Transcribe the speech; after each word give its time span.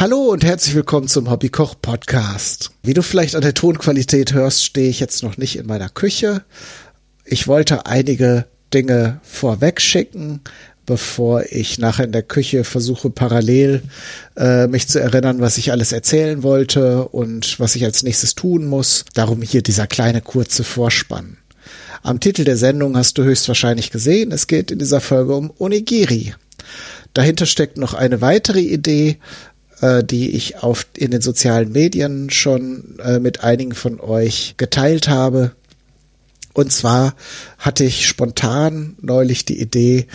Hallo 0.00 0.26
und 0.26 0.44
herzlich 0.44 0.76
willkommen 0.76 1.08
zum 1.08 1.28
Hobbykoch 1.28 1.74
Podcast. 1.82 2.70
Wie 2.84 2.94
du 2.94 3.02
vielleicht 3.02 3.34
an 3.34 3.42
der 3.42 3.52
Tonqualität 3.52 4.32
hörst, 4.32 4.64
stehe 4.64 4.88
ich 4.88 5.00
jetzt 5.00 5.24
noch 5.24 5.38
nicht 5.38 5.56
in 5.56 5.66
meiner 5.66 5.88
Küche. 5.88 6.44
Ich 7.24 7.48
wollte 7.48 7.84
einige 7.86 8.46
Dinge 8.72 9.18
vorweg 9.24 9.80
schicken, 9.80 10.40
bevor 10.86 11.46
ich 11.50 11.80
nachher 11.80 12.04
in 12.04 12.12
der 12.12 12.22
Küche 12.22 12.62
versuche 12.62 13.10
parallel 13.10 13.82
äh, 14.36 14.68
mich 14.68 14.86
zu 14.86 15.00
erinnern, 15.00 15.40
was 15.40 15.58
ich 15.58 15.72
alles 15.72 15.90
erzählen 15.90 16.44
wollte 16.44 17.08
und 17.08 17.58
was 17.58 17.74
ich 17.74 17.84
als 17.84 18.04
nächstes 18.04 18.36
tun 18.36 18.66
muss. 18.66 19.04
Darum 19.14 19.42
hier 19.42 19.62
dieser 19.62 19.88
kleine 19.88 20.20
kurze 20.20 20.62
Vorspann. 20.62 21.38
Am 22.04 22.20
Titel 22.20 22.44
der 22.44 22.56
Sendung 22.56 22.96
hast 22.96 23.18
du 23.18 23.24
höchstwahrscheinlich 23.24 23.90
gesehen, 23.90 24.30
es 24.30 24.46
geht 24.46 24.70
in 24.70 24.78
dieser 24.78 25.00
Folge 25.00 25.34
um 25.34 25.52
Onigiri. 25.58 26.34
Dahinter 27.14 27.46
steckt 27.46 27.78
noch 27.78 27.94
eine 27.94 28.20
weitere 28.20 28.60
Idee, 28.60 29.18
äh, 29.80 30.02
die 30.04 30.30
ich 30.30 30.62
auf, 30.62 30.86
in 30.96 31.10
den 31.10 31.20
sozialen 31.20 31.72
Medien 31.72 32.30
schon 32.30 32.98
äh, 32.98 33.18
mit 33.18 33.44
einigen 33.44 33.74
von 33.74 34.00
euch 34.00 34.54
geteilt 34.56 35.08
habe. 35.08 35.52
Und 36.52 36.72
zwar 36.72 37.14
hatte 37.58 37.84
ich 37.84 38.06
spontan 38.06 38.96
neulich 39.00 39.44
die 39.44 39.60
Idee, 39.60 40.06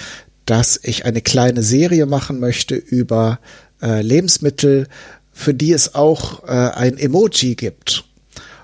dass 0.45 0.79
ich 0.83 1.05
eine 1.05 1.21
kleine 1.21 1.63
Serie 1.63 2.05
machen 2.05 2.39
möchte 2.39 2.75
über 2.75 3.39
äh, 3.81 4.01
Lebensmittel, 4.01 4.87
für 5.31 5.53
die 5.53 5.71
es 5.71 5.95
auch 5.95 6.43
äh, 6.43 6.51
ein 6.51 6.97
Emoji 6.97 7.55
gibt. 7.55 8.03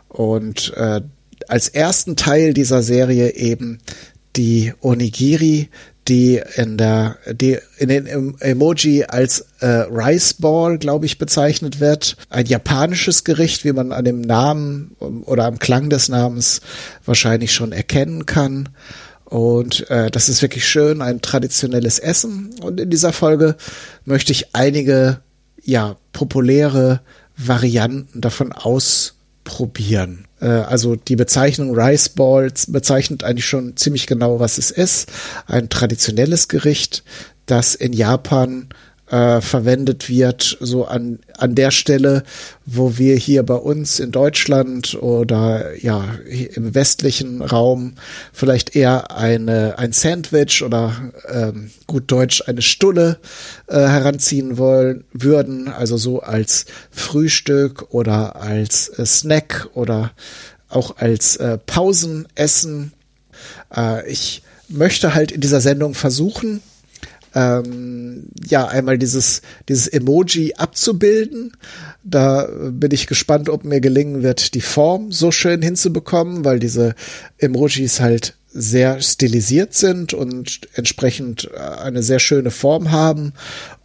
Und 0.08 0.74
äh, 0.76 1.02
als 1.48 1.70
ersten 1.70 2.16
Teil 2.16 2.54
dieser 2.54 2.84
Serie 2.84 3.36
eben 3.36 3.80
die 4.36 4.74
Onigiri, 4.82 5.70
die 6.10 6.42
in 6.56 6.78
der, 6.78 7.18
die 7.32 7.60
in 7.78 7.90
den 7.90 8.36
Emoji 8.40 9.06
als 9.06 9.46
äh, 9.60 9.68
Rice 9.90 10.34
Ball, 10.34 10.78
glaube 10.78 11.06
ich, 11.06 11.20
bezeichnet 11.20 11.80
wird. 11.80 12.18
Ein 12.30 12.48
japanisches 12.48 13.24
Gericht, 13.24 13.64
wie 13.64 13.72
man 13.72 13.92
an 13.92 14.06
dem 14.06 14.22
Namen 14.22 14.96
oder 15.26 15.46
am 15.46 15.60
Klang 15.60 15.90
des 15.90 16.10
Namens 16.10 16.62
wahrscheinlich 17.06 17.54
schon 17.54 17.72
erkennen 17.72 18.26
kann. 18.26 18.70
Und 19.26 19.88
äh, 19.92 20.10
das 20.10 20.28
ist 20.28 20.42
wirklich 20.42 20.68
schön, 20.68 21.04
ein 21.04 21.22
traditionelles 21.22 22.00
Essen. 22.00 22.56
Und 22.62 22.80
in 22.80 22.90
dieser 22.90 23.14
Folge 23.14 23.56
möchte 24.04 24.32
ich 24.32 24.56
einige 24.56 25.20
ja 25.64 25.98
populäre 26.12 27.02
Varianten 27.38 28.22
davon 28.22 28.52
ausprobieren. 28.52 30.26
Äh, 30.42 30.48
also 30.48 30.96
die 30.96 31.16
Bezeichnung 31.16 31.78
Rice 31.78 32.10
Balls 32.10 32.72
bezeichnet 32.72 33.24
eigentlich 33.24 33.46
schon 33.46 33.76
ziemlich 33.78 34.08
genau, 34.08 34.40
was 34.40 34.58
es 34.58 34.72
ist. 34.72 35.10
Ein 35.48 35.70
traditionelles 35.70 36.48
Gericht, 36.48 37.04
das 37.46 37.76
in 37.76 37.94
Japan 37.94 38.70
äh, 39.10 39.42
verwendet 39.42 40.10
wird, 40.10 40.58
so 40.60 40.86
an, 40.86 41.20
an 41.38 41.56
der 41.56 41.72
Stelle, 41.72 42.24
wo 42.66 42.98
wir 42.98 43.16
hier 43.16 43.44
bei 43.44 43.56
uns 43.56 44.00
in 44.00 44.12
Deutschland 44.12 44.96
oder 45.02 45.76
ja 45.82 46.06
im 46.28 46.76
westlichen 46.76 47.42
Raum 47.42 47.96
vielleicht 48.34 48.76
eher 48.76 49.16
eine, 49.16 49.80
ein 49.80 49.92
Sandwich 49.92 50.64
oder 50.64 51.12
ähm, 51.28 51.72
gut 51.88 52.12
Deutsch 52.12 52.44
eine 52.48 52.62
Stulle 52.62 53.18
äh, 53.68 53.76
heranziehen 53.76 54.58
wollen 54.58 55.06
würden, 55.12 55.68
also 55.68 55.98
so 55.98 56.22
als 56.22 56.66
Frühstück 56.92 57.88
oder 57.90 58.36
als 58.36 58.90
äh, 58.90 59.06
Snack 59.06 59.70
oder 59.74 60.12
auch 60.70 60.98
als 60.98 61.36
äh, 61.38 61.58
Pausenessen. 61.58 62.94
Äh, 63.76 64.08
ich 64.10 64.44
möchte 64.68 65.16
halt 65.16 65.32
in 65.32 65.42
dieser 65.42 65.62
Sendung 65.62 65.96
versuchen, 65.96 66.62
ähm, 67.36 68.28
ja 68.48 68.68
einmal 68.68 68.98
dieses 68.98 69.42
dieses 69.68 69.88
Emoji 69.88 70.56
abzubilden. 70.56 71.54
Da 72.04 72.48
bin 72.72 72.92
ich 72.92 73.08
gespannt, 73.08 73.50
ob 73.50 73.66
mir 73.66 73.82
gelingen 73.82 74.24
wird, 74.24 74.54
die 74.54 74.62
Form 74.62 75.12
so 75.12 75.32
schön 75.32 75.62
hinzubekommen, 75.62 76.46
weil 76.46 76.60
diese 76.60 76.96
Emojis 77.38 78.00
halt 78.00 78.36
sehr 78.52 79.00
stilisiert 79.02 79.76
sind 79.76 80.14
und 80.14 80.62
entsprechend 80.74 81.50
äh, 81.54 81.60
eine 81.60 82.02
sehr 82.02 82.20
schöne 82.20 82.52
Form 82.52 82.92
haben. 82.92 83.34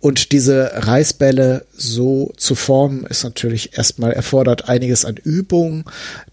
Und 0.00 0.32
diese 0.32 0.70
Reisbälle 0.74 1.66
so 1.76 2.32
zu 2.36 2.54
formen, 2.54 3.04
ist 3.04 3.24
natürlich 3.24 3.76
erstmal 3.76 4.12
erfordert 4.12 4.68
einiges 4.68 5.04
an 5.04 5.16
Übung, 5.16 5.84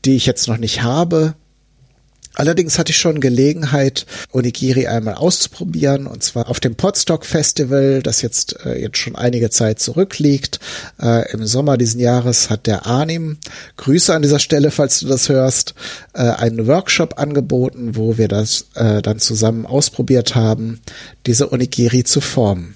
die 0.05 0.15
ich 0.15 0.25
jetzt 0.25 0.47
noch 0.47 0.57
nicht 0.57 0.81
habe. 0.81 1.35
Allerdings 2.35 2.79
hatte 2.79 2.91
ich 2.91 2.97
schon 2.97 3.19
Gelegenheit, 3.19 4.05
Onigiri 4.31 4.87
einmal 4.87 5.15
auszuprobieren, 5.15 6.07
und 6.07 6.23
zwar 6.23 6.49
auf 6.49 6.59
dem 6.59 6.75
Podstock 6.75 7.25
Festival, 7.25 8.01
das 8.01 8.21
jetzt, 8.21 8.65
äh, 8.65 8.79
jetzt 8.79 8.97
schon 8.97 9.15
einige 9.15 9.49
Zeit 9.49 9.79
zurückliegt. 9.79 10.59
Äh, 11.01 11.31
Im 11.33 11.45
Sommer 11.45 11.77
diesen 11.77 11.99
Jahres 11.99 12.49
hat 12.49 12.67
der 12.67 12.85
Arnim, 12.85 13.37
Grüße 13.77 14.13
an 14.13 14.21
dieser 14.21 14.39
Stelle, 14.39 14.71
falls 14.71 15.01
du 15.01 15.07
das 15.07 15.27
hörst, 15.29 15.75
äh, 16.13 16.21
einen 16.21 16.67
Workshop 16.67 17.19
angeboten, 17.19 17.95
wo 17.95 18.17
wir 18.17 18.27
das 18.27 18.67
äh, 18.75 19.01
dann 19.01 19.19
zusammen 19.19 19.65
ausprobiert 19.65 20.35
haben, 20.35 20.79
diese 21.25 21.51
Onigiri 21.51 22.03
zu 22.03 22.21
formen. 22.21 22.75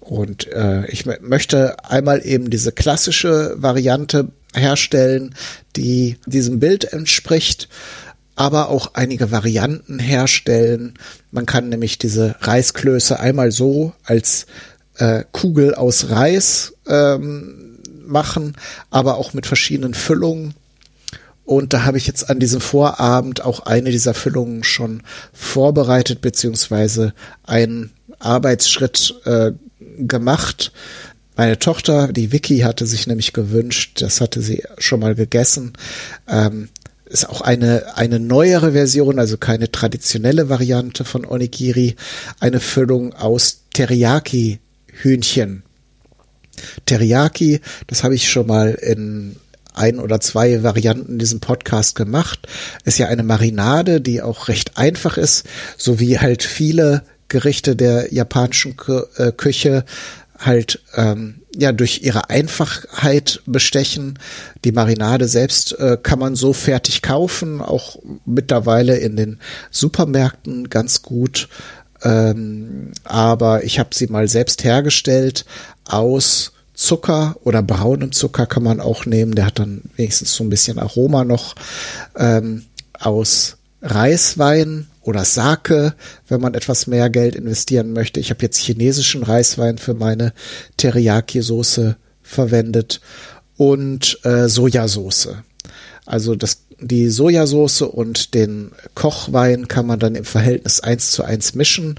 Und 0.00 0.50
äh, 0.52 0.86
ich 0.90 1.06
möchte 1.06 1.76
einmal 1.84 2.26
eben 2.26 2.50
diese 2.50 2.72
klassische 2.72 3.54
Variante 3.56 4.28
herstellen, 4.54 5.34
die 5.76 6.18
diesem 6.26 6.60
Bild 6.60 6.92
entspricht 6.92 7.68
aber 8.42 8.70
auch 8.70 8.94
einige 8.94 9.30
Varianten 9.30 10.00
herstellen. 10.00 10.94
Man 11.30 11.46
kann 11.46 11.68
nämlich 11.68 11.98
diese 11.98 12.34
Reisklöße 12.40 13.20
einmal 13.20 13.52
so 13.52 13.92
als 14.02 14.46
äh, 14.96 15.22
Kugel 15.30 15.76
aus 15.76 16.10
Reis 16.10 16.74
ähm, 16.88 17.78
machen, 18.04 18.56
aber 18.90 19.16
auch 19.16 19.32
mit 19.32 19.46
verschiedenen 19.46 19.94
Füllungen. 19.94 20.54
Und 21.44 21.72
da 21.72 21.84
habe 21.84 21.98
ich 21.98 22.08
jetzt 22.08 22.30
an 22.30 22.40
diesem 22.40 22.60
Vorabend 22.60 23.44
auch 23.44 23.60
eine 23.60 23.92
dieser 23.92 24.12
Füllungen 24.12 24.64
schon 24.64 25.04
vorbereitet, 25.32 26.20
beziehungsweise 26.20 27.14
einen 27.44 27.92
Arbeitsschritt 28.18 29.14
äh, 29.24 29.52
gemacht. 29.98 30.72
Meine 31.36 31.60
Tochter, 31.60 32.12
die 32.12 32.32
Vicky, 32.32 32.58
hatte 32.58 32.86
sich 32.86 33.06
nämlich 33.06 33.32
gewünscht, 33.32 34.02
das 34.02 34.20
hatte 34.20 34.42
sie 34.42 34.64
schon 34.78 34.98
mal 34.98 35.14
gegessen, 35.14 35.74
ähm, 36.28 36.70
ist 37.12 37.28
auch 37.28 37.42
eine, 37.42 37.96
eine 37.96 38.18
neuere 38.18 38.72
Version, 38.72 39.18
also 39.18 39.36
keine 39.36 39.70
traditionelle 39.70 40.48
Variante 40.48 41.04
von 41.04 41.26
Onigiri, 41.26 41.96
eine 42.40 42.58
Füllung 42.58 43.12
aus 43.12 43.64
Teriyaki-Hühnchen. 43.74 45.62
Teriyaki, 46.86 47.60
das 47.86 48.02
habe 48.02 48.14
ich 48.14 48.30
schon 48.30 48.46
mal 48.46 48.70
in 48.70 49.36
ein 49.74 49.98
oder 49.98 50.20
zwei 50.20 50.62
Varianten 50.62 51.12
in 51.12 51.18
diesem 51.18 51.40
Podcast 51.40 51.94
gemacht, 51.94 52.46
ist 52.84 52.98
ja 52.98 53.08
eine 53.08 53.22
Marinade, 53.22 54.00
die 54.00 54.22
auch 54.22 54.48
recht 54.48 54.76
einfach 54.76 55.16
ist, 55.16 55.44
so 55.76 55.98
wie 55.98 56.18
halt 56.18 56.42
viele 56.42 57.02
Gerichte 57.28 57.76
der 57.76 58.12
japanischen 58.12 58.76
äh, 59.16 59.32
Küche 59.32 59.84
halt 60.44 60.80
ähm, 60.94 61.42
ja 61.56 61.72
durch 61.72 62.02
ihre 62.02 62.30
Einfachheit 62.30 63.42
bestechen. 63.46 64.18
Die 64.64 64.72
Marinade 64.72 65.28
selbst 65.28 65.78
äh, 65.78 65.96
kann 66.02 66.18
man 66.18 66.34
so 66.34 66.52
fertig 66.52 67.02
kaufen, 67.02 67.60
auch 67.60 67.98
mittlerweile 68.24 68.96
in 68.96 69.16
den 69.16 69.38
Supermärkten 69.70 70.70
ganz 70.70 71.02
gut. 71.02 71.48
Ähm, 72.02 72.92
aber 73.04 73.64
ich 73.64 73.78
habe 73.78 73.90
sie 73.92 74.08
mal 74.08 74.28
selbst 74.28 74.64
hergestellt 74.64 75.44
aus 75.84 76.52
Zucker 76.74 77.36
oder 77.44 77.62
braunem 77.62 78.12
Zucker 78.12 78.46
kann 78.46 78.62
man 78.62 78.80
auch 78.80 79.06
nehmen. 79.06 79.34
Der 79.34 79.46
hat 79.46 79.58
dann 79.58 79.82
wenigstens 79.96 80.34
so 80.34 80.42
ein 80.42 80.50
bisschen 80.50 80.78
Aroma 80.78 81.24
noch 81.24 81.54
ähm, 82.16 82.64
aus 82.98 83.56
Reiswein 83.82 84.88
oder 85.02 85.24
Sake, 85.24 85.94
wenn 86.28 86.40
man 86.40 86.54
etwas 86.54 86.86
mehr 86.86 87.10
Geld 87.10 87.34
investieren 87.34 87.92
möchte. 87.92 88.20
Ich 88.20 88.30
habe 88.30 88.42
jetzt 88.42 88.58
chinesischen 88.58 89.22
Reiswein 89.22 89.78
für 89.78 89.94
meine 89.94 90.32
Teriyaki-Soße 90.76 91.96
verwendet 92.22 93.00
und 93.56 94.18
äh, 94.24 94.48
Sojasauce. 94.48 95.28
Also 96.06 96.34
das, 96.34 96.64
die 96.80 97.10
Sojasauce 97.10 97.82
und 97.82 98.34
den 98.34 98.72
Kochwein 98.94 99.68
kann 99.68 99.86
man 99.86 99.98
dann 99.98 100.14
im 100.14 100.24
Verhältnis 100.24 100.80
eins 100.80 101.12
zu 101.12 101.24
eins 101.24 101.54
mischen 101.54 101.98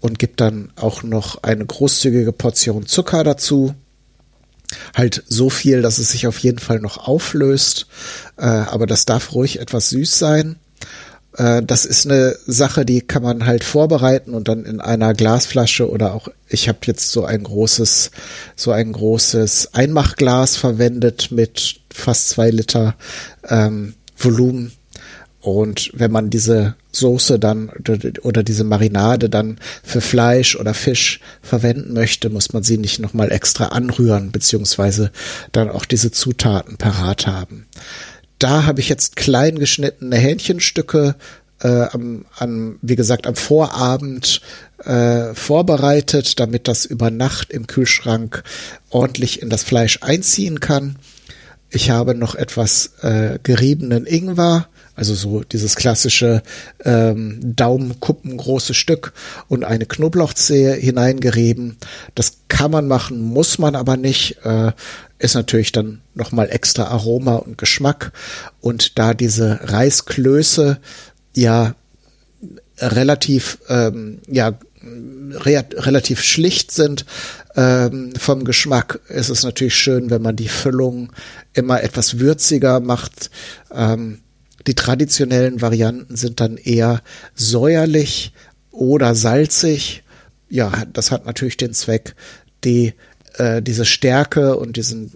und 0.00 0.18
gibt 0.18 0.40
dann 0.40 0.72
auch 0.76 1.02
noch 1.02 1.42
eine 1.42 1.64
großzügige 1.64 2.32
Portion 2.32 2.86
Zucker 2.86 3.24
dazu. 3.24 3.74
Halt 4.96 5.22
so 5.28 5.50
viel, 5.50 5.82
dass 5.82 5.98
es 5.98 6.10
sich 6.10 6.26
auf 6.26 6.38
jeden 6.38 6.58
Fall 6.58 6.80
noch 6.80 7.06
auflöst, 7.06 7.86
äh, 8.36 8.44
aber 8.44 8.86
das 8.86 9.04
darf 9.04 9.34
ruhig 9.34 9.60
etwas 9.60 9.90
süß 9.90 10.18
sein. 10.18 10.56
Äh, 11.36 11.62
das 11.62 11.84
ist 11.84 12.06
eine 12.06 12.36
Sache, 12.46 12.84
die 12.84 13.00
kann 13.00 13.22
man 13.22 13.46
halt 13.46 13.64
vorbereiten 13.64 14.34
und 14.34 14.48
dann 14.48 14.64
in 14.64 14.80
einer 14.80 15.14
Glasflasche 15.14 15.88
oder 15.90 16.14
auch, 16.14 16.28
ich 16.48 16.68
habe 16.68 16.78
jetzt 16.86 17.10
so 17.10 17.24
ein 17.24 17.42
großes, 17.42 18.10
so 18.56 18.72
ein 18.72 18.92
großes 18.92 19.74
Einmachglas 19.74 20.56
verwendet 20.56 21.30
mit 21.30 21.80
fast 21.92 22.30
zwei 22.30 22.50
Liter 22.50 22.94
ähm, 23.48 23.94
Volumen. 24.16 24.72
Und 25.40 25.90
wenn 25.92 26.10
man 26.10 26.30
diese 26.30 26.74
Soße 26.90 27.38
dann 27.38 27.70
oder 28.22 28.42
diese 28.42 28.64
Marinade 28.64 29.28
dann 29.28 29.58
für 29.82 30.00
Fleisch 30.00 30.56
oder 30.56 30.72
Fisch 30.72 31.20
verwenden 31.42 31.92
möchte, 31.92 32.30
muss 32.30 32.54
man 32.54 32.62
sie 32.62 32.78
nicht 32.78 32.98
nochmal 32.98 33.30
extra 33.30 33.66
anrühren, 33.66 34.32
beziehungsweise 34.32 35.10
dann 35.52 35.68
auch 35.68 35.84
diese 35.84 36.10
Zutaten 36.12 36.78
parat 36.78 37.26
haben. 37.26 37.66
Da 38.44 38.66
habe 38.66 38.80
ich 38.80 38.90
jetzt 38.90 39.16
klein 39.16 39.58
geschnittene 39.58 40.16
Hähnchenstücke 40.16 41.14
äh, 41.62 41.86
am, 41.92 42.26
am, 42.36 42.78
wie 42.82 42.94
gesagt, 42.94 43.26
am 43.26 43.36
Vorabend 43.36 44.42
äh, 44.84 45.32
vorbereitet, 45.32 46.38
damit 46.38 46.68
das 46.68 46.84
über 46.84 47.10
Nacht 47.10 47.54
im 47.54 47.66
Kühlschrank 47.66 48.44
ordentlich 48.90 49.40
in 49.40 49.48
das 49.48 49.62
Fleisch 49.62 50.00
einziehen 50.02 50.60
kann. 50.60 50.96
Ich 51.70 51.88
habe 51.88 52.14
noch 52.14 52.34
etwas 52.34 52.98
äh, 53.00 53.38
geriebenen 53.42 54.04
Ingwer, 54.04 54.68
also 54.94 55.14
so 55.14 55.42
dieses 55.42 55.76
klassische 55.76 56.42
ähm, 56.84 57.40
Daumenkuppen 57.42 58.36
große 58.36 58.74
Stück 58.74 59.12
und 59.48 59.64
eine 59.64 59.86
Knoblauchzehe 59.86 60.74
hineingerieben. 60.74 61.76
Das 62.14 62.38
kann 62.48 62.70
man 62.70 62.86
machen, 62.86 63.20
muss 63.20 63.58
man 63.58 63.74
aber 63.76 63.96
nicht. 63.96 64.38
Äh, 64.44 64.72
ist 65.18 65.34
natürlich 65.34 65.72
dann 65.72 66.00
nochmal 66.14 66.50
extra 66.50 66.84
Aroma 66.84 67.36
und 67.36 67.56
Geschmack. 67.56 68.12
Und 68.60 68.98
da 68.98 69.14
diese 69.14 69.60
Reisklöße 69.62 70.78
ja 71.34 71.74
relativ 72.78 73.58
ähm, 73.68 74.20
ja 74.28 74.58
re 74.82 75.64
relativ 75.74 76.22
schlicht 76.22 76.72
sind 76.72 77.06
ähm, 77.56 78.12
vom 78.18 78.44
Geschmack, 78.44 79.00
ist 79.08 79.30
es 79.30 79.44
natürlich 79.44 79.76
schön, 79.76 80.10
wenn 80.10 80.22
man 80.22 80.36
die 80.36 80.48
Füllung 80.48 81.12
immer 81.52 81.82
etwas 81.82 82.18
würziger 82.18 82.80
macht. 82.80 83.30
Ähm, 83.72 84.20
die 84.66 84.74
traditionellen 84.74 85.60
Varianten 85.60 86.16
sind 86.16 86.40
dann 86.40 86.56
eher 86.56 87.02
säuerlich 87.34 88.32
oder 88.70 89.14
salzig. 89.14 90.02
Ja, 90.48 90.84
das 90.92 91.10
hat 91.10 91.26
natürlich 91.26 91.56
den 91.56 91.74
Zweck, 91.74 92.14
die 92.64 92.94
äh, 93.34 93.62
diese 93.62 93.84
Stärke 93.84 94.56
und 94.56 94.76
diesen 94.76 95.12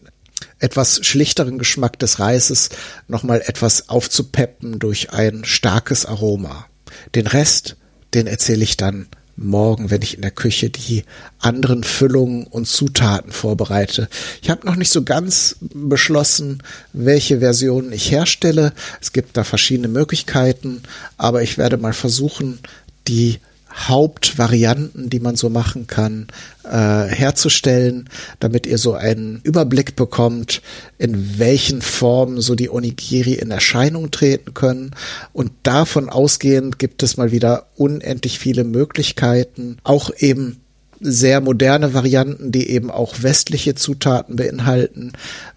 etwas 0.59 1.05
schlichteren 1.05 1.59
Geschmack 1.59 1.99
des 1.99 2.19
Reises 2.19 2.71
nochmal 3.07 3.43
etwas 3.47 3.89
aufzupeppen 3.89 4.79
durch 4.79 5.13
ein 5.13 5.45
starkes 5.45 6.07
Aroma. 6.07 6.67
Den 7.15 7.27
Rest, 7.27 7.77
den 8.15 8.27
erzähle 8.27 8.65
ich 8.65 8.77
dann 8.77 9.09
morgen, 9.39 9.91
wenn 9.91 10.03
ich 10.03 10.15
in 10.15 10.23
der 10.23 10.31
Küche 10.31 10.71
die 10.71 11.05
anderen 11.39 11.85
Füllungen 11.85 12.47
und 12.47 12.67
Zutaten 12.67 13.33
vorbereite. 13.33 14.09
Ich 14.43 14.51
habe 14.51 14.67
noch 14.67 14.77
nicht 14.77 14.91
so 14.91 15.05
ganz 15.05 15.57
beschlossen, 15.61 16.63
welche 16.93 17.39
Versionen 17.39 17.93
ich 17.93 18.11
herstelle. 18.11 18.73
Es 19.01 19.13
gibt 19.13 19.37
da 19.37 19.45
verschiedene 19.45 19.89
Möglichkeiten, 19.89 20.83
aber 21.17 21.43
ich 21.43 21.59
werde 21.59 21.77
mal 21.77 21.93
versuchen, 21.93 22.59
die 23.07 23.39
Hauptvarianten, 23.75 25.11
die 25.11 25.21
man 25.21 25.37
so 25.37 25.51
machen 25.51 25.87
kann, 25.87 26.29
äh, 26.65 27.05
herzustellen, 27.07 28.09
damit 28.41 28.67
ihr 28.67 28.79
so 28.79 28.95
einen 28.95 29.41
Überblick 29.45 29.97
bekommt, 29.97 30.63
in 30.99 31.39
welchen 31.39 31.83
Formen 31.83 32.41
so 32.41 32.55
die 32.55 32.71
Onigiri 32.71 33.35
in 33.35 33.51
Erscheinung 33.51 34.11
treten 34.11 34.55
können. 34.55 34.93
Und 35.33 35.53
davon 35.63 36.09
ausgehend 36.09 36.79
gibt 36.79 37.03
es 37.03 37.17
mal 37.17 37.33
wieder 37.33 37.67
unendlich 37.77 38.39
viele 38.39 38.65
Möglichkeiten, 38.65 39.79
auch 39.85 40.11
eben 40.19 40.61
sehr 41.01 41.41
moderne 41.41 41.95
Varianten, 41.95 42.53
die 42.53 42.71
eben 42.71 42.91
auch 42.91 43.23
westliche 43.23 43.75
Zutaten 43.75 44.37
beinhalten. 44.37 45.13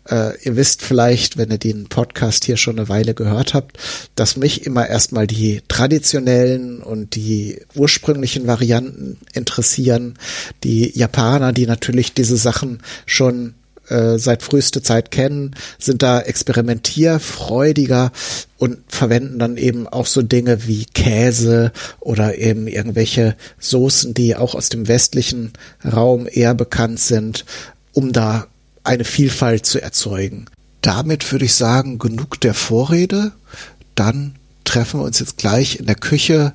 Äh, 0.10 0.40
ihr 0.44 0.56
wisst 0.56 0.82
vielleicht, 0.82 1.38
wenn 1.38 1.52
ihr 1.52 1.58
den 1.58 1.88
Podcast 1.88 2.46
hier 2.46 2.58
schon 2.58 2.78
eine 2.78 2.90
Weile 2.90 3.14
gehört 3.14 3.54
habt, 3.54 3.78
dass 4.16 4.38
mich 4.38 4.66
immer 4.66 4.88
erstmal 4.88 5.28
die 5.28 5.62
traditionellen 5.68 6.82
und 6.82 7.16
die 7.16 7.62
ursprünglichen 7.76 8.48
Varianten 8.48 9.18
interessieren. 9.34 10.16
Die 10.64 10.98
Japaner, 10.98 11.54
die 11.54 11.66
natürlich 11.66 12.14
diese 12.14 12.38
Sachen 12.38 12.80
schon 13.06 13.54
äh, 13.92 14.18
seit 14.18 14.42
frühester 14.42 14.82
Zeit 14.82 15.12
kennen, 15.12 15.56
sind 15.78 16.02
da 16.02 16.22
experimentierfreudiger 16.22 18.12
und 18.58 18.80
verwenden 18.88 19.38
dann 19.38 19.58
eben 19.58 19.88
auch 19.88 20.06
so 20.06 20.22
Dinge 20.22 20.68
wie 20.68 20.86
Käse 20.86 21.72
oder 22.00 22.38
eben 22.38 22.68
irgendwelche 22.68 23.36
Soßen, 23.60 24.14
die 24.14 24.36
auch 24.36 24.56
aus 24.56 24.70
dem 24.70 24.88
westlichen 24.88 25.54
Raum 25.84 26.28
eher 26.32 26.54
bekannt 26.54 27.00
sind, 27.00 27.46
um 27.94 28.14
da 28.14 28.48
eine 28.84 29.04
Vielfalt 29.04 29.66
zu 29.66 29.82
erzeugen. 29.82 30.46
Damit 30.82 31.32
würde 31.32 31.46
ich 31.46 31.54
sagen, 31.54 32.00
genug 32.00 32.40
der 32.42 32.54
Vorrede. 32.54 33.34
Dann 33.96 34.36
treffen 34.64 35.00
wir 35.00 35.06
uns 35.06 35.20
jetzt 35.20 35.38
gleich 35.38 35.80
in 35.80 35.86
der 35.86 35.96
Küche 35.96 36.54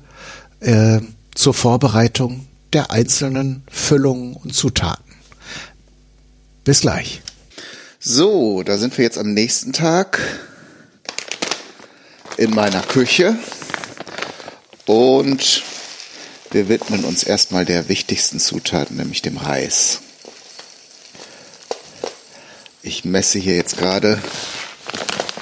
äh, 0.59 0.99
zur 1.35 1.53
Vorbereitung 1.53 2.47
der 2.73 2.91
einzelnen 2.91 3.63
Füllungen 3.71 4.33
und 4.33 4.53
Zutaten. 4.53 5.03
Bis 6.63 6.81
gleich. 6.81 7.21
So, 7.99 8.61
da 8.61 8.77
sind 8.77 8.95
wir 8.99 9.03
jetzt 9.03 9.17
am 9.17 9.33
nächsten 9.33 9.73
Tag 9.73 10.21
in 12.37 12.53
meiner 12.53 12.83
Küche 12.83 13.35
und 14.85 15.63
wir 16.51 16.69
widmen 16.69 17.05
uns 17.05 17.23
erstmal 17.23 17.65
der 17.65 17.89
wichtigsten 17.89 18.39
Zutat, 18.39 18.91
nämlich 18.91 19.23
dem 19.23 19.37
Reis. 19.37 20.01
Ich 22.83 23.03
messe 23.03 23.39
hier 23.39 23.55
jetzt 23.55 23.77
gerade 23.77 24.21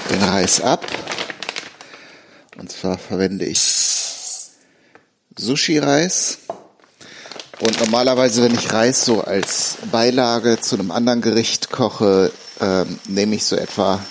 den 0.09 0.23
Reis 0.23 0.61
ab. 0.61 0.85
Und 2.57 2.71
zwar 2.71 2.97
verwende 2.97 3.43
ich 3.43 3.59
Sushi-Reis. 5.37 6.37
Und 7.59 7.79
normalerweise, 7.81 8.43
wenn 8.43 8.55
ich 8.55 8.71
Reis 8.71 9.03
so 9.03 9.21
als 9.21 9.77
Beilage 9.91 10.61
zu 10.61 10.75
einem 10.75 10.91
anderen 10.91 11.21
Gericht 11.21 11.69
koche, 11.69 12.31
ähm, 12.61 12.99
nehme 13.07 13.35
ich 13.35 13.45
so 13.45 13.55
etwa 13.55 14.03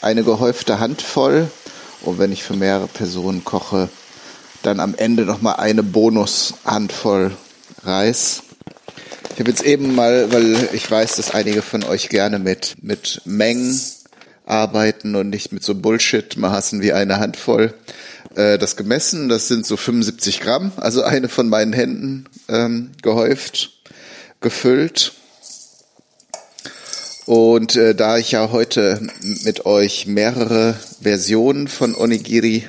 eine 0.00 0.24
gehäufte 0.24 0.80
Handvoll. 0.80 1.50
Und 2.02 2.18
wenn 2.18 2.32
ich 2.32 2.42
für 2.42 2.54
mehrere 2.54 2.88
Personen 2.88 3.44
koche, 3.44 3.88
dann 4.62 4.80
am 4.80 4.94
Ende 4.94 5.24
nochmal 5.24 5.56
eine 5.56 5.82
Bonushandvoll 5.82 7.32
Reis. 7.82 8.42
Ich 9.34 9.40
habe 9.40 9.50
jetzt 9.50 9.64
eben 9.64 9.94
mal, 9.94 10.32
weil 10.32 10.68
ich 10.72 10.90
weiß, 10.90 11.16
dass 11.16 11.34
einige 11.34 11.62
von 11.62 11.82
euch 11.84 12.08
gerne 12.08 12.38
mit, 12.38 12.76
mit 12.82 13.20
Mengen 13.24 13.80
arbeiten 14.46 15.14
und 15.16 15.30
nicht 15.30 15.52
mit 15.52 15.64
so 15.64 15.74
Bullshit-Maßen 15.74 16.82
wie 16.82 16.92
eine 16.92 17.18
Handvoll, 17.18 17.74
äh, 18.36 18.58
das 18.58 18.76
gemessen. 18.76 19.28
Das 19.28 19.48
sind 19.48 19.66
so 19.66 19.76
75 19.76 20.40
Gramm, 20.40 20.72
also 20.76 21.02
eine 21.02 21.28
von 21.28 21.48
meinen 21.48 21.72
Händen 21.72 22.26
ähm, 22.48 22.92
gehäuft, 23.02 23.72
gefüllt. 24.40 25.12
Und 27.26 27.76
äh, 27.76 27.94
da 27.94 28.18
ich 28.18 28.32
ja 28.32 28.50
heute 28.50 29.00
mit 29.44 29.64
euch 29.64 30.06
mehrere 30.06 30.74
Versionen 31.00 31.68
von 31.68 31.94
Onigiri 31.94 32.68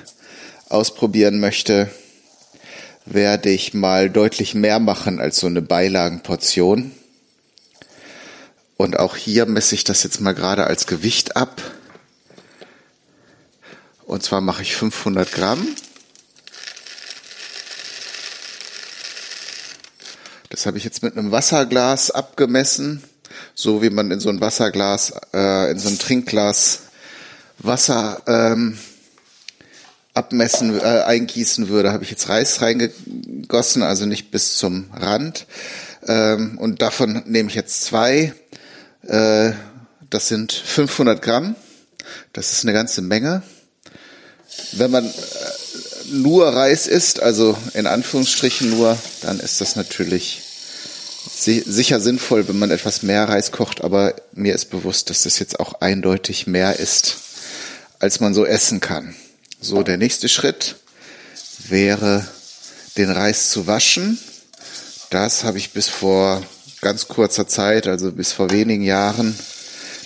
ausprobieren 0.70 1.40
möchte, 1.40 1.90
werde 3.06 3.50
ich 3.50 3.74
mal 3.74 4.10
deutlich 4.10 4.56
mehr 4.56 4.80
machen 4.80 5.20
als 5.20 5.38
so 5.38 5.48
eine 5.48 5.62
Beilagenportion. 5.62 6.92
Und 8.78 8.98
auch 8.98 9.18
hier 9.18 9.46
messe 9.46 9.76
ich 9.76 9.84
das 9.84 10.04
jetzt 10.04 10.22
mal 10.22 10.34
gerade 10.34 10.66
als 10.66 10.88
Gewicht 10.88 11.36
ab. 11.36 11.62
Und 14.06 14.24
zwar 14.24 14.40
mache 14.40 14.62
ich 14.62 14.76
500 14.76 15.32
Gramm. 15.32 15.68
Das 20.50 20.66
habe 20.66 20.78
ich 20.78 20.86
jetzt 20.86 21.04
mit 21.04 21.18
einem 21.18 21.32
Wasserglas 21.32 22.12
abgemessen, 22.12 23.04
so 23.56 23.82
wie 23.82 23.90
man 23.90 24.12
in 24.12 24.20
so 24.20 24.30
ein 24.30 24.42
Wasserglas, 24.42 25.14
äh, 25.34 25.72
in 25.72 25.80
so 25.80 25.90
ein 25.90 25.98
Trinkglas 25.98 26.82
Wasser 27.58 28.22
ähm, 28.28 28.78
abmessen, 30.14 30.78
äh, 30.78 31.04
eingießen 31.06 31.70
würde, 31.70 31.92
habe 31.92 32.04
ich 32.04 32.12
jetzt 32.12 32.30
Reis 32.30 32.62
reingegossen, 32.62 33.82
also 33.82 34.06
nicht 34.06 34.32
bis 34.32 34.58
zum 34.58 34.90
Rand. 34.94 35.48
Ähm, 36.06 36.58
und 36.58 36.82
davon 36.82 37.24
nehme 37.26 37.50
ich 37.50 37.56
jetzt 37.56 37.84
zwei. 37.84 38.34
Äh, 39.08 39.52
das 40.10 40.28
sind 40.28 40.52
500 40.52 41.22
Gramm. 41.22 41.56
Das 42.34 42.52
ist 42.52 42.64
eine 42.64 42.74
ganze 42.74 43.02
Menge. 43.02 43.42
Wenn 44.74 44.92
man 44.92 45.06
äh, 45.06 45.12
nur 46.12 46.48
Reis 46.48 46.88
isst, 46.88 47.22
also 47.22 47.58
in 47.74 47.88
Anführungsstrichen 47.88 48.70
nur, 48.70 48.98
dann 49.22 49.40
ist 49.40 49.62
das 49.62 49.76
natürlich 49.76 50.45
sicher 51.28 52.00
sinnvoll, 52.00 52.48
wenn 52.48 52.60
man 52.60 52.72
etwas 52.72 53.04
mehr 53.04 53.28
Reis 53.28 53.52
kocht, 53.52 53.84
aber 53.84 54.16
mir 54.34 54.54
ist 54.54 54.70
bewusst, 54.70 55.10
dass 55.10 55.24
das 55.24 55.40
jetzt 55.40 55.60
auch 55.60 55.82
eindeutig 55.82 56.48
mehr 56.48 56.80
ist, 56.80 57.18
als 58.00 58.20
man 58.20 58.34
so 58.34 58.46
essen 58.46 58.80
kann. 58.80 59.16
So, 59.60 59.84
der 59.84 59.98
nächste 59.98 60.30
Schritt 60.30 60.76
wäre, 61.68 62.26
den 62.98 63.10
Reis 63.10 63.50
zu 63.50 63.68
waschen. 63.68 64.20
Das 65.10 65.44
habe 65.44 65.58
ich 65.58 65.72
bis 65.72 65.90
vor 65.90 66.44
ganz 66.82 67.08
kurzer 67.08 67.48
Zeit, 67.48 67.88
also 67.88 68.12
bis 68.12 68.32
vor 68.32 68.52
wenigen 68.52 68.84
Jahren, 68.84 69.38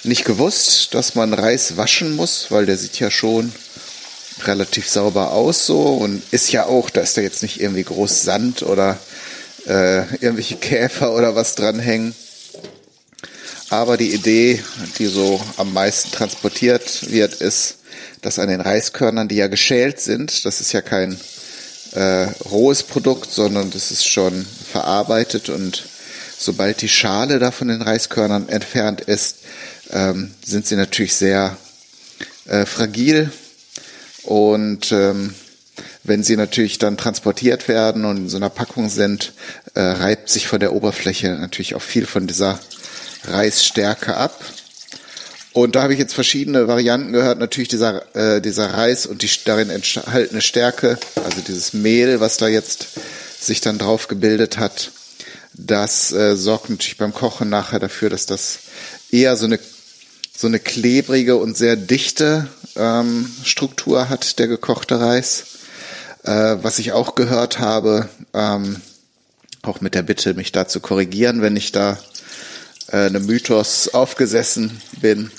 nicht 0.03 0.23
gewusst, 0.23 0.93
dass 0.93 1.15
man 1.15 1.33
Reis 1.33 1.75
waschen 1.75 2.15
muss, 2.15 2.51
weil 2.51 2.65
der 2.65 2.77
sieht 2.77 2.99
ja 2.99 3.11
schon 3.11 3.51
relativ 4.43 4.87
sauber 4.87 5.31
aus 5.31 5.65
so 5.65 5.81
und 5.81 6.21
ist 6.31 6.51
ja 6.51 6.65
auch, 6.65 6.89
da 6.89 7.01
ist 7.01 7.17
da 7.17 7.21
jetzt 7.21 7.41
nicht 7.43 7.59
irgendwie 7.59 7.83
groß 7.83 8.23
Sand 8.23 8.63
oder 8.63 8.97
äh, 9.67 10.01
irgendwelche 10.15 10.57
Käfer 10.57 11.13
oder 11.13 11.35
was 11.35 11.55
dranhängen. 11.55 12.13
Aber 13.69 13.97
die 13.97 14.13
Idee, 14.13 14.63
die 14.97 15.05
so 15.05 15.39
am 15.57 15.73
meisten 15.73 16.11
transportiert 16.11 17.11
wird, 17.11 17.35
ist, 17.35 17.77
dass 18.21 18.39
an 18.39 18.49
den 18.49 18.61
Reiskörnern, 18.61 19.27
die 19.27 19.35
ja 19.35 19.47
geschält 19.47 19.99
sind, 19.99 20.45
das 20.45 20.59
ist 20.59 20.73
ja 20.73 20.81
kein 20.81 21.19
äh, 21.93 22.27
rohes 22.49 22.83
Produkt, 22.83 23.31
sondern 23.31 23.69
das 23.71 23.91
ist 23.91 24.07
schon 24.07 24.45
verarbeitet 24.71 25.49
und 25.49 25.83
sobald 26.37 26.81
die 26.81 26.89
Schale 26.89 27.39
da 27.39 27.51
von 27.51 27.67
den 27.67 27.81
Reiskörnern 27.81 28.49
entfernt 28.49 29.01
ist, 29.01 29.37
ähm, 29.91 30.33
sind 30.43 30.65
sie 30.65 30.75
natürlich 30.75 31.15
sehr 31.15 31.57
äh, 32.45 32.65
fragil 32.65 33.31
und 34.23 34.91
ähm, 34.91 35.33
wenn 36.03 36.23
sie 36.23 36.37
natürlich 36.37 36.77
dann 36.77 36.97
transportiert 36.97 37.67
werden 37.67 38.05
und 38.05 38.17
in 38.17 38.29
so 38.29 38.37
einer 38.37 38.49
Packung 38.49 38.89
sind, 38.89 39.33
äh, 39.73 39.81
reibt 39.81 40.29
sich 40.29 40.47
von 40.47 40.59
der 40.59 40.73
Oberfläche 40.73 41.29
natürlich 41.29 41.75
auch 41.75 41.81
viel 41.81 42.05
von 42.05 42.27
dieser 42.27 42.59
Reisstärke 43.25 44.15
ab. 44.15 44.43
Und 45.51 45.75
da 45.75 45.83
habe 45.83 45.93
ich 45.93 45.99
jetzt 45.99 46.13
verschiedene 46.13 46.67
Varianten 46.67 47.11
gehört. 47.11 47.39
Natürlich 47.39 47.69
dieser, 47.69 48.15
äh, 48.15 48.41
dieser 48.41 48.73
Reis 48.73 49.05
und 49.05 49.23
die 49.23 49.29
darin 49.45 49.69
enthaltene 49.69 50.41
Stärke, 50.41 50.97
also 51.15 51.41
dieses 51.45 51.73
Mehl, 51.73 52.19
was 52.19 52.37
da 52.37 52.47
jetzt 52.47 52.87
sich 53.39 53.59
dann 53.59 53.77
drauf 53.77 54.07
gebildet 54.07 54.57
hat, 54.57 54.91
das 55.53 56.11
äh, 56.11 56.37
sorgt 56.37 56.69
natürlich 56.69 56.97
beim 56.97 57.13
Kochen 57.13 57.49
nachher 57.49 57.79
dafür, 57.79 58.09
dass 58.09 58.25
das 58.25 58.59
eher 59.11 59.35
so 59.35 59.45
eine, 59.45 59.59
so 60.35 60.47
eine 60.47 60.59
klebrige 60.59 61.35
und 61.35 61.57
sehr 61.57 61.75
dichte 61.75 62.47
ähm, 62.75 63.29
Struktur 63.43 64.07
hat, 64.07 64.39
der 64.39 64.47
gekochte 64.47 64.99
Reis. 64.99 65.43
Äh, 66.29 66.63
was 66.63 66.77
ich 66.77 66.91
auch 66.91 67.15
gehört 67.15 67.57
habe, 67.57 68.07
ähm, 68.35 68.79
auch 69.63 69.81
mit 69.81 69.95
der 69.95 70.03
Bitte, 70.03 70.35
mich 70.35 70.51
da 70.51 70.67
zu 70.67 70.79
korrigieren, 70.79 71.41
wenn 71.41 71.55
ich 71.55 71.71
da 71.71 71.97
äh, 72.91 72.97
einem 72.97 73.25
Mythos 73.25 73.89
aufgesessen 73.95 74.79
bin, 75.01 75.31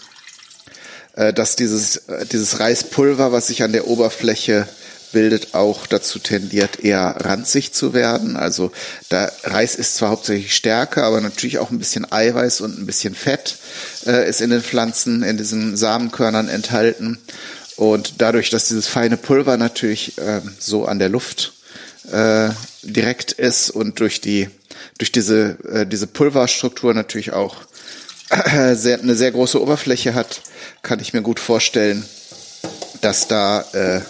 äh, 1.15 1.33
dass 1.33 1.55
dieses, 1.55 2.09
äh, 2.09 2.27
dieses 2.27 2.59
Reispulver, 2.59 3.31
was 3.31 3.47
sich 3.47 3.63
an 3.63 3.71
der 3.71 3.87
Oberfläche 3.87 4.67
bildet, 5.13 5.55
auch 5.55 5.87
dazu 5.87 6.19
tendiert, 6.19 6.81
eher 6.81 7.15
ranzig 7.21 7.73
zu 7.73 7.95
werden. 7.95 8.37
Also 8.37 8.73
da 9.11 9.31
Reis 9.45 9.77
ist 9.77 9.95
zwar 9.95 10.11
hauptsächlich 10.11 10.57
Stärke, 10.57 11.05
aber 11.05 11.21
natürlich 11.21 11.61
auch 11.61 11.71
ein 11.71 11.79
bisschen 11.79 12.11
Eiweiß 12.11 12.63
und 12.63 12.81
ein 12.81 12.87
bisschen 12.87 13.15
Fett 13.15 13.59
äh, 14.07 14.29
ist 14.29 14.41
in 14.41 14.51
den 14.51 14.63
Pflanzen, 14.63 15.23
in 15.23 15.37
diesen 15.37 15.77
Samenkörnern 15.77 16.49
enthalten. 16.49 17.21
Und 17.81 18.17
dadurch, 18.19 18.51
dass 18.51 18.69
dieses 18.69 18.89
feine 18.89 19.17
Pulver 19.17 19.57
natürlich 19.57 20.19
äh, 20.19 20.43
so 20.59 20.85
an 20.85 20.99
der 20.99 21.09
Luft 21.09 21.55
äh, 22.13 22.51
direkt 22.83 23.33
ist 23.33 23.71
und 23.71 24.01
durch 24.01 24.21
die 24.21 24.51
durch 24.99 25.13
diese, 25.13 25.57
äh, 25.65 25.87
diese 25.87 26.07
Pulverstruktur 26.07 26.93
natürlich 26.93 27.33
auch 27.33 27.57
äh, 28.29 28.75
sehr, 28.75 29.01
eine 29.01 29.15
sehr 29.15 29.33
große 29.33 29.59
Oberfläche 29.63 30.13
hat, 30.13 30.43
kann 30.83 31.01
ich 31.01 31.15
mir 31.15 31.23
gut 31.23 31.41
vorstellen, 31.41 32.05
dass 33.01 33.29
da 33.29 33.63
äh, 33.73 34.03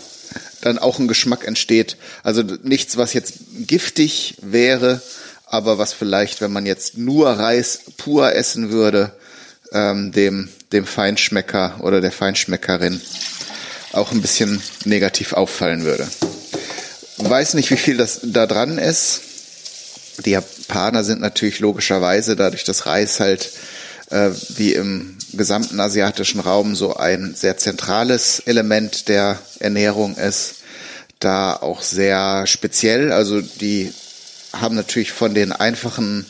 dann 0.63 0.81
auch 0.81 0.99
ein 0.99 1.07
Geschmack 1.07 1.47
entsteht. 1.47 1.97
Also 2.25 2.43
nichts, 2.43 2.97
was 2.97 3.13
jetzt 3.13 3.35
giftig 3.69 4.39
wäre, 4.43 5.01
aber 5.47 5.79
was 5.79 5.93
vielleicht, 5.93 6.41
wenn 6.41 6.51
man 6.51 6.67
jetzt 6.67 6.99
nur 6.99 7.31
Reis 7.31 7.83
pur 7.99 8.35
essen 8.35 8.73
würde, 8.73 9.13
ähm, 9.71 10.11
dem, 10.11 10.49
dem 10.73 10.87
Feinschmecker 10.87 11.79
oder 11.83 12.01
der 12.01 12.11
Feinschmeckerin 12.11 13.01
auch 13.93 14.13
ein 14.13 14.23
bisschen 14.23 14.63
negativ 14.85 15.33
auffallen 15.33 15.85
würde. 15.85 16.09
Weiß 17.19 17.55
nicht, 17.55 17.71
wie 17.71 17.77
viel 17.77 17.97
das 17.97 18.21
da 18.23 18.47
dran 18.47 18.79
ist. 18.79 19.23
Die 20.25 20.31
Japaner 20.31 21.05
sind 21.05 21.21
natürlich 21.21 21.61
logischerweise 21.61 22.37
dadurch, 22.37 22.65
dass 22.65 22.87
Reis 22.87 23.21
halt 23.21 23.51
äh, 24.11 24.31
wie 24.51 24.75
im 24.75 25.17
gesamten 25.33 25.81
asiatischen 25.81 26.41
Raum 26.41 26.75
so 26.75 26.97
ein 26.97 27.35
sehr 27.35 27.57
zentrales 27.57 28.41
Element 28.41 29.09
der 29.09 29.39
Ernährung 29.61 30.17
ist, 30.17 30.57
da 31.21 31.55
auch 31.55 31.81
sehr 31.83 32.47
speziell. 32.47 33.13
Also 33.13 33.41
die 33.41 33.95
haben 34.53 34.75
natürlich 34.75 35.13
von 35.13 35.33
den 35.35 35.53
einfachen 35.53 36.27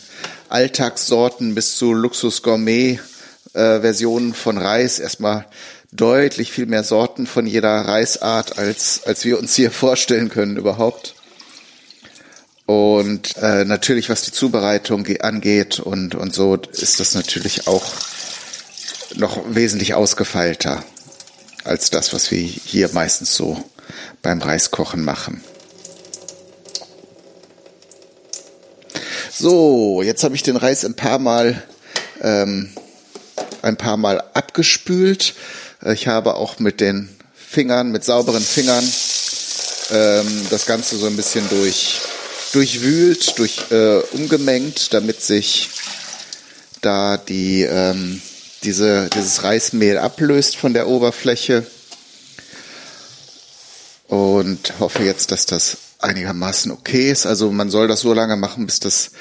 Alltagssorten 0.49 1.55
bis 1.55 1.77
zu 1.77 1.95
Luxus-Gourmet-Versionen 1.95 4.33
äh, 4.33 4.35
von 4.35 4.59
Reis 4.59 4.99
erstmal 4.99 5.47
deutlich 5.93 6.53
viel 6.53 6.67
mehr 6.67 6.85
Sorten 6.85 7.27
von 7.27 7.47
jeder 7.47 7.71
Reisart, 7.71 8.59
als, 8.59 9.03
als 9.05 9.25
wir 9.25 9.39
uns 9.39 9.55
hier 9.55 9.71
vorstellen 9.71 10.29
können 10.29 10.57
überhaupt. 10.57 11.15
Und 12.67 13.37
äh, 13.39 13.65
natürlich, 13.65 14.09
was 14.09 14.23
die 14.23 14.31
Zubereitung 14.31 15.07
angeht 15.21 15.81
und, 15.81 16.15
und 16.15 16.33
so, 16.33 16.57
ist 16.57 17.01
das 17.01 17.15
natürlich 17.15 17.67
auch 17.67 17.85
noch 19.17 19.43
wesentlich 19.49 19.95
ausgefeilter 19.95 20.85
als 21.65 21.91
das, 21.91 22.13
was 22.13 22.31
wir 22.31 22.39
hier 22.39 22.89
meistens 22.93 23.35
so 23.35 23.63
beim 24.23 24.41
Reiskochen 24.41 25.03
machen. 25.05 25.43
So, 29.33 30.03
jetzt 30.03 30.23
habe 30.23 30.37
ich 30.37 30.43
den 30.45 30.57
Reis 30.57 30.85
ein 30.85 30.95
paar 30.95 31.19
Mal 31.19 31.63
ähm, 32.23 32.71
ein 33.63 33.77
paar 33.77 33.97
Mal 33.97 34.23
abgespült. 34.35 35.35
Ich 35.87 36.07
habe 36.09 36.35
auch 36.35 36.59
mit 36.59 36.81
den 36.81 37.09
Fingern, 37.35 37.91
mit 37.91 38.05
sauberen 38.05 38.43
Fingern 38.43 38.85
ähm, 39.91 40.47
das 40.51 40.67
Ganze 40.67 40.97
so 40.97 41.07
ein 41.07 41.17
bisschen 41.17 41.49
durch 41.49 42.01
durchwühlt, 42.53 43.39
durch 43.39 43.71
äh, 43.71 44.01
umgemengt, 44.13 44.93
damit 44.93 45.23
sich 45.23 45.71
da 46.83 47.17
die 47.17 47.63
ähm, 47.63 48.21
diese 48.63 49.09
dieses 49.15 49.43
Reismehl 49.43 49.97
ablöst 49.97 50.57
von 50.57 50.75
der 50.75 50.87
Oberfläche 50.87 51.65
und 54.09 54.75
hoffe 54.81 55.03
jetzt, 55.05 55.33
dass 55.33 55.47
das 55.47 55.79
einigermaßen 56.01 56.73
okay 56.73 57.11
ist. 57.11 57.25
Also 57.25 57.51
man 57.53 57.71
soll 57.71 57.89
das 57.89 58.01
so 58.01 58.13
lange 58.13 58.37
machen, 58.37 58.67
bis 58.67 58.81
das 58.81 59.13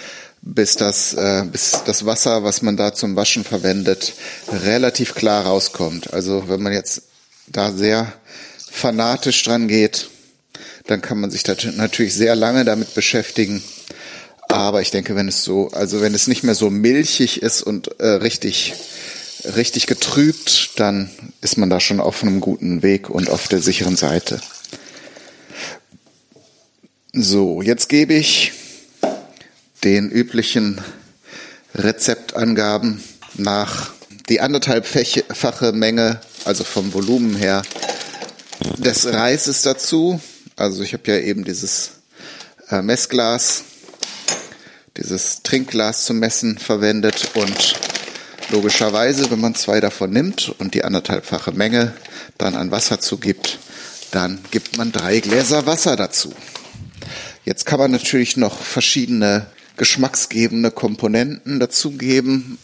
bis 0.41 0.75
das 0.75 1.13
äh, 1.13 1.45
bis 1.51 1.83
das 1.85 2.05
Wasser, 2.05 2.43
was 2.43 2.61
man 2.61 2.77
da 2.77 2.93
zum 2.93 3.15
Waschen 3.15 3.43
verwendet, 3.43 4.13
relativ 4.51 5.15
klar 5.15 5.45
rauskommt. 5.45 6.13
Also 6.13 6.45
wenn 6.47 6.61
man 6.61 6.73
jetzt 6.73 7.03
da 7.47 7.71
sehr 7.71 8.13
fanatisch 8.71 9.43
dran 9.43 9.67
geht, 9.67 10.09
dann 10.87 11.01
kann 11.01 11.19
man 11.19 11.31
sich 11.31 11.43
natürlich 11.45 12.13
sehr 12.13 12.35
lange 12.35 12.65
damit 12.65 12.93
beschäftigen. 12.93 13.63
Aber 14.47 14.81
ich 14.81 14.89
denke, 14.89 15.15
wenn 15.15 15.27
es 15.27 15.43
so, 15.43 15.69
also 15.71 16.01
wenn 16.01 16.15
es 16.15 16.27
nicht 16.27 16.43
mehr 16.43 16.55
so 16.55 16.71
milchig 16.71 17.43
ist 17.43 17.61
und 17.61 17.99
äh, 17.99 18.07
richtig, 18.07 18.73
richtig 19.55 19.85
getrübt, 19.85 20.71
dann 20.77 21.11
ist 21.41 21.57
man 21.57 21.69
da 21.69 21.79
schon 21.79 21.99
auf 21.99 22.23
einem 22.23 22.39
guten 22.39 22.81
Weg 22.81 23.09
und 23.09 23.29
auf 23.29 23.47
der 23.47 23.61
sicheren 23.61 23.95
Seite. 23.95 24.41
So, 27.13 27.61
jetzt 27.61 27.89
gebe 27.89 28.15
ich 28.15 28.53
den 29.83 30.09
üblichen 30.09 30.81
Rezeptangaben 31.75 33.03
nach 33.35 33.91
die 34.27 34.41
anderthalbfache 34.41 35.71
Menge, 35.71 36.19
also 36.45 36.63
vom 36.63 36.93
Volumen 36.93 37.35
her, 37.35 37.63
des 38.77 39.05
Reises 39.05 39.61
dazu. 39.61 40.19
Also 40.55 40.83
ich 40.83 40.93
habe 40.93 41.11
ja 41.11 41.17
eben 41.17 41.43
dieses 41.45 41.91
äh, 42.69 42.81
Messglas, 42.81 43.63
dieses 44.97 45.43
Trinkglas 45.43 46.05
zum 46.05 46.19
Messen 46.19 46.57
verwendet 46.57 47.31
und 47.35 47.75
logischerweise, 48.49 49.31
wenn 49.31 49.39
man 49.39 49.55
zwei 49.55 49.79
davon 49.79 50.11
nimmt 50.11 50.53
und 50.59 50.73
die 50.73 50.83
anderthalbfache 50.83 51.51
Menge 51.51 51.93
dann 52.37 52.55
an 52.55 52.71
Wasser 52.71 52.99
zugibt, 52.99 53.59
dann 54.11 54.39
gibt 54.51 54.77
man 54.77 54.91
drei 54.91 55.19
Gläser 55.19 55.65
Wasser 55.65 55.95
dazu. 55.95 56.33
Jetzt 57.45 57.65
kann 57.65 57.79
man 57.79 57.91
natürlich 57.91 58.37
noch 58.37 58.59
verschiedene 58.59 59.47
geschmacksgebende 59.79 60.69
Komponenten 60.69 61.59
dazugeben. 61.59 62.59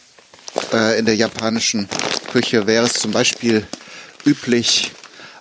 Äh, 0.72 1.00
in 1.00 1.06
der 1.06 1.16
japanischen 1.16 1.90
Küche 2.32 2.68
wäre 2.68 2.86
es 2.86 2.94
zum 2.94 3.12
Beispiel 3.12 3.66
üblich, 4.26 4.92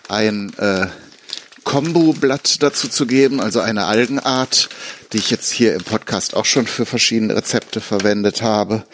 ein 0.08 0.52
äh, 0.58 0.86
Kombu-Blatt 1.64 2.62
dazu 2.62 2.88
zu 2.88 3.06
geben, 3.06 3.40
also 3.40 3.60
eine 3.60 3.86
Algenart, 3.86 4.68
die 5.12 5.18
ich 5.18 5.30
jetzt 5.30 5.50
hier 5.50 5.74
im 5.74 5.82
Podcast 5.82 6.34
auch 6.34 6.44
schon 6.44 6.66
für 6.66 6.86
verschiedene 6.86 7.34
Rezepte 7.34 7.80
verwendet 7.80 8.42
habe. 8.42 8.84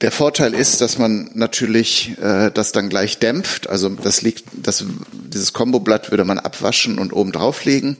Der 0.00 0.10
Vorteil 0.10 0.54
ist, 0.54 0.80
dass 0.80 0.98
man 0.98 1.30
natürlich 1.34 2.16
äh, 2.22 2.50
das 2.50 2.72
dann 2.72 2.88
gleich 2.88 3.18
dämpft. 3.18 3.68
Also 3.68 3.88
das 3.90 4.22
liegt, 4.22 4.44
das, 4.52 4.84
dieses 5.12 5.52
Kombo-Blatt 5.52 6.10
würde 6.10 6.24
man 6.24 6.38
abwaschen 6.38 6.98
und 6.98 7.12
oben 7.12 7.32
drauflegen. 7.32 7.96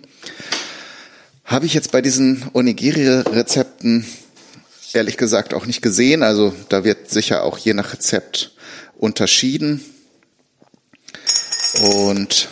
Habe 1.45 1.67
ich 1.67 1.75
jetzt 1.75 1.93
bei 1.93 2.01
diesen 2.01 2.45
Onigiri-Rezepten 2.55 4.07
ehrlich 4.95 5.17
gesagt 5.17 5.55
auch 5.55 5.67
nicht 5.67 5.83
gesehen. 5.83 6.23
Also 6.23 6.55
da 6.69 6.85
wird 6.85 7.11
sicher 7.11 7.45
auch 7.45 7.59
je 7.59 7.75
nach 7.75 7.93
Rezept 7.93 8.53
unterschieden. 8.97 9.85
Und 11.83 12.49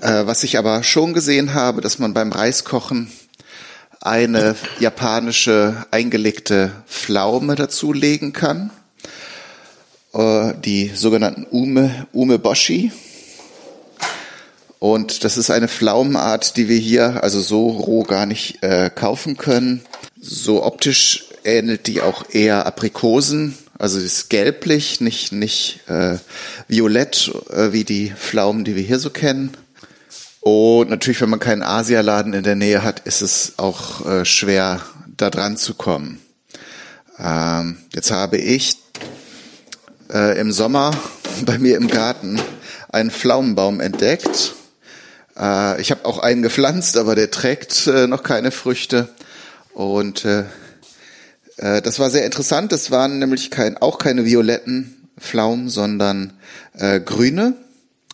Äh, 0.00 0.26
was 0.26 0.42
ich 0.42 0.58
aber 0.58 0.82
schon 0.82 1.12
gesehen 1.12 1.54
habe, 1.54 1.80
dass 1.80 1.98
man 1.98 2.14
beim 2.14 2.32
Reiskochen 2.32 3.10
eine 4.00 4.56
japanische 4.78 5.86
eingelegte 5.90 6.72
Pflaume 6.86 7.54
dazulegen 7.54 8.32
kann. 8.32 8.70
Äh, 10.12 10.54
die 10.64 10.92
sogenannten 10.94 11.44
Ume, 11.44 12.06
Umeboshi. 12.12 12.92
Und 14.78 15.24
das 15.24 15.38
ist 15.38 15.50
eine 15.50 15.68
Pflaumenart, 15.68 16.56
die 16.56 16.68
wir 16.68 16.78
hier 16.78 17.22
also 17.22 17.40
so 17.40 17.68
roh 17.68 18.02
gar 18.02 18.26
nicht 18.26 18.62
äh, 18.62 18.90
kaufen 18.94 19.36
können. 19.36 19.82
So 20.20 20.64
optisch 20.64 21.24
ähnelt 21.44 21.86
die 21.86 22.02
auch 22.02 22.24
eher 22.30 22.66
Aprikosen. 22.66 23.56
Also 23.78 23.98
sie 23.98 24.06
ist 24.06 24.30
gelblich, 24.30 25.00
nicht, 25.00 25.32
nicht 25.32 25.80
äh, 25.88 26.18
violett 26.68 27.30
äh, 27.50 27.72
wie 27.72 27.84
die 27.84 28.10
Pflaumen, 28.10 28.64
die 28.64 28.76
wir 28.76 28.82
hier 28.82 28.98
so 28.98 29.10
kennen. 29.10 29.52
Und 30.40 30.90
natürlich, 30.90 31.20
wenn 31.20 31.30
man 31.30 31.40
keinen 31.40 31.62
Asialaden 31.62 32.32
in 32.32 32.44
der 32.44 32.54
Nähe 32.54 32.82
hat, 32.82 33.00
ist 33.00 33.20
es 33.20 33.54
auch 33.56 34.06
äh, 34.06 34.24
schwer, 34.24 34.80
da 35.16 35.30
dran 35.30 35.56
zu 35.56 35.74
kommen. 35.74 36.20
Ähm, 37.18 37.78
jetzt 37.94 38.10
habe 38.10 38.36
ich 38.36 38.76
äh, 40.12 40.38
im 40.38 40.52
Sommer 40.52 40.92
bei 41.44 41.58
mir 41.58 41.76
im 41.76 41.88
Garten 41.88 42.40
einen 42.90 43.10
Pflaumenbaum 43.10 43.80
entdeckt. 43.80 44.54
Äh, 45.38 45.80
ich 45.80 45.90
habe 45.90 46.04
auch 46.04 46.18
einen 46.18 46.42
gepflanzt, 46.42 46.96
aber 46.96 47.14
der 47.14 47.30
trägt 47.30 47.86
äh, 47.86 48.06
noch 48.06 48.22
keine 48.22 48.50
Früchte. 48.50 49.08
Und 49.72 50.24
äh, 50.24 50.44
äh, 51.56 51.82
das 51.82 51.98
war 51.98 52.10
sehr 52.10 52.24
interessant. 52.24 52.72
Das 52.72 52.90
waren 52.90 53.18
nämlich 53.18 53.50
kein, 53.50 53.76
auch 53.76 53.98
keine 53.98 54.24
violetten 54.24 55.08
Pflaumen, 55.18 55.68
sondern 55.68 56.32
äh, 56.74 57.00
grüne. 57.00 57.54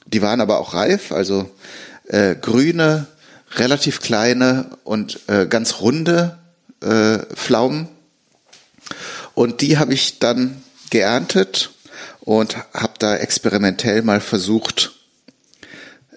Die 0.07 0.23
waren 0.23 0.41
aber 0.41 0.59
auch 0.59 0.75
reif, 0.75 1.13
also 1.13 1.51
äh, 2.09 2.35
grüne, 2.35 3.07
relativ 3.57 4.01
kleine 4.01 4.67
und 4.85 5.21
äh, 5.29 5.47
ganz 5.47 5.81
runde 5.81 6.39
äh, 6.83 7.19
Pflaumen. 7.35 7.89
Und 9.35 9.61
die 9.61 9.79
habe 9.79 9.95
ich 9.95 10.19
dann 10.19 10.63
geerntet 10.91 11.71
und 12.21 12.57
habe 12.75 12.95
da 12.99 13.17
experimentell 13.17 14.03
mal 14.03 14.21
versucht, 14.21 14.93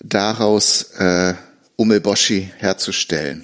daraus 0.09 0.91
äh, 0.97 1.33
Umeboshi 1.75 2.51
herzustellen. 2.57 3.43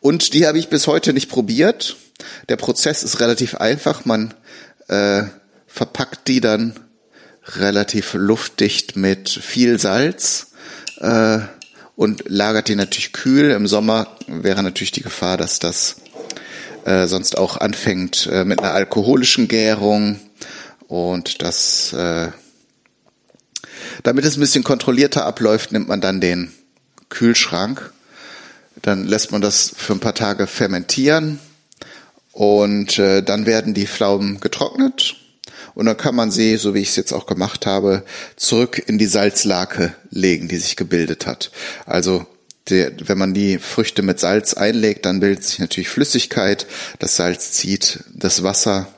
Und 0.00 0.34
die 0.34 0.46
habe 0.46 0.58
ich 0.58 0.68
bis 0.68 0.86
heute 0.86 1.12
nicht 1.12 1.28
probiert. 1.28 1.96
Der 2.48 2.56
Prozess 2.56 3.02
ist 3.02 3.20
relativ 3.20 3.56
einfach. 3.56 4.04
Man 4.04 4.34
äh, 4.88 5.24
verpackt 5.66 6.28
die 6.28 6.40
dann 6.40 6.78
relativ 7.56 8.14
luftdicht 8.14 8.96
mit 8.96 9.28
viel 9.28 9.78
Salz 9.78 10.52
äh, 10.98 11.38
und 11.96 12.24
lagert 12.28 12.68
die 12.68 12.76
natürlich 12.76 13.12
kühl. 13.12 13.50
Im 13.50 13.66
Sommer 13.66 14.16
wäre 14.26 14.62
natürlich 14.62 14.92
die 14.92 15.02
Gefahr, 15.02 15.36
dass 15.36 15.58
das 15.58 15.96
äh, 16.84 17.06
sonst 17.06 17.36
auch 17.36 17.56
anfängt 17.58 18.28
äh, 18.32 18.44
mit 18.44 18.60
einer 18.60 18.72
alkoholischen 18.72 19.48
Gärung 19.48 20.18
und 20.88 21.42
das, 21.42 21.92
äh, 21.92 22.28
damit 24.02 24.24
es 24.24 24.36
ein 24.36 24.40
bisschen 24.40 24.64
kontrollierter 24.64 25.24
abläuft, 25.24 25.72
nimmt 25.72 25.88
man 25.88 26.00
dann 26.00 26.20
den 26.20 26.52
Kühlschrank. 27.08 27.92
Dann 28.82 29.06
lässt 29.06 29.32
man 29.32 29.40
das 29.40 29.72
für 29.76 29.92
ein 29.92 30.00
paar 30.00 30.14
Tage 30.14 30.46
fermentieren 30.46 31.38
und 32.32 32.98
äh, 32.98 33.22
dann 33.22 33.46
werden 33.46 33.74
die 33.74 33.86
Pflaumen 33.86 34.40
getrocknet 34.40 35.16
und 35.74 35.86
dann 35.86 35.96
kann 35.96 36.14
man 36.14 36.30
sie, 36.30 36.56
so 36.56 36.74
wie 36.74 36.80
ich 36.80 36.90
es 36.90 36.96
jetzt 36.96 37.12
auch 37.12 37.26
gemacht 37.26 37.66
habe, 37.66 38.04
zurück 38.36 38.82
in 38.86 38.98
die 38.98 39.06
Salzlake 39.06 39.94
legen, 40.10 40.48
die 40.48 40.56
sich 40.56 40.76
gebildet 40.76 41.26
hat. 41.26 41.50
Also 41.86 42.26
der, 42.68 42.92
wenn 43.06 43.18
man 43.18 43.34
die 43.34 43.58
Früchte 43.58 44.02
mit 44.02 44.20
Salz 44.20 44.54
einlegt, 44.54 45.06
dann 45.06 45.20
bildet 45.20 45.44
sich 45.44 45.58
natürlich 45.58 45.88
Flüssigkeit. 45.88 46.66
Das 46.98 47.16
Salz 47.16 47.52
zieht 47.52 48.04
das 48.14 48.42
Wasser 48.42 48.88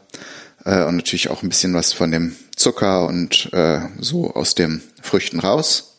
äh, 0.64 0.85
und 0.85 0.97
natürlich 0.97 1.31
auch 1.31 1.42
ein 1.42 1.49
bisschen 1.49 1.75
was 1.75 1.92
von 1.92 2.11
dem 2.11 2.37
Zucker 2.57 3.07
und 3.07 3.52
äh, 3.52 3.81
so 3.99 4.33
aus 4.33 4.54
den 4.54 4.83
Früchten 5.00 5.40
raus. 5.40 5.96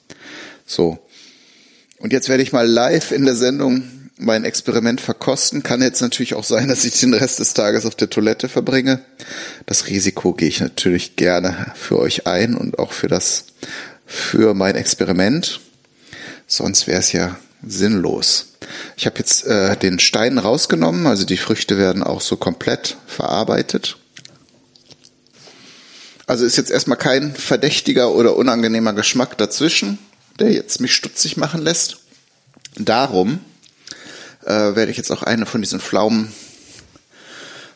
So. 0.65 0.99
Und 1.99 2.13
jetzt 2.13 2.29
werde 2.29 2.43
ich 2.43 2.53
mal 2.53 2.67
live 2.67 3.11
in 3.11 3.25
der 3.25 3.35
Sendung 3.35 3.83
mein 4.17 4.45
Experiment 4.45 5.01
verkosten. 5.01 5.63
Kann 5.63 5.81
jetzt 5.81 6.01
natürlich 6.01 6.33
auch 6.33 6.43
sein, 6.43 6.67
dass 6.69 6.85
ich 6.85 6.99
den 6.99 7.13
Rest 7.13 7.39
des 7.39 7.53
Tages 7.53 7.85
auf 7.85 7.95
der 7.95 8.09
Toilette 8.09 8.49
verbringe. 8.49 9.03
Das 9.65 9.87
Risiko 9.87 10.33
gehe 10.33 10.47
ich 10.47 10.59
natürlich 10.59 11.15
gerne 11.15 11.73
für 11.75 11.99
euch 11.99 12.27
ein 12.27 12.55
und 12.55 12.79
auch 12.79 12.93
für 12.93 13.07
das, 13.07 13.45
für 14.05 14.53
mein 14.53 14.75
Experiment. 14.75 15.59
Sonst 16.47 16.87
wäre 16.87 16.99
es 16.99 17.11
ja 17.11 17.37
sinnlos. 17.65 18.53
Ich 18.97 19.05
habe 19.05 19.17
jetzt 19.19 19.45
äh, 19.45 19.75
den 19.77 19.99
Stein 19.99 20.37
rausgenommen, 20.37 21.07
also 21.07 21.25
die 21.25 21.37
Früchte 21.37 21.77
werden 21.77 22.03
auch 22.03 22.21
so 22.21 22.37
komplett 22.37 22.97
verarbeitet. 23.07 23.97
Also 26.25 26.45
ist 26.45 26.57
jetzt 26.57 26.71
erstmal 26.71 26.97
kein 26.97 27.35
verdächtiger 27.35 28.11
oder 28.11 28.35
unangenehmer 28.35 28.93
Geschmack 28.93 29.37
dazwischen, 29.37 29.97
der 30.39 30.51
jetzt 30.51 30.79
mich 30.79 30.95
stutzig 30.95 31.37
machen 31.37 31.61
lässt. 31.61 31.97
Darum 32.75 33.39
äh, 34.45 34.75
werde 34.75 34.89
ich 34.89 34.97
jetzt 34.97 35.11
auch 35.11 35.23
eine 35.23 35.45
von 35.45 35.61
diesen 35.61 35.79
Pflaumen 35.79 36.31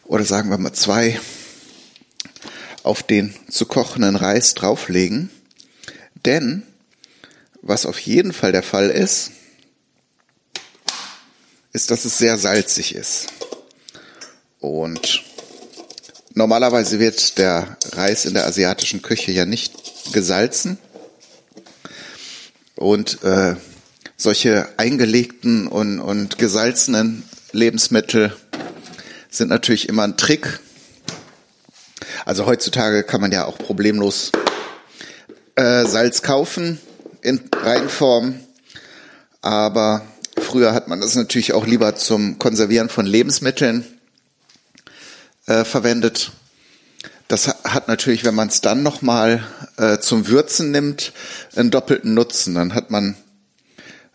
oder 0.06 0.24
sagen 0.24 0.50
wir 0.50 0.58
mal 0.58 0.74
zwei 0.74 1.20
auf 2.84 3.04
den 3.04 3.36
zu 3.50 3.66
kochenden 3.66 4.16
Reis 4.16 4.54
drauflegen. 4.54 5.30
Denn 6.26 6.64
was 7.62 7.86
auf 7.86 8.00
jeden 8.00 8.32
Fall 8.32 8.54
der 8.54 8.64
Fall 8.64 8.90
ist, 8.90 9.32
ist, 11.74 11.92
dass 11.92 12.06
es 12.06 12.18
sehr 12.18 12.38
salzig 12.38 12.96
ist. 12.96 13.28
Und 14.60 15.24
normalerweise 16.38 17.00
wird 17.00 17.40
der 17.40 17.78
Reis 17.94 18.26
in 18.26 18.36
der 18.36 18.46
asiatischen 18.46 19.02
Küche 19.02 19.32
ja 19.32 19.46
nicht 19.46 20.14
gesalzen. 20.14 20.78
Und 22.76 23.24
äh, 23.24 23.56
solche 24.16 24.70
eingelegten 24.78 25.68
und, 25.68 26.00
und 26.00 26.38
gesalzenen 26.38 27.24
Lebensmittel 27.52 28.36
sind 29.32 29.50
natürlich 29.50 29.90
immer 29.90 30.04
ein 30.04 30.16
Trick. 30.16 30.60
Also 32.24 32.46
heutzutage 32.46 33.04
kann 33.04 33.20
man 33.20 33.32
ja 33.32 33.46
auch 33.46 33.58
problemlos 33.58 34.32
äh, 35.56 35.86
Salz 35.86 36.22
kaufen 36.22 36.80
in 37.22 37.42
Reinform, 37.56 38.40
aber 39.42 40.06
früher 40.40 40.74
hat 40.74 40.88
man 40.88 41.02
das 41.02 41.16
natürlich 41.16 41.54
auch 41.54 41.66
lieber 41.66 41.96
zum 41.96 42.38
Konservieren 42.38 42.90
von 42.90 43.08
Lebensmitteln 43.08 43.86
äh, 45.48 45.66
verwendet. 45.66 46.32
Das 47.28 47.48
hat 47.48 47.88
natürlich, 47.88 48.24
wenn 48.24 48.36
man 48.36 48.48
es 48.48 48.62
dann 48.62 48.84
nochmal 48.84 49.44
äh, 49.78 49.98
zum 50.00 50.28
Würzen 50.28 50.72
nimmt, 50.72 51.12
einen 51.56 51.72
doppelten 51.72 52.14
Nutzen. 52.14 52.56
Dann 52.56 52.74
hat 52.74 52.90
man 52.90 53.18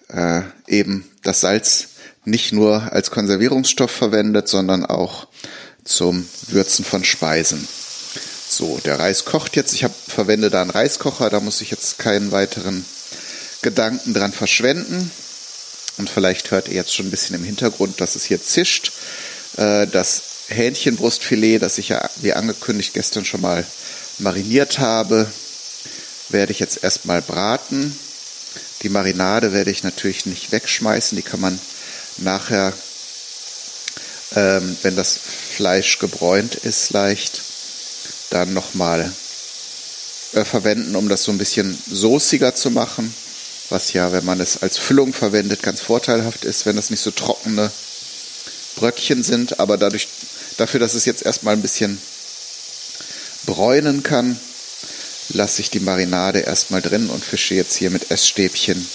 äh, 0.08 0.42
eben 0.66 1.10
das 1.22 1.40
Salz 1.40 1.88
nicht 2.24 2.52
nur 2.52 2.92
als 2.92 3.10
Konservierungsstoff 3.10 3.90
verwendet, 3.90 4.48
sondern 4.48 4.86
auch 4.86 5.26
zum 5.84 6.26
Würzen 6.48 6.84
von 6.84 7.04
Speisen. 7.04 7.66
So, 8.48 8.78
der 8.84 8.98
Reis 8.98 9.24
kocht 9.24 9.56
jetzt. 9.56 9.72
Ich 9.72 9.84
hab, 9.84 9.92
verwende 9.94 10.50
da 10.50 10.62
einen 10.62 10.70
Reiskocher, 10.70 11.30
da 11.30 11.40
muss 11.40 11.60
ich 11.60 11.70
jetzt 11.70 11.98
keinen 11.98 12.32
weiteren 12.32 12.84
Gedanken 13.62 14.14
dran 14.14 14.32
verschwenden. 14.32 15.10
Und 15.98 16.08
vielleicht 16.08 16.50
hört 16.50 16.68
ihr 16.68 16.74
jetzt 16.74 16.94
schon 16.94 17.06
ein 17.06 17.10
bisschen 17.10 17.36
im 17.36 17.44
Hintergrund, 17.44 18.00
dass 18.00 18.16
es 18.16 18.24
hier 18.24 18.42
zischt. 18.42 18.92
Äh, 19.56 19.86
das 19.86 20.31
Hähnchenbrustfilet, 20.52 21.58
das 21.58 21.78
ich 21.78 21.88
ja 21.88 22.08
wie 22.16 22.32
angekündigt 22.32 22.94
gestern 22.94 23.24
schon 23.24 23.40
mal 23.40 23.66
mariniert 24.18 24.78
habe, 24.78 25.30
werde 26.28 26.52
ich 26.52 26.60
jetzt 26.60 26.82
erstmal 26.82 27.22
braten. 27.22 27.96
Die 28.82 28.88
Marinade 28.88 29.52
werde 29.52 29.70
ich 29.70 29.82
natürlich 29.82 30.26
nicht 30.26 30.52
wegschmeißen, 30.52 31.16
die 31.16 31.22
kann 31.22 31.40
man 31.40 31.60
nachher, 32.18 32.72
ähm, 34.34 34.76
wenn 34.82 34.96
das 34.96 35.18
Fleisch 35.56 35.98
gebräunt 35.98 36.54
ist, 36.56 36.90
leicht 36.90 37.42
dann 38.30 38.52
nochmal 38.52 39.12
äh, 40.32 40.44
verwenden, 40.44 40.96
um 40.96 41.08
das 41.08 41.24
so 41.24 41.32
ein 41.32 41.38
bisschen 41.38 41.76
soßiger 41.90 42.54
zu 42.54 42.70
machen, 42.70 43.14
was 43.68 43.92
ja, 43.92 44.12
wenn 44.12 44.24
man 44.24 44.40
es 44.40 44.62
als 44.62 44.78
Füllung 44.78 45.12
verwendet, 45.12 45.62
ganz 45.62 45.80
vorteilhaft 45.80 46.44
ist, 46.44 46.66
wenn 46.66 46.76
das 46.76 46.90
nicht 46.90 47.00
so 47.00 47.10
trockene 47.10 47.70
Bröckchen 48.76 49.22
sind, 49.22 49.60
aber 49.60 49.76
dadurch, 49.76 50.08
dafür, 50.56 50.80
dass 50.80 50.94
es 50.94 51.04
jetzt 51.04 51.22
erstmal 51.22 51.54
ein 51.54 51.62
bisschen 51.62 52.00
bräunen 53.46 54.02
kann, 54.02 54.38
lasse 55.30 55.62
ich 55.62 55.70
die 55.70 55.80
Marinade 55.80 56.40
erstmal 56.40 56.82
drin 56.82 57.08
und 57.10 57.24
fische 57.24 57.54
jetzt 57.54 57.76
hier 57.76 57.90
mit 57.90 58.10
Essstäbchen 58.10 58.86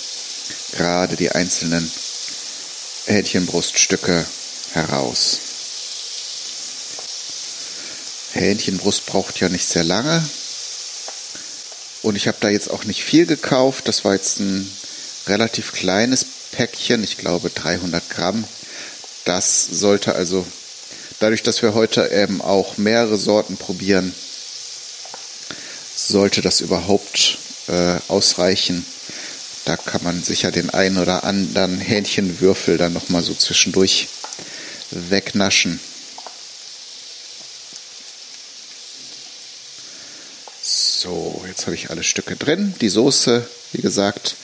gerade 0.73 1.15
die 1.15 1.31
einzelnen 1.31 1.89
Hähnchenbruststücke 3.05 4.25
heraus. 4.73 5.39
Hähnchenbrust 8.33 9.05
braucht 9.05 9.39
ja 9.39 9.49
nicht 9.49 9.67
sehr 9.67 9.83
lange. 9.83 10.23
Und 12.03 12.15
ich 12.15 12.27
habe 12.27 12.37
da 12.39 12.49
jetzt 12.49 12.69
auch 12.69 12.83
nicht 12.83 13.03
viel 13.03 13.25
gekauft. 13.25 13.87
Das 13.87 14.05
war 14.05 14.13
jetzt 14.13 14.39
ein 14.39 14.69
relativ 15.27 15.71
kleines 15.71 16.25
Päckchen, 16.51 17.03
ich 17.03 17.17
glaube 17.17 17.49
300 17.49 18.09
Gramm. 18.09 18.43
Das 19.25 19.65
sollte 19.65 20.15
also, 20.15 20.45
dadurch, 21.19 21.43
dass 21.43 21.61
wir 21.61 21.73
heute 21.73 22.09
eben 22.11 22.41
auch 22.41 22.77
mehrere 22.77 23.17
Sorten 23.17 23.57
probieren, 23.57 24.13
sollte 25.95 26.41
das 26.41 26.61
überhaupt 26.61 27.37
äh, 27.67 27.97
ausreichen. 28.07 28.85
Da 29.65 29.75
kann 29.75 30.03
man 30.03 30.23
sicher 30.23 30.51
den 30.51 30.69
einen 30.69 30.97
oder 30.97 31.23
anderen 31.23 31.79
Hähnchenwürfel 31.79 32.77
dann 32.77 32.93
nochmal 32.93 33.23
so 33.23 33.33
zwischendurch 33.33 34.07
wegnaschen. 34.91 35.79
So, 40.61 41.43
jetzt 41.47 41.65
habe 41.65 41.75
ich 41.75 41.89
alle 41.89 42.03
Stücke 42.03 42.35
drin. 42.35 42.73
Die 42.81 42.89
Soße, 42.89 43.47
wie 43.73 43.81
gesagt, 43.81 44.35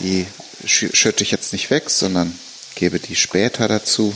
die 0.00 0.26
schütte 0.66 1.22
ich 1.22 1.30
jetzt 1.30 1.52
nicht 1.52 1.70
weg, 1.70 1.90
sondern 1.90 2.38
gebe 2.74 2.98
die 2.98 3.16
später 3.16 3.68
dazu 3.68 4.14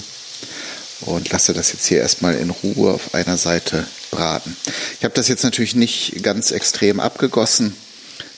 und 1.02 1.30
lasse 1.30 1.52
das 1.52 1.72
jetzt 1.72 1.86
hier 1.86 2.00
erstmal 2.00 2.34
in 2.34 2.50
Ruhe 2.50 2.92
auf 2.92 3.14
einer 3.14 3.36
Seite 3.36 3.86
braten. 4.10 4.56
Ich 4.98 5.04
habe 5.04 5.14
das 5.14 5.28
jetzt 5.28 5.44
natürlich 5.44 5.74
nicht 5.74 6.22
ganz 6.22 6.50
extrem 6.50 7.00
abgegossen. 7.00 7.76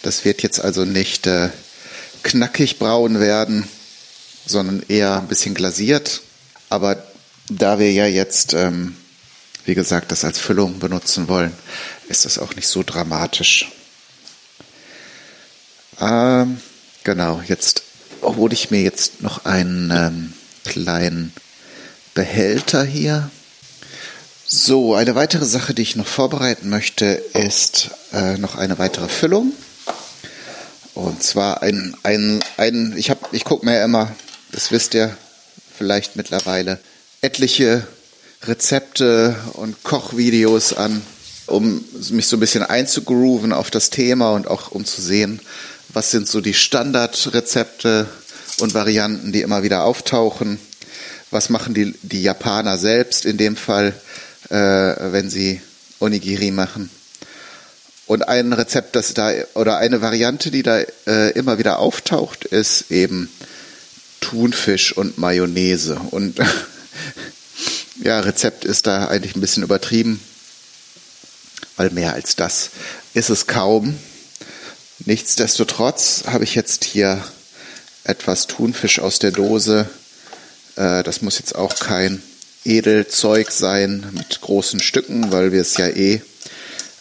Das 0.03 0.25
wird 0.25 0.43
jetzt 0.43 0.61
also 0.61 0.85
nicht 0.85 1.27
äh, 1.27 1.51
knackig 2.23 2.79
braun 2.79 3.21
werden, 3.21 3.69
sondern 4.47 4.83
eher 4.89 5.19
ein 5.19 5.29
bisschen 5.29 5.55
glasiert. 5.55 6.23
Aber 6.69 7.03
da 7.49 7.79
wir 7.79 7.93
ja 7.93 8.07
jetzt, 8.07 8.53
ähm, 8.55 8.97
wie 9.65 9.75
gesagt, 9.75 10.13
das 10.13 10.25
als 10.25 10.39
Füllung 10.39 10.79
benutzen 10.79 11.29
wollen, 11.29 11.53
ist 12.09 12.25
das 12.25 12.39
auch 12.39 12.55
nicht 12.55 12.69
so 12.69 12.83
dramatisch. 12.83 13.71
Ähm, 16.01 16.61
genau, 17.05 17.43
jetzt 17.47 17.83
hole 18.23 18.53
ich 18.53 18.71
mir 18.71 18.83
jetzt 18.83 19.23
noch 19.23 19.45
einen 19.45 19.91
ähm, 19.91 20.33
kleinen 20.65 21.33
Behälter 22.15 22.85
hier. 22.85 23.31
So, 24.47 24.95
eine 24.95 25.15
weitere 25.15 25.45
Sache, 25.45 25.75
die 25.75 25.83
ich 25.83 25.97
noch 25.97 26.07
vorbereiten 26.07 26.69
möchte, 26.69 27.07
ist 27.07 27.91
äh, 28.13 28.37
noch 28.37 28.57
eine 28.57 28.79
weitere 28.79 29.09
Füllung. 29.09 29.53
Und 30.95 31.23
zwar 31.23 31.63
ein, 31.63 31.97
ein, 32.03 32.43
ein 32.57 32.95
ich 32.97 33.11
habe, 33.11 33.21
ich 33.33 33.45
gucke 33.45 33.65
mir 33.65 33.77
ja 33.77 33.85
immer, 33.85 34.13
das 34.53 34.73
wisst 34.73 34.95
ihr 34.95 35.17
vielleicht 35.79 36.17
mittlerweile, 36.17 36.81
etliche 37.23 37.87
Rezepte 38.43 39.37
und 39.55 39.83
Kochvideos 39.85 40.73
an, 40.73 41.03
um 41.47 41.85
mich 42.11 42.27
so 42.27 42.37
ein 42.37 42.41
bisschen 42.41 42.63
einzugrooven 42.63 43.53
auf 43.53 43.71
das 43.71 43.91
Thema 43.91 44.33
und 44.33 44.49
auch 44.49 44.73
um 44.73 44.85
zu 44.85 45.01
sehen, 45.01 45.41
was 45.91 46.11
sind 46.11 46.29
so 46.29 46.41
die 46.41 46.55
Standardrezepte 46.55 48.07
und 48.59 48.75
Varianten, 48.75 49.33
die 49.33 49.43
immer 49.43 49.63
wieder 49.63 49.85
auftauchen. 49.85 50.59
Was 51.31 51.49
machen 51.49 51.75
die, 51.75 51.95
die 52.03 52.23
Japaner 52.23 52.77
selbst 52.77 53.25
in 53.25 53.37
dem 53.37 53.57
Fall, 53.57 53.95
äh, 54.49 54.55
wenn 54.57 55.31
sie 55.31 55.61
Onigiri 56.01 56.51
machen? 56.51 56.91
Und 58.07 58.27
ein 58.29 58.53
Rezept, 58.53 58.97
das 58.97 59.15
da 59.15 59.31
oder 59.55 59.79
eine 59.79 60.03
Variante, 60.03 60.51
die 60.51 60.65
da 60.65 60.81
äh, 61.07 61.31
immer 61.31 61.59
wieder 61.59 61.79
auftaucht, 61.79 62.45
ist 62.45 62.91
eben 62.91 63.31
Thunfisch 64.21 64.93
und 64.97 65.19
Mayonnaise. 65.19 65.95
Und 66.11 66.41
ja, 68.03 68.19
Rezept 68.19 68.65
ist 68.65 68.89
da 68.89 69.07
eigentlich 69.07 69.37
ein 69.37 69.41
bisschen 69.41 69.63
übertrieben, 69.63 70.21
weil 71.77 71.91
mehr 71.91 72.15
als 72.15 72.35
das 72.35 72.71
ist 73.15 73.31
es 73.31 73.47
kaum. 73.47 73.97
Nichtsdestotrotz 75.07 76.25
habe 76.27 76.43
ich 76.43 76.57
jetzt 76.57 76.85
hier 76.85 77.25
etwas 78.05 78.49
Thunfisch 78.49 78.99
aus 78.99 79.19
der 79.19 79.31
Dose. 79.31 79.89
Äh, 80.81 81.03
das 81.03 81.21
muss 81.21 81.39
jetzt 81.39 81.55
auch 81.55 81.79
kein 81.79 82.23
Edelzeug 82.65 83.51
sein 83.53 84.07
mit 84.13 84.41
großen 84.41 84.81
Stücken, 84.81 85.31
weil 85.31 85.53
wir 85.53 85.61
es 85.61 85.77
ja 85.77 85.89
eh 85.89 86.23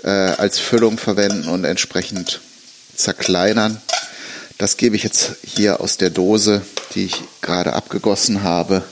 äh, 0.04 0.10
als 0.10 0.60
Füllung 0.60 0.98
verwenden 0.98 1.48
und 1.48 1.64
entsprechend 1.64 2.42
zerkleinern. 2.96 3.82
Das 4.58 4.76
gebe 4.76 4.98
ich 4.98 5.04
jetzt 5.04 5.36
hier 5.46 5.80
aus 5.80 5.96
der 5.96 6.10
Dose, 6.10 6.62
die 6.94 7.06
ich 7.06 7.24
gerade 7.42 7.72
abgegossen 7.74 8.44
habe, 8.44 8.84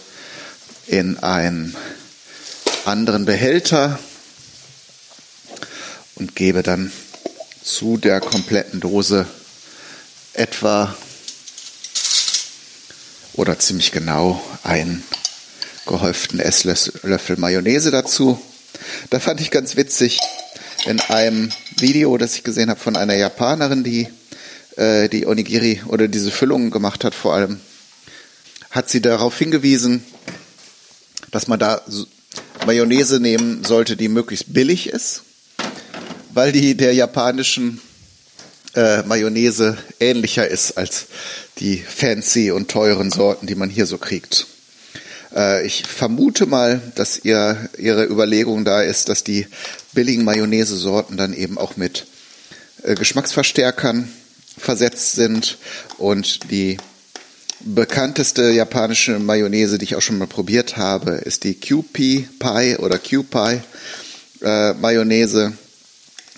in 0.87 1.17
einen 1.17 1.75
anderen 2.85 3.25
Behälter 3.25 3.99
und 6.15 6.35
gebe 6.35 6.63
dann 6.63 6.93
zu 7.61 7.97
der 7.97 8.21
kompletten 8.21 8.79
Dose 8.79 9.27
etwa 10.31 10.95
oder 13.37 13.57
ziemlich 13.57 13.91
genau 13.91 14.43
einen 14.63 15.03
gehäuften 15.85 16.39
Esslöffel 16.39 17.37
Mayonnaise 17.37 17.91
dazu. 17.91 18.39
Da 19.09 19.19
fand 19.19 19.39
ich 19.39 19.51
ganz 19.51 19.77
witzig, 19.77 20.19
in 20.85 20.99
einem 20.99 21.51
Video, 21.77 22.17
das 22.17 22.35
ich 22.35 22.43
gesehen 22.43 22.69
habe 22.69 22.79
von 22.79 22.95
einer 22.95 23.15
Japanerin, 23.15 23.83
die 23.83 24.07
äh, 24.75 25.09
die 25.09 25.25
Onigiri 25.25 25.81
oder 25.87 26.07
diese 26.07 26.31
Füllungen 26.31 26.71
gemacht 26.71 27.03
hat 27.03 27.15
vor 27.15 27.33
allem, 27.33 27.59
hat 28.69 28.89
sie 28.89 29.01
darauf 29.01 29.37
hingewiesen, 29.37 30.03
dass 31.31 31.47
man 31.47 31.59
da 31.59 31.81
Mayonnaise 32.65 33.19
nehmen 33.19 33.63
sollte, 33.63 33.95
die 33.95 34.07
möglichst 34.07 34.53
billig 34.53 34.89
ist, 34.89 35.23
weil 36.33 36.51
die 36.51 36.75
der 36.75 36.93
japanischen 36.93 37.81
äh, 38.77 39.01
Mayonnaise 39.03 39.75
ähnlicher 39.99 40.47
ist 40.47 40.77
als 40.77 41.07
die 41.57 41.77
fancy 41.77 42.51
und 42.51 42.69
teuren 42.69 43.11
Sorten, 43.11 43.47
die 43.47 43.55
man 43.55 43.71
hier 43.71 43.87
so 43.87 43.97
kriegt. 43.97 44.45
Äh, 45.35 45.65
ich 45.65 45.83
vermute 45.83 46.45
mal, 46.45 46.79
dass 46.93 47.19
ihr, 47.23 47.69
ihre 47.77 48.05
Überlegung 48.05 48.65
da 48.65 48.83
ist, 48.83 49.09
dass 49.09 49.23
die 49.23 49.47
billigen 49.93 50.23
Mayonnaise-Sorten 50.23 51.17
dann 51.17 51.33
eben 51.33 51.57
auch 51.57 51.75
mit 51.75 52.05
äh, 52.83 52.93
Geschmacksverstärkern 52.93 54.07
versetzt 54.59 55.13
sind 55.13 55.57
und 55.97 56.51
die 56.51 56.77
bekannteste 57.61 58.51
japanische 58.51 59.17
Mayonnaise, 59.17 59.79
die 59.79 59.85
ich 59.85 59.95
auch 59.95 60.01
schon 60.01 60.19
mal 60.19 60.27
probiert 60.27 60.77
habe, 60.77 61.13
ist 61.13 61.43
die 61.43 61.55
QP 61.55 62.27
Pie 62.39 62.75
oder 62.77 62.99
QPie 62.99 63.61
äh, 64.43 64.73
Mayonnaise. 64.73 65.53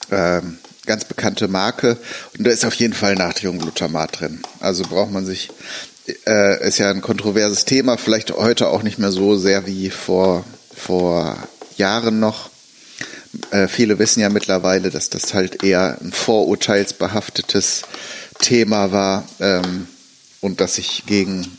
Ähm, 0.10 0.58
ganz 0.90 1.06
bekannte 1.06 1.48
Marke 1.48 1.98
und 2.36 2.48
da 2.48 2.50
ist 2.50 2.66
auf 2.66 2.74
jeden 2.74 2.96
Fall 2.96 3.14
Natriumglutamat 3.14 4.20
drin. 4.20 4.42
Also 4.60 4.82
braucht 4.84 5.12
man 5.12 5.24
sich 5.24 5.52
äh, 6.26 6.68
ist 6.68 6.80
ja 6.80 6.90
ein 6.90 7.02
kontroverses 7.02 7.66
Thema, 7.66 7.98
vielleicht 7.98 8.32
heute 8.32 8.70
auch 8.70 8.82
nicht 8.82 8.98
mehr 8.98 9.12
so 9.12 9.38
sehr 9.38 9.68
wie 9.68 9.92
vor, 9.92 10.44
vor 10.76 11.38
Jahren 11.78 12.20
noch. 12.20 12.50
Äh, 13.52 13.68
viele 13.68 14.00
wissen 14.00 14.22
ja 14.22 14.30
mittlerweile, 14.30 14.90
dass 14.90 15.12
das 15.12 15.36
halt 15.36 15.64
eher 15.64 16.00
ein 16.02 16.12
vorurteilsbehaftetes 16.12 17.84
Thema 18.40 18.92
war 18.92 19.28
ähm, 19.40 19.88
und 20.42 20.60
dass 20.60 20.76
sich 20.76 21.04
gegen 21.06 21.56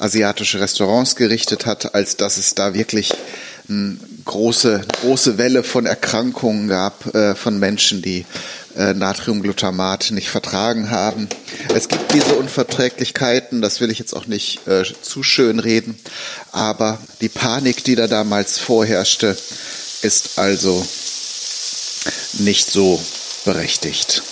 asiatische 0.00 0.58
Restaurants 0.58 1.14
gerichtet 1.14 1.64
hat, 1.64 1.94
als 1.94 2.16
dass 2.16 2.38
es 2.38 2.56
da 2.56 2.74
wirklich 2.74 3.12
eine 3.68 3.96
große, 4.24 4.82
große 5.00 5.38
Welle 5.38 5.62
von 5.62 5.86
Erkrankungen 5.86 6.68
gab 6.68 7.14
äh, 7.14 7.34
von 7.34 7.58
Menschen, 7.58 8.02
die 8.02 8.26
äh, 8.76 8.94
Natriumglutamat 8.94 10.10
nicht 10.10 10.28
vertragen 10.28 10.90
haben. 10.90 11.28
Es 11.74 11.88
gibt 11.88 12.12
diese 12.12 12.34
Unverträglichkeiten, 12.34 13.62
das 13.62 13.80
will 13.80 13.90
ich 13.90 13.98
jetzt 13.98 14.14
auch 14.14 14.26
nicht 14.26 14.66
äh, 14.66 14.84
zu 15.00 15.22
schön 15.22 15.58
reden, 15.58 15.98
aber 16.52 16.98
die 17.20 17.28
Panik, 17.28 17.84
die 17.84 17.94
da 17.94 18.06
damals 18.06 18.58
vorherrschte, 18.58 19.36
ist 20.02 20.38
also 20.38 20.86
nicht 22.34 22.70
so 22.70 23.00
berechtigt. 23.44 24.22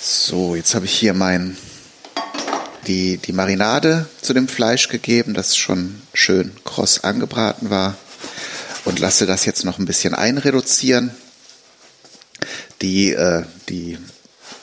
So, 0.00 0.54
jetzt 0.54 0.74
habe 0.74 0.86
ich 0.86 0.92
hier 0.92 1.14
mein 1.14 1.56
die, 2.86 3.18
die 3.18 3.32
Marinade 3.32 4.06
zu 4.22 4.32
dem 4.32 4.48
Fleisch 4.48 4.88
gegeben, 4.88 5.34
das 5.34 5.56
schon 5.56 6.00
schön 6.14 6.52
kross 6.64 7.04
angebraten 7.04 7.70
war 7.70 7.96
und 8.84 8.98
lasse 8.98 9.26
das 9.26 9.44
jetzt 9.44 9.64
noch 9.64 9.78
ein 9.78 9.84
bisschen 9.84 10.14
einreduzieren. 10.14 11.10
Die, 12.82 13.12
äh, 13.12 13.44
die 13.68 13.98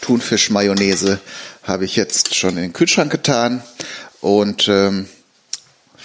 Thunfisch-Mayonnaise 0.02 1.20
habe 1.64 1.86
ich 1.86 1.96
jetzt 1.96 2.36
schon 2.36 2.52
in 2.52 2.64
den 2.64 2.74
Kühlschrank 2.74 3.12
getan 3.12 3.62
und 4.22 4.68
ähm, 4.68 5.08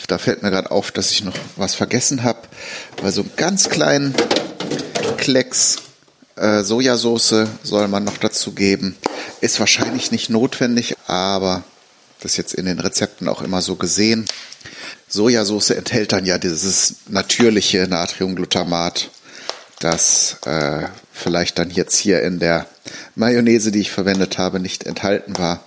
da 0.09 0.19
fällt 0.19 0.43
mir 0.43 0.51
gerade 0.51 0.71
auf, 0.71 0.91
dass 0.91 1.11
ich 1.11 1.25
noch 1.25 1.37
was 1.57 1.75
vergessen 1.75 2.23
habe. 2.23 2.41
Also 3.03 3.23
einen 3.23 3.37
ganz 3.37 3.69
kleinen 3.69 4.15
Klecks 5.19 5.77
äh, 6.37 6.63
Sojasauce 6.63 7.47
soll 7.63 7.89
man 7.89 8.05
noch 8.05 8.17
dazu 8.19 8.53
geben. 8.53 8.97
Ist 9.41 9.61
wahrscheinlich 9.61 10.11
nicht 10.11 10.31
notwendig, 10.31 10.97
aber 11.07 11.63
das 12.21 12.37
jetzt 12.37 12.55
in 12.55 12.67
den 12.67 12.81
Rezepten 12.81 13.29
auch 13.29 13.43
immer 13.43 13.63
so 13.63 13.77
gesehen. 13.77 14.27
Sojasauce 15.09 15.71
enthält 15.71 16.13
dann 16.13 16.25
ja 16.25 16.39
dieses 16.39 16.97
natürliche 17.09 17.87
Natriumglutamat 17.89 19.11
das 19.79 20.37
äh, 20.47 20.87
vielleicht 21.13 21.59
dann 21.59 21.71
jetzt 21.71 21.97
hier 21.97 22.23
in 22.23 22.39
der 22.39 22.67
Mayonnaise, 23.15 23.71
die 23.71 23.81
ich 23.81 23.91
verwendet 23.91 24.39
habe, 24.39 24.59
nicht 24.59 24.85
enthalten 24.85 25.39
war. 25.39 25.63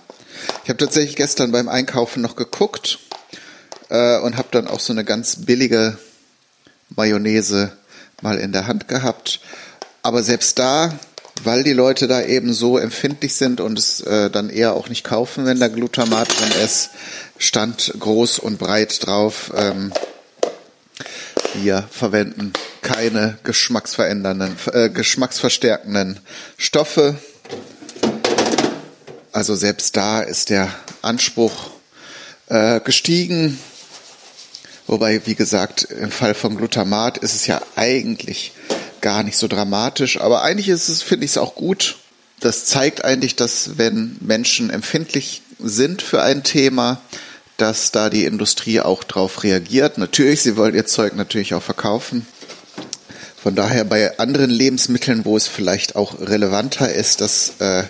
Ich 0.64 0.68
habe 0.68 0.78
tatsächlich 0.78 1.16
gestern 1.16 1.52
beim 1.52 1.68
Einkaufen 1.68 2.20
noch 2.20 2.36
geguckt 2.36 2.98
äh, 3.88 4.18
und 4.18 4.36
habe 4.36 4.48
dann 4.50 4.66
auch 4.66 4.80
so 4.80 4.92
eine 4.92 5.04
ganz 5.04 5.44
billige 5.44 5.96
Mayonnaise 6.94 7.72
mal 8.22 8.38
in 8.38 8.52
der 8.52 8.66
Hand 8.66 8.88
gehabt. 8.88 9.40
Aber 10.02 10.22
selbst 10.22 10.58
da, 10.58 10.98
weil 11.42 11.64
die 11.64 11.72
Leute 11.72 12.06
da 12.06 12.22
eben 12.22 12.52
so 12.52 12.78
empfindlich 12.78 13.34
sind 13.34 13.60
und 13.60 13.78
es 13.78 14.00
äh, 14.00 14.30
dann 14.30 14.50
eher 14.50 14.74
auch 14.74 14.88
nicht 14.88 15.04
kaufen, 15.04 15.46
wenn 15.46 15.60
da 15.60 15.68
Glutamat 15.68 16.28
drin 16.28 16.64
ist, 16.64 16.90
stand 17.38 17.94
groß 17.98 18.38
und 18.38 18.58
breit 18.58 19.06
drauf. 19.06 19.52
Ähm, 19.56 19.92
wir 21.54 21.86
verwenden 21.90 22.52
keine 22.86 23.36
geschmacksverändernden, 23.42 24.56
äh, 24.72 24.88
geschmacksverstärkenden 24.90 26.20
Stoffe. 26.56 27.16
Also 29.32 29.56
selbst 29.56 29.96
da 29.96 30.20
ist 30.20 30.50
der 30.50 30.72
Anspruch 31.02 31.70
äh, 32.46 32.78
gestiegen. 32.78 33.58
Wobei, 34.86 35.26
wie 35.26 35.34
gesagt, 35.34 35.82
im 35.82 36.12
Fall 36.12 36.34
von 36.34 36.56
Glutamat 36.56 37.18
ist 37.18 37.34
es 37.34 37.48
ja 37.48 37.60
eigentlich 37.74 38.52
gar 39.00 39.24
nicht 39.24 39.36
so 39.36 39.48
dramatisch. 39.48 40.20
Aber 40.20 40.42
eigentlich 40.42 40.68
ist 40.68 40.88
es, 40.88 41.02
finde 41.02 41.24
ich 41.24 41.32
es 41.32 41.38
auch 41.38 41.56
gut. 41.56 41.96
Das 42.38 42.66
zeigt 42.66 43.04
eigentlich, 43.04 43.34
dass 43.34 43.78
wenn 43.78 44.16
Menschen 44.20 44.70
empfindlich 44.70 45.42
sind 45.58 46.02
für 46.02 46.22
ein 46.22 46.44
Thema, 46.44 47.00
dass 47.56 47.90
da 47.90 48.10
die 48.10 48.26
Industrie 48.26 48.80
auch 48.80 49.02
drauf 49.02 49.42
reagiert. 49.42 49.98
Natürlich, 49.98 50.42
sie 50.42 50.56
wollen 50.56 50.76
ihr 50.76 50.86
Zeug 50.86 51.16
natürlich 51.16 51.54
auch 51.54 51.62
verkaufen. 51.62 52.26
Von 53.46 53.54
daher 53.54 53.84
bei 53.84 54.18
anderen 54.18 54.50
Lebensmitteln, 54.50 55.24
wo 55.24 55.36
es 55.36 55.46
vielleicht 55.46 55.94
auch 55.94 56.18
relevanter 56.18 56.92
ist, 56.92 57.20
dass, 57.20 57.52
äh, 57.60 57.84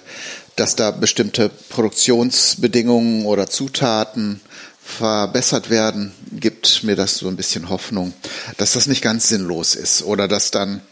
dass 0.54 0.76
da 0.76 0.90
bestimmte 0.90 1.48
Produktionsbedingungen 1.48 3.24
oder 3.24 3.46
Zutaten 3.46 4.42
verbessert 4.84 5.70
werden, 5.70 6.12
gibt 6.30 6.84
mir 6.84 6.94
das 6.94 7.16
so 7.16 7.28
ein 7.28 7.36
bisschen 7.36 7.70
Hoffnung, 7.70 8.12
dass 8.58 8.74
das 8.74 8.86
nicht 8.86 9.00
ganz 9.00 9.30
sinnlos 9.30 9.74
ist 9.76 10.02
oder 10.02 10.28
dass 10.28 10.50
dann 10.50 10.82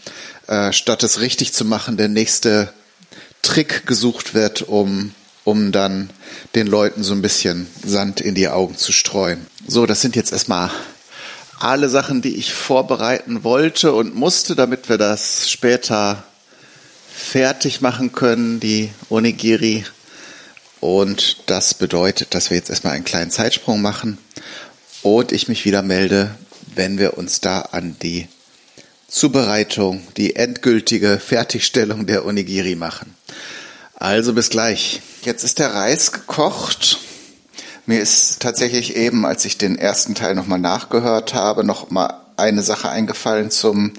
äh, 0.47 0.73
statt 0.73 1.03
es 1.03 1.21
richtig 1.21 1.53
zu 1.53 1.67
machen 1.67 1.99
der 1.99 2.09
nächste 2.09 2.73
Trick 3.43 3.87
gesucht 3.87 4.33
wird, 4.33 4.63
um 4.63 5.13
um 5.45 5.73
dann 5.73 6.09
den 6.55 6.67
Leuten 6.67 7.03
so 7.03 7.13
ein 7.13 7.21
bisschen 7.21 7.67
Sand 7.85 8.23
in 8.23 8.35
die 8.35 8.49
Augen 8.49 8.79
zu 8.79 8.93
streuen. 8.93 9.47
So, 9.69 9.85
das 9.85 10.01
sind 10.01 10.17
jetzt 10.17 10.33
erstmal 10.33 10.71
alle 11.61 11.89
Sachen, 11.89 12.23
die 12.23 12.37
ich 12.37 12.53
vorbereiten 12.53 13.45
wollte 13.45 13.93
und 13.93 14.15
musste, 14.15 14.55
damit 14.55 14.89
wir 14.89 14.99
das 14.99 15.51
später 15.51 16.23
fertig 17.15 17.81
machen 17.81 18.13
können, 18.13 18.61
die 18.61 18.91
Onigiri. 19.09 19.85
Und 20.81 21.39
das 21.47 21.75
bedeutet, 21.75 22.35
dass 22.35 22.51
wir 22.51 22.57
jetzt 22.57 22.71
erstmal 22.71 22.95
einen 22.95 23.05
kleinen 23.05 23.31
Zeitsprung 23.31 23.81
machen 23.81 24.19
und 25.03 25.33
ich 25.33 25.49
mich 25.49 25.65
wieder 25.65 25.83
melde, 25.83 26.35
wenn 26.75 26.99
wir 26.99 27.17
uns 27.17 27.41
da 27.41 27.61
an 27.61 27.97
die 28.03 28.29
Zubereitung, 29.09 30.07
die 30.17 30.35
endgültige 30.35 31.21
Fertigstellung 31.21 32.07
der 32.07 32.27
Onigiri 32.27 32.75
machen. 32.75 33.15
Also 33.95 34.35
bis 34.35 34.51
gleich. 34.51 35.01
Jetzt 35.23 35.45
ist 35.45 35.61
der 35.61 35.73
Reis 35.73 36.11
gekocht. 36.11 36.99
Mir 37.87 38.01
ist 38.01 38.41
tatsächlich 38.41 38.97
eben, 38.97 39.27
als 39.27 39.45
ich 39.45 39.59
den 39.59 39.77
ersten 39.77 40.15
Teil 40.15 40.35
nochmal 40.35 40.59
nachgehört 40.59 41.35
habe, 41.35 41.65
noch 41.65 41.91
mal 41.91 42.15
eine 42.37 42.63
Sache 42.63 42.89
eingefallen 42.89 43.51
zum 43.51 43.93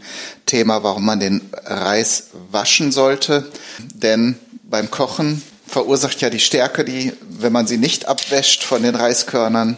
Thema, 0.48 0.82
warum 0.84 1.06
man 1.06 1.20
den 1.20 1.50
Reis 1.64 2.30
waschen 2.52 2.92
sollte. 2.92 3.46
Denn 3.94 4.40
beim 4.64 4.90
Kochen 4.90 5.44
verursacht 5.68 6.20
ja 6.22 6.32
die 6.32 6.40
Stärke, 6.40 6.84
die, 6.84 7.14
wenn 7.30 7.54
man 7.54 7.68
sie 7.68 7.78
nicht 7.78 8.08
abwäscht 8.08 8.64
von 8.64 8.82
den 8.82 8.96
Reiskörnern, 8.96 9.78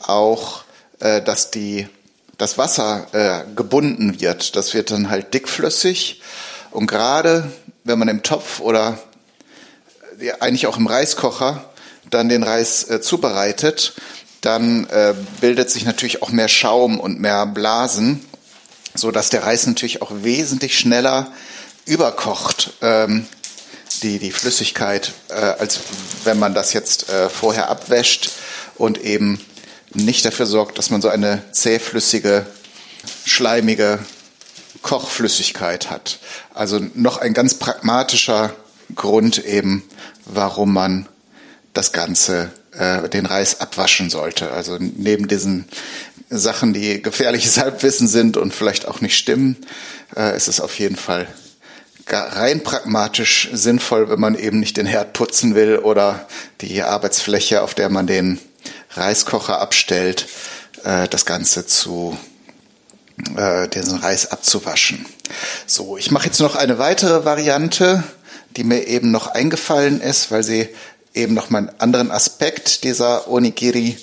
auch, 0.00 0.64
äh, 1.00 1.20
dass 1.20 1.50
die, 1.50 1.86
das 2.38 2.56
Wasser 2.56 3.06
äh, 3.12 3.54
gebunden 3.54 4.18
wird. 4.18 4.56
Das 4.56 4.72
wird 4.72 4.90
dann 4.90 5.10
halt 5.10 5.34
dickflüssig. 5.34 6.22
Und 6.70 6.86
gerade 6.86 7.52
wenn 7.84 7.98
man 7.98 8.08
im 8.08 8.22
Topf 8.22 8.60
oder 8.60 8.98
eigentlich 10.40 10.66
auch 10.66 10.78
im 10.78 10.86
Reiskocher 10.86 11.64
dann 12.14 12.28
den 12.28 12.42
Reis 12.42 12.88
äh, 12.88 13.00
zubereitet, 13.00 13.94
dann 14.40 14.86
äh, 14.88 15.14
bildet 15.40 15.70
sich 15.70 15.84
natürlich 15.84 16.22
auch 16.22 16.30
mehr 16.30 16.48
Schaum 16.48 16.98
und 17.00 17.20
mehr 17.20 17.46
Blasen, 17.46 18.24
so 18.94 19.10
dass 19.10 19.30
der 19.30 19.44
Reis 19.44 19.66
natürlich 19.66 20.02
auch 20.02 20.10
wesentlich 20.22 20.78
schneller 20.78 21.32
überkocht, 21.86 22.72
ähm, 22.82 23.26
die, 24.02 24.18
die 24.18 24.32
Flüssigkeit, 24.32 25.12
äh, 25.28 25.34
als 25.34 25.80
wenn 26.24 26.38
man 26.38 26.54
das 26.54 26.72
jetzt 26.72 27.08
äh, 27.08 27.28
vorher 27.28 27.70
abwäscht 27.70 28.30
und 28.76 28.98
eben 28.98 29.40
nicht 29.94 30.24
dafür 30.24 30.46
sorgt, 30.46 30.78
dass 30.78 30.90
man 30.90 31.02
so 31.02 31.08
eine 31.08 31.42
zähflüssige, 31.52 32.46
schleimige 33.24 33.98
Kochflüssigkeit 34.82 35.90
hat. 35.90 36.18
Also 36.54 36.80
noch 36.94 37.18
ein 37.18 37.34
ganz 37.34 37.54
pragmatischer 37.54 38.54
Grund 38.94 39.44
eben, 39.44 39.84
warum 40.24 40.72
man 40.72 41.08
das 41.72 41.92
Ganze, 41.92 42.50
äh, 42.72 43.08
den 43.08 43.26
Reis 43.26 43.60
abwaschen 43.60 44.10
sollte. 44.10 44.50
Also 44.50 44.76
neben 44.78 45.28
diesen 45.28 45.66
Sachen, 46.30 46.72
die 46.72 47.02
gefährliches 47.02 47.58
Halbwissen 47.58 48.08
sind 48.08 48.36
und 48.36 48.54
vielleicht 48.54 48.86
auch 48.86 49.00
nicht 49.00 49.16
stimmen, 49.16 49.56
äh, 50.16 50.36
ist 50.36 50.48
es 50.48 50.60
auf 50.60 50.78
jeden 50.78 50.96
Fall 50.96 51.26
rein 52.08 52.62
pragmatisch 52.62 53.48
sinnvoll, 53.52 54.10
wenn 54.10 54.20
man 54.20 54.34
eben 54.34 54.58
nicht 54.58 54.76
den 54.76 54.86
Herd 54.86 55.12
putzen 55.12 55.54
will 55.54 55.78
oder 55.78 56.26
die 56.60 56.82
Arbeitsfläche, 56.82 57.62
auf 57.62 57.74
der 57.74 57.90
man 57.90 58.06
den 58.06 58.40
Reiskocher 58.90 59.60
abstellt, 59.60 60.26
äh, 60.84 61.08
das 61.08 61.24
Ganze 61.26 61.66
zu 61.66 62.18
äh, 63.36 63.68
diesen 63.68 63.98
Reis 63.98 64.30
abzuwaschen. 64.30 65.06
So, 65.66 65.96
ich 65.96 66.10
mache 66.10 66.26
jetzt 66.26 66.40
noch 66.40 66.56
eine 66.56 66.78
weitere 66.78 67.24
Variante 67.24 68.02
die 68.56 68.64
mir 68.64 68.86
eben 68.86 69.10
noch 69.10 69.28
eingefallen 69.28 70.00
ist, 70.00 70.30
weil 70.30 70.42
sie 70.42 70.68
eben 71.14 71.34
noch 71.34 71.50
mal 71.50 71.58
einen 71.58 71.80
anderen 71.80 72.10
Aspekt 72.10 72.84
dieser 72.84 73.30
Onigiri 73.30 73.96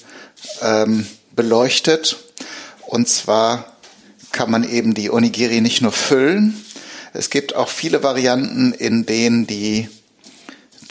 ähm, 0.61 1.07
beleuchtet. 1.35 2.17
Und 2.85 3.07
zwar 3.07 3.65
kann 4.31 4.51
man 4.51 4.69
eben 4.69 4.93
die 4.93 5.09
Onigiri 5.09 5.61
nicht 5.61 5.81
nur 5.81 5.91
füllen. 5.91 6.63
Es 7.13 7.29
gibt 7.29 7.55
auch 7.55 7.69
viele 7.69 8.03
Varianten, 8.03 8.73
in 8.73 9.05
denen 9.05 9.47
die, 9.47 9.89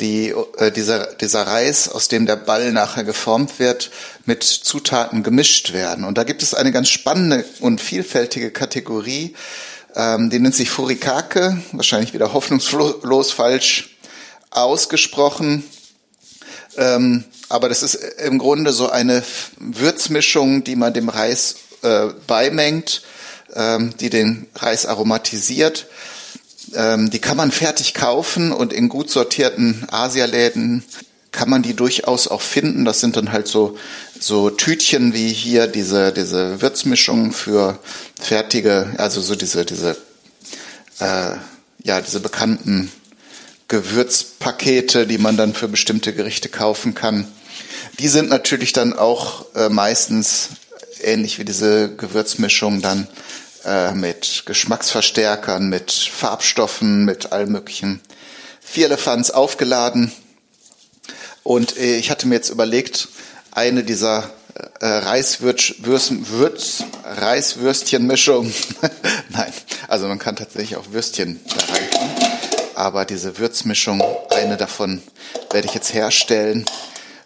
die, 0.00 0.34
äh, 0.56 0.72
dieser, 0.72 1.14
dieser 1.14 1.46
Reis, 1.46 1.88
aus 1.88 2.08
dem 2.08 2.26
der 2.26 2.36
Ball 2.36 2.72
nachher 2.72 3.04
geformt 3.04 3.58
wird, 3.58 3.90
mit 4.24 4.42
Zutaten 4.42 5.22
gemischt 5.22 5.72
werden. 5.72 6.04
Und 6.04 6.18
da 6.18 6.24
gibt 6.24 6.42
es 6.42 6.54
eine 6.54 6.72
ganz 6.72 6.88
spannende 6.88 7.44
und 7.60 7.80
vielfältige 7.80 8.50
Kategorie, 8.50 9.34
ähm, 9.94 10.30
die 10.30 10.38
nennt 10.38 10.54
sich 10.54 10.70
Furikake, 10.70 11.60
wahrscheinlich 11.72 12.14
wieder 12.14 12.32
hoffnungslos 12.32 13.32
falsch 13.32 13.96
ausgesprochen. 14.50 15.64
Ähm, 16.78 17.24
aber 17.48 17.68
das 17.68 17.82
ist 17.82 17.96
im 18.24 18.38
Grunde 18.38 18.72
so 18.72 18.88
eine 18.88 19.22
Würzmischung, 19.58 20.64
die 20.64 20.76
man 20.76 20.94
dem 20.94 21.08
Reis 21.08 21.56
äh, 21.82 22.06
beimengt, 22.26 23.02
ähm, 23.54 23.94
die 23.98 24.10
den 24.10 24.46
Reis 24.54 24.86
aromatisiert. 24.86 25.86
Ähm, 26.74 27.10
die 27.10 27.18
kann 27.18 27.36
man 27.36 27.50
fertig 27.50 27.94
kaufen 27.94 28.52
und 28.52 28.72
in 28.72 28.88
gut 28.88 29.10
sortierten 29.10 29.86
Asialäden 29.90 30.84
kann 31.32 31.50
man 31.50 31.62
die 31.62 31.74
durchaus 31.74 32.28
auch 32.28 32.42
finden. 32.42 32.84
Das 32.84 33.00
sind 33.00 33.16
dann 33.16 33.32
halt 33.32 33.48
so, 33.48 33.76
so 34.18 34.50
Tütchen 34.50 35.14
wie 35.14 35.32
hier 35.32 35.66
diese, 35.66 36.12
diese 36.12 36.62
Würzmischung 36.62 37.32
für 37.32 37.78
fertige, 38.20 38.94
also 38.98 39.20
so 39.20 39.34
diese, 39.34 39.64
diese, 39.64 39.96
äh, 41.00 41.36
ja, 41.82 42.00
diese 42.00 42.20
bekannten 42.20 42.92
Gewürzpakete, 43.68 45.06
die 45.06 45.18
man 45.18 45.36
dann 45.36 45.54
für 45.54 45.68
bestimmte 45.68 46.14
Gerichte 46.14 46.48
kaufen 46.48 46.94
kann. 46.94 47.26
Die 47.98 48.08
sind 48.08 48.30
natürlich 48.30 48.72
dann 48.72 48.92
auch 48.92 49.44
äh, 49.54 49.68
meistens 49.68 50.50
ähnlich 51.02 51.38
wie 51.38 51.44
diese 51.44 51.94
Gewürzmischung 51.94 52.80
dann 52.80 53.06
äh, 53.64 53.92
mit 53.92 54.44
Geschmacksverstärkern, 54.46 55.68
mit 55.68 55.92
Farbstoffen, 55.92 57.04
mit 57.04 57.32
allem 57.32 57.52
möglichen 57.52 58.00
Vierlefanz 58.60 59.30
aufgeladen. 59.30 60.12
Und 61.42 61.76
äh, 61.76 61.96
ich 61.96 62.10
hatte 62.10 62.26
mir 62.26 62.36
jetzt 62.36 62.50
überlegt, 62.50 63.08
eine 63.50 63.84
dieser 63.84 64.30
äh, 64.80 64.86
Reiswürz, 64.86 65.74
Würz, 65.78 66.84
Reiswürstchenmischung. 67.04 68.52
Nein, 69.30 69.52
also 69.88 70.06
man 70.06 70.18
kann 70.18 70.36
tatsächlich 70.36 70.76
auch 70.76 70.92
Würstchen 70.92 71.40
da 71.48 71.72
rein. 71.72 71.87
Aber 72.78 73.04
diese 73.04 73.38
Würzmischung, 73.38 74.00
eine 74.30 74.56
davon 74.56 75.02
werde 75.50 75.66
ich 75.66 75.74
jetzt 75.74 75.92
herstellen, 75.94 76.64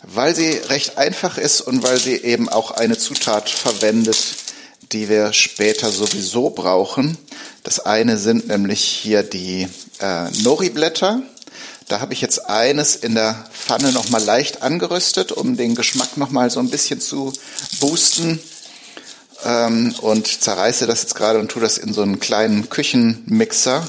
weil 0.01 0.35
sie 0.35 0.49
recht 0.49 0.97
einfach 0.97 1.37
ist 1.37 1.61
und 1.61 1.83
weil 1.83 1.99
sie 1.99 2.17
eben 2.17 2.49
auch 2.49 2.71
eine 2.71 2.97
Zutat 2.97 3.51
verwendet, 3.51 4.17
die 4.93 5.11
wir 5.11 5.35
später 5.35 5.91
sowieso 5.91 6.49
brauchen. 6.49 7.19
Das 7.65 7.81
eine 7.81 8.17
sind 8.17 8.49
nämlich 8.49 8.83
hier 8.83 9.23
die 9.23 9.69
äh, 10.01 10.31
Nori-Blätter. 10.43 11.21
Da 11.87 12.01
habe 12.01 12.15
ich 12.15 12.23
jetzt 12.23 12.49
eines 12.49 12.97
in 12.97 13.15
der 13.15 13.45
Pfanne 13.53 13.93
nochmal 13.93 14.25
leicht 14.25 14.62
angerüstet, 14.62 15.33
um 15.33 15.59
den 15.59 15.75
Geschmack 15.75 16.17
nochmal 16.17 16.49
so 16.49 16.61
ein 16.61 16.71
bisschen 16.71 16.99
zu 16.99 17.31
boosten. 17.79 18.41
Ähm, 19.45 19.95
und 20.01 20.29
zerreiße 20.29 20.87
das 20.87 21.03
jetzt 21.03 21.15
gerade 21.15 21.38
und 21.41 21.51
tue 21.51 21.61
das 21.61 21.77
in 21.77 21.93
so 21.93 22.01
einen 22.01 22.21
kleinen 22.21 22.71
Küchenmixer. 22.71 23.87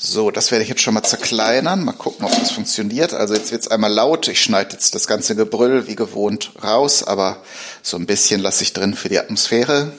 So, 0.00 0.30
das 0.30 0.52
werde 0.52 0.62
ich 0.62 0.68
jetzt 0.68 0.80
schon 0.80 0.94
mal 0.94 1.02
zerkleinern. 1.02 1.84
Mal 1.84 1.92
gucken, 1.92 2.24
ob 2.24 2.30
das 2.30 2.52
funktioniert. 2.52 3.14
Also 3.14 3.34
jetzt 3.34 3.50
wird 3.50 3.62
es 3.62 3.68
einmal 3.68 3.92
laut. 3.92 4.28
Ich 4.28 4.40
schneide 4.40 4.74
jetzt 4.74 4.94
das 4.94 5.08
ganze 5.08 5.34
Gebrüll 5.34 5.88
wie 5.88 5.96
gewohnt 5.96 6.52
raus, 6.62 7.02
aber 7.02 7.42
so 7.82 7.96
ein 7.96 8.06
bisschen 8.06 8.40
lasse 8.40 8.62
ich 8.62 8.72
drin 8.72 8.94
für 8.94 9.08
die 9.08 9.18
Atmosphäre. 9.18 9.92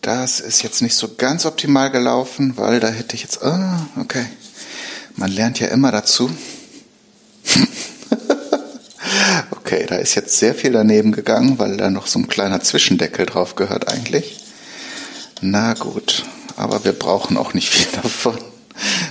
Das 0.00 0.40
ist 0.40 0.64
jetzt 0.64 0.82
nicht 0.82 0.96
so 0.96 1.14
ganz 1.16 1.46
optimal 1.46 1.92
gelaufen, 1.92 2.56
weil 2.56 2.80
da 2.80 2.88
hätte 2.88 3.14
ich 3.14 3.22
jetzt, 3.22 3.44
ah, 3.44 3.86
okay. 4.00 4.26
Man 5.14 5.30
lernt 5.30 5.60
ja 5.60 5.68
immer 5.68 5.92
dazu. 5.92 6.28
Okay, 9.66 9.84
da 9.84 9.96
ist 9.96 10.14
jetzt 10.14 10.38
sehr 10.38 10.54
viel 10.54 10.70
daneben 10.70 11.10
gegangen, 11.10 11.58
weil 11.58 11.76
da 11.76 11.90
noch 11.90 12.06
so 12.06 12.20
ein 12.20 12.28
kleiner 12.28 12.60
Zwischendeckel 12.60 13.26
drauf 13.26 13.56
gehört 13.56 13.88
eigentlich. 13.88 14.38
Na 15.40 15.74
gut, 15.74 16.24
aber 16.56 16.84
wir 16.84 16.92
brauchen 16.92 17.36
auch 17.36 17.52
nicht 17.52 17.68
viel 17.74 17.88
davon. 18.00 18.38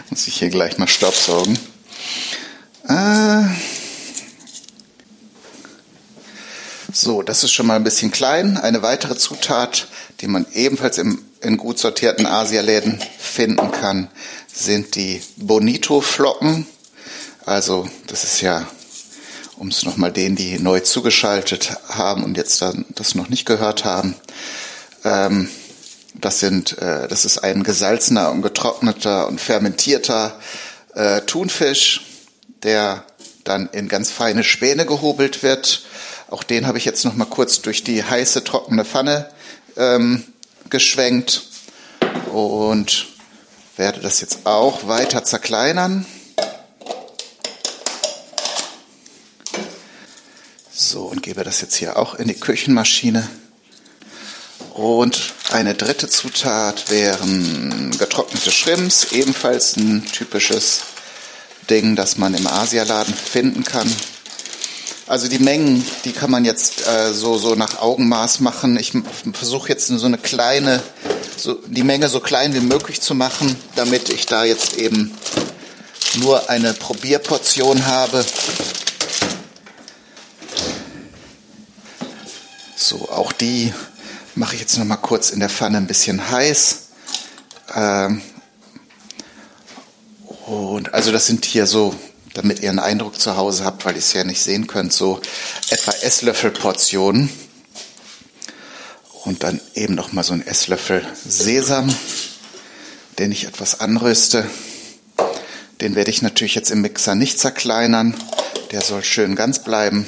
Muss 0.10 0.30
ich 0.30 0.38
hier 0.38 0.48
gleich 0.48 0.78
mal 0.78 0.88
Staubsaugen. 0.88 1.60
Äh 2.88 3.44
so, 6.94 7.22
das 7.22 7.44
ist 7.44 7.52
schon 7.52 7.68
mal 7.68 7.76
ein 7.76 7.84
bisschen 7.84 8.12
klein. 8.12 8.56
Eine 8.56 8.82
weitere 8.82 9.18
Zutat, 9.18 9.90
die 10.22 10.28
man 10.28 10.46
ebenfalls 10.54 10.98
im, 11.00 11.22
in 11.42 11.58
gut 11.58 11.80
sortierten 11.80 12.26
Asialäden 12.26 13.04
finden 13.20 13.74
kann, 13.74 14.08
sind 14.48 14.96
die 14.96 15.22
Bonito-Flocken. 15.36 16.66
Also, 17.46 17.90
das 18.08 18.24
ist 18.24 18.40
ja 18.40 18.66
um 19.58 19.70
es 19.70 19.84
nochmal 19.84 20.12
denen, 20.12 20.36
die 20.36 20.60
neu 20.60 20.80
zugeschaltet 20.82 21.78
haben 21.88 22.24
und 22.24 22.38
jetzt 22.38 22.62
dann 22.62 22.86
das 22.90 23.16
noch 23.16 23.30
nicht 23.30 23.46
gehört 23.46 23.86
haben. 23.86 24.16
Ähm, 25.04 25.50
das 26.14 26.40
sind, 26.40 26.78
äh, 26.78 27.08
das 27.08 27.26
ist 27.26 27.40
ein 27.40 27.64
gesalzener 27.64 28.32
und 28.32 28.42
getrockneter 28.42 29.28
und 29.28 29.40
fermentierter 29.40 30.40
äh, 30.94 31.22
Thunfisch, 31.22 32.02
der 32.64 33.04
dann 33.44 33.70
in 33.72 33.88
ganz 33.88 34.12
feine 34.12 34.44
Späne 34.44 34.86
gehobelt 34.86 35.44
wird. 35.44 35.84
Auch 36.30 36.44
den 36.44 36.68
habe 36.68 36.78
ich 36.78 36.86
jetzt 36.86 37.06
noch 37.06 37.16
mal 37.16 37.26
kurz 37.26 37.62
durch 37.62 37.84
die 37.84 38.04
heiße 38.04 38.44
trockene 38.44 38.86
Pfanne 38.86 39.30
ähm, 39.78 40.24
geschwenkt 40.70 41.44
und 42.32 43.08
werde 43.78 44.00
das 44.00 44.22
jetzt 44.22 44.46
auch 44.46 44.88
weiter 44.88 45.24
zerkleinern. 45.24 46.06
So, 50.78 51.04
und 51.04 51.24
gebe 51.24 51.46
das 51.46 51.62
jetzt 51.62 51.78
hier 51.78 51.98
auch 51.98 52.16
in 52.16 52.28
die 52.28 52.34
Küchenmaschine. 52.34 53.26
Und 54.74 55.34
eine 55.54 55.74
dritte 55.74 56.10
Zutat 56.10 56.90
wären 56.90 57.96
getrocknete 57.98 58.52
Shrimps, 58.52 59.14
ebenfalls 59.14 59.78
ein 59.78 60.06
typisches 60.06 60.82
Ding, 61.70 61.96
das 61.96 62.18
man 62.18 62.34
im 62.34 62.46
Asialaden 62.46 63.14
finden 63.14 63.64
kann. 63.64 63.90
Also 65.08 65.30
die 65.30 65.40
Mengen, 65.40 65.86
die 66.04 66.12
kann 66.12 66.30
man 66.30 66.44
jetzt 66.44 66.86
äh, 66.86 67.14
so, 67.14 67.38
so 67.38 67.56
nach 67.56 67.80
Augenmaß 67.80 68.42
machen. 68.42 68.76
Ich 68.78 68.92
versuche 69.32 69.70
jetzt 69.70 69.88
so 69.88 70.06
eine 70.06 70.18
kleine, 70.18 70.84
so 71.38 71.54
die 71.68 71.84
Menge 71.84 72.10
so 72.10 72.20
klein 72.20 72.54
wie 72.54 72.60
möglich 72.60 73.00
zu 73.00 73.16
machen, 73.16 73.56
damit 73.78 74.10
ich 74.10 74.26
da 74.26 74.44
jetzt 74.44 74.76
eben 74.76 75.18
nur 76.16 76.50
eine 76.50 76.74
Probierportion 76.74 77.86
habe. 77.86 78.26
So, 82.88 83.10
auch 83.10 83.32
die 83.32 83.74
mache 84.36 84.54
ich 84.54 84.62
jetzt 84.62 84.78
noch 84.78 84.86
mal 84.86 84.98
kurz 84.98 85.32
in 85.32 85.40
der 85.40 85.50
Pfanne 85.50 85.78
ein 85.78 85.88
bisschen 85.88 86.30
heiß. 86.30 86.90
Ähm 87.74 88.22
und 90.46 90.94
also 90.94 91.12
das 91.12 91.26
sind 91.26 91.46
hier 91.46 91.66
so, 91.66 91.96
damit 92.36 92.60
ihr 92.60 92.70
einen 92.70 92.78
Eindruck 92.78 93.20
zu 93.20 93.38
Hause 93.38 93.66
habt, 93.66 93.86
weil 93.86 93.96
ihr 93.96 94.00
es 94.00 94.14
ja 94.14 94.24
nicht 94.24 94.40
sehen 94.40 94.68
könnt, 94.68 94.94
so 94.94 95.20
etwa 95.72 95.94
Esslöffelportionen. 95.94 97.32
Und 99.24 99.42
dann 99.42 99.60
eben 99.74 99.96
noch 99.96 100.14
mal 100.14 100.22
so 100.22 100.34
ein 100.34 100.46
Esslöffel 100.46 101.04
Sesam, 101.28 101.92
den 103.18 103.32
ich 103.32 103.46
etwas 103.46 103.80
anröste. 103.80 104.48
Den 105.82 105.96
werde 105.96 106.12
ich 106.12 106.22
natürlich 106.22 106.54
jetzt 106.54 106.70
im 106.70 106.82
Mixer 106.82 107.16
nicht 107.16 107.40
zerkleinern. 107.40 108.16
Der 108.70 108.82
soll 108.82 109.04
schön 109.04 109.36
ganz 109.36 109.64
bleiben. 109.64 110.06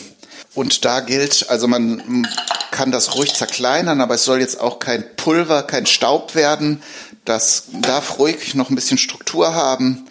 Und 0.58 0.86
da 0.86 1.02
gilt, 1.02 1.52
also 1.52 1.68
man 1.68 2.28
kann 2.72 2.92
das 2.92 3.14
ruhig 3.14 3.36
zerkleinern, 3.36 4.02
aber 4.02 4.16
es 4.16 4.24
soll 4.24 4.40
jetzt 4.40 4.60
auch 4.60 4.80
kein 4.80 5.06
Pulver, 5.16 5.62
kein 5.62 5.86
Staub 5.86 6.34
werden. 6.34 6.82
Das 7.26 7.66
darf 7.84 8.18
ruhig 8.18 8.56
noch 8.56 8.72
ein 8.72 8.76
bisschen 8.76 8.98
Struktur 8.98 9.54
haben. 9.54 10.08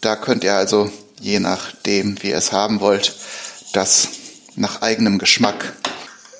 Da 0.00 0.14
könnt 0.14 0.44
ihr 0.44 0.54
also, 0.54 0.92
je 1.20 1.40
nachdem, 1.40 2.22
wie 2.22 2.28
ihr 2.28 2.36
es 2.36 2.52
haben 2.52 2.78
wollt, 2.78 3.16
das 3.72 4.10
nach 4.54 4.80
eigenem 4.80 5.18
Geschmack 5.18 5.72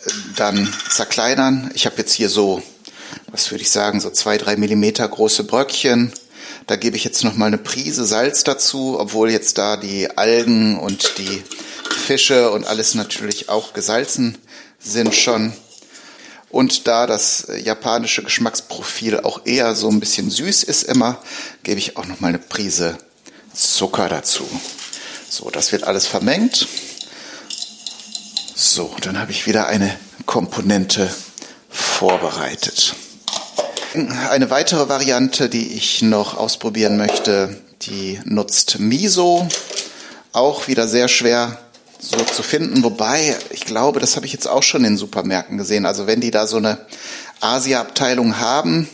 äh, 0.06 0.10
dann 0.36 0.72
zerkleinern. 0.88 1.72
Ich 1.74 1.86
habe 1.86 1.96
jetzt 1.98 2.12
hier 2.12 2.28
so, 2.28 2.62
was 3.32 3.50
würde 3.50 3.62
ich 3.62 3.70
sagen, 3.72 3.98
so 3.98 4.10
zwei, 4.10 4.38
drei 4.38 4.54
Millimeter 4.54 5.08
große 5.08 5.42
Bröckchen. 5.42 6.12
Da 6.68 6.76
gebe 6.76 6.96
ich 6.96 7.02
jetzt 7.02 7.24
noch 7.24 7.34
mal 7.34 7.46
eine 7.46 7.58
Prise 7.58 8.04
Salz 8.04 8.44
dazu, 8.44 8.96
obwohl 9.00 9.28
jetzt 9.28 9.58
da 9.58 9.76
die 9.76 10.16
Algen 10.16 10.78
und 10.78 11.18
die 11.18 11.42
Fische 12.10 12.50
und 12.50 12.66
alles 12.66 12.96
natürlich 12.96 13.48
auch 13.48 13.72
gesalzen 13.72 14.36
sind 14.80 15.14
schon. 15.14 15.52
Und 16.50 16.88
da 16.88 17.06
das 17.06 17.46
japanische 17.62 18.24
Geschmacksprofil 18.24 19.20
auch 19.20 19.46
eher 19.46 19.76
so 19.76 19.88
ein 19.88 20.00
bisschen 20.00 20.28
süß 20.28 20.64
ist 20.64 20.82
immer, 20.82 21.22
gebe 21.62 21.78
ich 21.78 21.96
auch 21.96 22.06
noch 22.06 22.18
mal 22.18 22.30
eine 22.30 22.40
Prise 22.40 22.98
Zucker 23.54 24.08
dazu. 24.08 24.44
So, 25.28 25.50
das 25.50 25.70
wird 25.70 25.84
alles 25.84 26.08
vermengt. 26.08 26.66
So, 28.56 28.92
dann 29.02 29.20
habe 29.20 29.30
ich 29.30 29.46
wieder 29.46 29.68
eine 29.68 29.96
Komponente 30.26 31.08
vorbereitet. 31.68 32.96
Eine 33.94 34.50
weitere 34.50 34.88
Variante, 34.88 35.48
die 35.48 35.74
ich 35.74 36.02
noch 36.02 36.36
ausprobieren 36.36 36.96
möchte, 36.96 37.56
die 37.82 38.18
nutzt 38.24 38.80
Miso. 38.80 39.46
Auch 40.32 40.66
wieder 40.66 40.88
sehr 40.88 41.06
schwer 41.06 41.56
so 42.00 42.16
zu 42.16 42.42
finden. 42.42 42.82
Wobei, 42.82 43.36
ich 43.50 43.64
glaube, 43.64 44.00
das 44.00 44.16
habe 44.16 44.26
ich 44.26 44.32
jetzt 44.32 44.48
auch 44.48 44.62
schon 44.62 44.84
in 44.84 44.96
Supermärkten 44.96 45.58
gesehen. 45.58 45.86
Also 45.86 46.06
wenn 46.06 46.20
die 46.20 46.30
da 46.30 46.46
so 46.46 46.56
eine 46.56 46.78
Asia-Abteilung 47.40 48.38
haben 48.38 48.88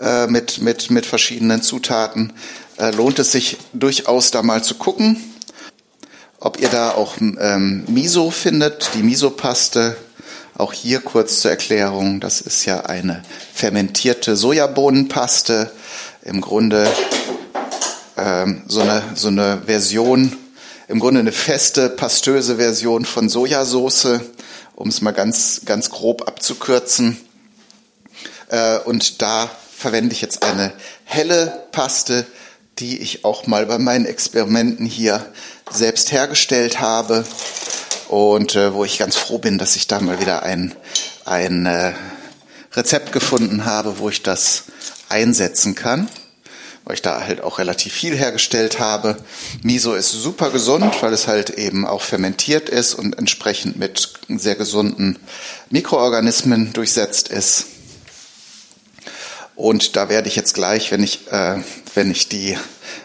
äh, 0.00 0.26
mit, 0.26 0.60
mit, 0.60 0.90
mit 0.90 1.06
verschiedenen 1.06 1.62
Zutaten, 1.62 2.32
äh, 2.78 2.90
lohnt 2.90 3.18
es 3.18 3.32
sich 3.32 3.58
durchaus 3.72 4.30
da 4.30 4.42
mal 4.42 4.62
zu 4.62 4.74
gucken, 4.74 5.22
ob 6.40 6.60
ihr 6.60 6.68
da 6.68 6.90
auch 6.90 7.16
ähm, 7.20 7.84
Miso 7.88 8.30
findet, 8.30 8.90
die 8.94 9.02
Miso-Paste. 9.02 9.96
Auch 10.58 10.72
hier 10.72 11.00
kurz 11.00 11.40
zur 11.40 11.50
Erklärung, 11.50 12.18
das 12.18 12.40
ist 12.40 12.64
ja 12.64 12.80
eine 12.80 13.22
fermentierte 13.52 14.36
Sojabohnenpaste. 14.36 15.70
Im 16.22 16.40
Grunde 16.40 16.90
ähm, 18.16 18.62
so, 18.66 18.80
eine, 18.80 19.02
so 19.14 19.28
eine 19.28 19.62
Version 19.66 20.36
im 20.88 21.00
Grunde 21.00 21.20
eine 21.20 21.32
feste, 21.32 21.88
pastöse 21.88 22.56
Version 22.56 23.04
von 23.04 23.28
Sojasauce, 23.28 24.20
um 24.74 24.88
es 24.88 25.00
mal 25.00 25.12
ganz, 25.12 25.62
ganz 25.64 25.90
grob 25.90 26.28
abzukürzen. 26.28 27.20
Äh, 28.48 28.78
und 28.80 29.20
da 29.20 29.50
verwende 29.76 30.14
ich 30.14 30.20
jetzt 30.20 30.42
eine 30.42 30.72
helle 31.04 31.66
Paste, 31.72 32.26
die 32.78 32.98
ich 32.98 33.24
auch 33.24 33.46
mal 33.46 33.66
bei 33.66 33.78
meinen 33.78 34.06
Experimenten 34.06 34.86
hier 34.86 35.26
selbst 35.70 36.12
hergestellt 36.12 36.78
habe 36.80 37.24
und 38.08 38.54
äh, 38.54 38.72
wo 38.72 38.84
ich 38.84 38.98
ganz 38.98 39.16
froh 39.16 39.38
bin, 39.38 39.58
dass 39.58 39.76
ich 39.76 39.88
da 39.88 40.00
mal 40.00 40.20
wieder 40.20 40.42
ein, 40.42 40.74
ein 41.24 41.66
äh, 41.66 41.94
Rezept 42.74 43.12
gefunden 43.12 43.64
habe, 43.64 43.98
wo 43.98 44.08
ich 44.08 44.22
das 44.22 44.64
einsetzen 45.08 45.74
kann 45.74 46.08
weil 46.86 46.94
ich 46.94 47.02
da 47.02 47.20
halt 47.20 47.40
auch 47.40 47.58
relativ 47.58 47.92
viel 47.92 48.16
hergestellt 48.16 48.78
habe. 48.78 49.16
Miso 49.62 49.94
ist 49.94 50.12
super 50.12 50.50
gesund, 50.50 51.02
weil 51.02 51.12
es 51.12 51.26
halt 51.26 51.50
eben 51.50 51.84
auch 51.84 52.00
fermentiert 52.00 52.68
ist 52.68 52.94
und 52.94 53.18
entsprechend 53.18 53.76
mit 53.76 54.14
sehr 54.28 54.54
gesunden 54.54 55.18
Mikroorganismen 55.68 56.72
durchsetzt 56.72 57.28
ist. 57.28 57.66
Und 59.56 59.96
da 59.96 60.08
werde 60.08 60.28
ich 60.28 60.36
jetzt 60.36 60.54
gleich, 60.54 60.92
wenn 60.92 61.02
ich, 61.02 61.26
äh, 61.32 61.58
wenn 61.96 62.10
ich 62.12 62.28
die 62.28 62.56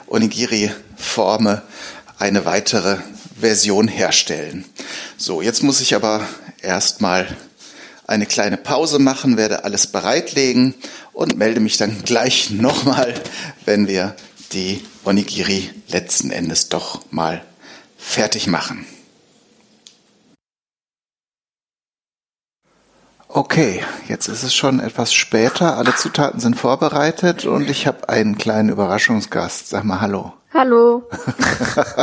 Onigiri 0.07 0.71
forme, 0.95 1.63
eine 2.19 2.45
weitere 2.45 2.97
Version 3.39 3.87
herstellen. 3.87 4.63
So, 5.17 5.41
jetzt 5.41 5.63
muss 5.63 5.81
ich 5.81 5.95
aber 5.95 6.27
erstmal 6.61 7.35
eine 8.05 8.27
kleine 8.27 8.57
Pause 8.57 8.99
machen, 8.99 9.37
werde 9.37 9.63
alles 9.63 9.87
bereitlegen 9.87 10.75
und 11.21 11.37
melde 11.37 11.59
mich 11.59 11.77
dann 11.77 12.03
gleich 12.03 12.49
nochmal, 12.49 13.13
wenn 13.65 13.87
wir 13.87 14.15
die 14.53 14.83
Onigiri 15.05 15.69
letzten 15.87 16.31
Endes 16.31 16.69
doch 16.69 17.01
mal 17.11 17.41
fertig 17.97 18.47
machen. 18.47 18.85
Okay, 23.27 23.81
jetzt 24.09 24.27
ist 24.27 24.43
es 24.43 24.53
schon 24.53 24.81
etwas 24.81 25.13
später. 25.13 25.77
Alle 25.77 25.95
Zutaten 25.95 26.41
sind 26.41 26.55
vorbereitet 26.55 27.45
und 27.45 27.69
ich 27.69 27.87
habe 27.87 28.09
einen 28.09 28.37
kleinen 28.37 28.67
Überraschungsgast. 28.67 29.69
Sag 29.69 29.85
mal 29.85 30.01
Hallo. 30.01 30.33
Hallo. 30.53 31.07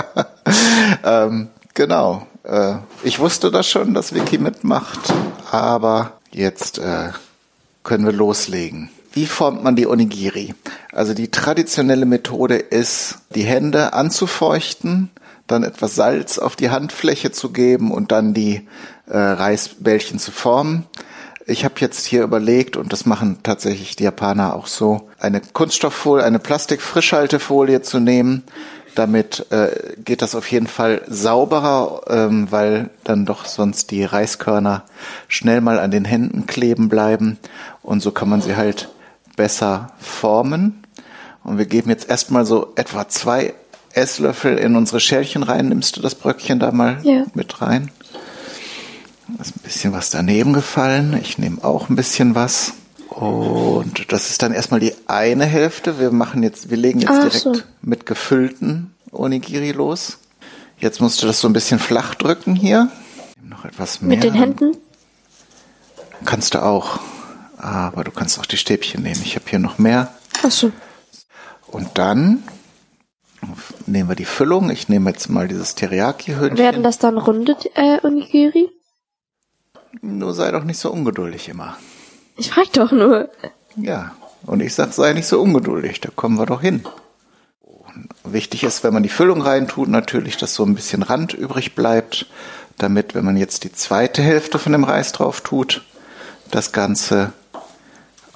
ähm, 1.05 1.51
genau. 1.75 2.27
Äh, 2.45 2.77
ich 3.03 3.19
wusste 3.19 3.51
das 3.51 3.69
schon, 3.69 3.93
dass 3.93 4.15
Vicky 4.15 4.39
mitmacht, 4.39 5.13
aber 5.51 6.13
jetzt 6.31 6.79
äh, 6.79 7.11
können 7.83 8.07
wir 8.07 8.13
loslegen. 8.13 8.91
Wie 9.13 9.27
formt 9.27 9.63
man 9.63 9.77
die 9.77 9.87
Onigiri? 9.87 10.55
Also 10.93 11.15
die 11.15 11.31
traditionelle 11.31 12.07
Methode 12.07 12.57
ist, 12.57 13.19
die 13.35 13.45
Hände 13.45 13.93
anzufeuchten, 13.93 15.11
dann 15.47 15.65
etwas 15.65 15.95
Salz 15.95 16.39
auf 16.39 16.57
die 16.57 16.71
Handfläche 16.71 17.33
zu 17.33 17.51
geben 17.51 17.91
und 17.91 18.13
dann 18.13 18.35
die 18.35 18.67
äh, 19.07 19.17
Reisbällchen 19.17 20.19
zu 20.19 20.31
formen. 20.31 20.87
Ich 21.47 21.65
habe 21.65 21.77
jetzt 21.79 22.05
hier 22.05 22.23
überlegt, 22.23 22.77
und 22.77 22.93
das 22.93 23.07
machen 23.07 23.39
tatsächlich 23.43 23.97
die 23.97 24.05
Japaner 24.05 24.55
auch 24.55 24.67
so, 24.67 25.09
eine 25.19 25.41
Kunststofffolie, 25.41 26.23
eine 26.23 26.39
Plastikfrischhaltefolie 26.39 27.81
zu 27.81 28.01
nehmen. 28.01 28.43
Damit 28.95 29.47
äh, 29.51 29.95
geht 30.05 30.21
das 30.21 30.35
auf 30.35 30.51
jeden 30.51 30.67
Fall 30.67 31.01
sauberer, 31.07 32.03
ähm, 32.09 32.49
weil 32.51 32.91
dann 33.05 33.25
doch 33.25 33.47
sonst 33.47 33.91
die 33.93 34.05
Reiskörner 34.05 34.85
schnell 35.29 35.63
mal 35.63 35.79
an 35.79 35.91
den 35.91 36.05
Händen 36.05 36.47
kleben 36.47 36.91
bleiben. 36.91 37.39
Und 37.83 38.01
so 38.01 38.11
kann 38.13 38.29
man 38.29 38.43
sie 38.43 38.57
halt 38.57 38.91
besser 39.39 39.93
formen. 39.99 40.83
Und 41.45 41.57
wir 41.57 41.65
geben 41.65 41.89
jetzt 41.89 42.11
erstmal 42.11 42.45
so 42.45 42.73
etwa 42.77 43.09
zwei 43.09 43.55
Esslöffel 43.95 44.59
in 44.59 44.77
unsere 44.77 45.01
Schälchen 45.01 45.43
rein. 45.43 45.71
Nimmst 45.71 45.97
du 45.97 46.03
das 46.03 46.15
Bröckchen 46.15 46.59
da 46.59 46.73
mal 46.73 46.99
ja. 47.05 47.25
mit 47.33 47.63
rein? 47.63 47.91
Da 49.29 49.43
ist 49.43 49.57
ein 49.57 49.61
bisschen 49.63 49.93
was 49.95 50.11
daneben 50.11 50.53
gefallen. 50.53 51.19
Ich 51.23 51.39
nehme 51.39 51.65
auch 51.65 51.89
ein 51.89 51.97
bisschen 51.97 52.35
was. 52.35 52.75
Und 53.09 54.13
das 54.13 54.29
ist 54.31 54.43
dann 54.43 54.53
erstmal 54.53 54.81
die 54.81 54.93
eine 55.07 55.47
Hälfte. 55.47 55.99
Wir 55.99 56.11
machen 56.11 56.43
jetzt, 56.43 56.69
wir 56.69 56.77
legen 56.77 57.01
jetzt 57.01 57.11
Ach 57.11 57.21
direkt 57.21 57.37
so. 57.37 57.55
mit 57.81 58.05
gefüllten 58.05 58.93
Onigiri 59.13 59.73
los. 59.73 60.19
Jetzt 60.79 61.01
musst 61.01 61.23
du 61.23 61.27
das 61.27 61.41
so 61.41 61.49
ein 61.49 61.53
bisschen 61.53 61.79
flach 61.79 62.15
drücken 62.15 62.55
hier. 62.55 62.91
Noch 63.43 63.65
etwas 63.65 64.03
mehr. 64.03 64.17
Mit 64.17 64.25
den 64.25 64.35
Händen? 64.35 64.77
Kannst 66.25 66.55
du 66.55 66.63
auch. 66.63 66.99
Aber 67.59 68.05
du 68.05 68.11
kannst 68.11 68.39
auch 68.39 68.47
die 68.47 68.57
Stäbchen 68.57 69.03
nehmen. 69.03 69.21
Ich 69.23 69.35
habe 69.35 69.47
hier 69.49 69.59
noch 69.59 69.79
mehr. 69.79 70.15
Ach 70.45 70.51
so. 70.51 70.73
Und 71.67 71.99
dann 71.99 72.45
nehmen 73.87 74.09
wir 74.09 74.17
die 74.17 74.25
Füllung. 74.25 74.71
Ich 74.71 74.89
nehme 74.89 75.11
jetzt 75.11 75.29
mal 75.29 75.49
dieses 75.49 75.75
Teriyaki-Hühnchen. 75.75 76.59
Werden 76.59 76.83
das 76.83 76.99
dann 76.99 77.19
runde 77.19 77.57
äh, 77.75 77.99
Onigiri? 78.05 78.71
Nur 80.01 80.35
sei 80.35 80.51
doch 80.51 80.65
nicht 80.65 80.79
so 80.79 80.91
ungeduldig 80.91 81.49
immer. 81.49 81.77
Ich 82.37 82.51
frag 82.51 82.73
doch 82.73 82.93
nur. 82.93 83.31
Ja, 83.77 84.13
und 84.45 84.61
ich 84.61 84.75
sag, 84.75 84.93
sei 84.93 85.13
nicht 85.13 85.27
so 85.27 85.41
ungeduldig, 85.41 86.01
da 86.01 86.11
kommen 86.15 86.39
wir 86.39 86.47
doch 86.47 86.61
hin. 86.61 86.85
wichtig 88.25 88.63
ist, 88.63 88.85
wenn 88.85 88.95
man 88.95 89.03
die 89.03 89.09
Füllung 89.09 89.43
reintut, 89.43 89.89
natürlich, 89.89 90.37
dass 90.37 90.55
so 90.55 90.65
ein 90.65 90.75
bisschen 90.75 91.03
Rand 91.03 91.35
übrig 91.35 91.75
bleibt, 91.75 92.27
damit, 92.77 93.15
wenn 93.15 93.25
man 93.25 93.37
jetzt 93.37 93.65
die 93.65 93.73
zweite 93.73 94.23
Hälfte 94.23 94.59
von 94.59 94.73
dem 94.73 94.85
Reis 94.85 95.13
drauf 95.13 95.41
tut, 95.41 95.83
das 96.51 96.73
Ganze 96.73 97.33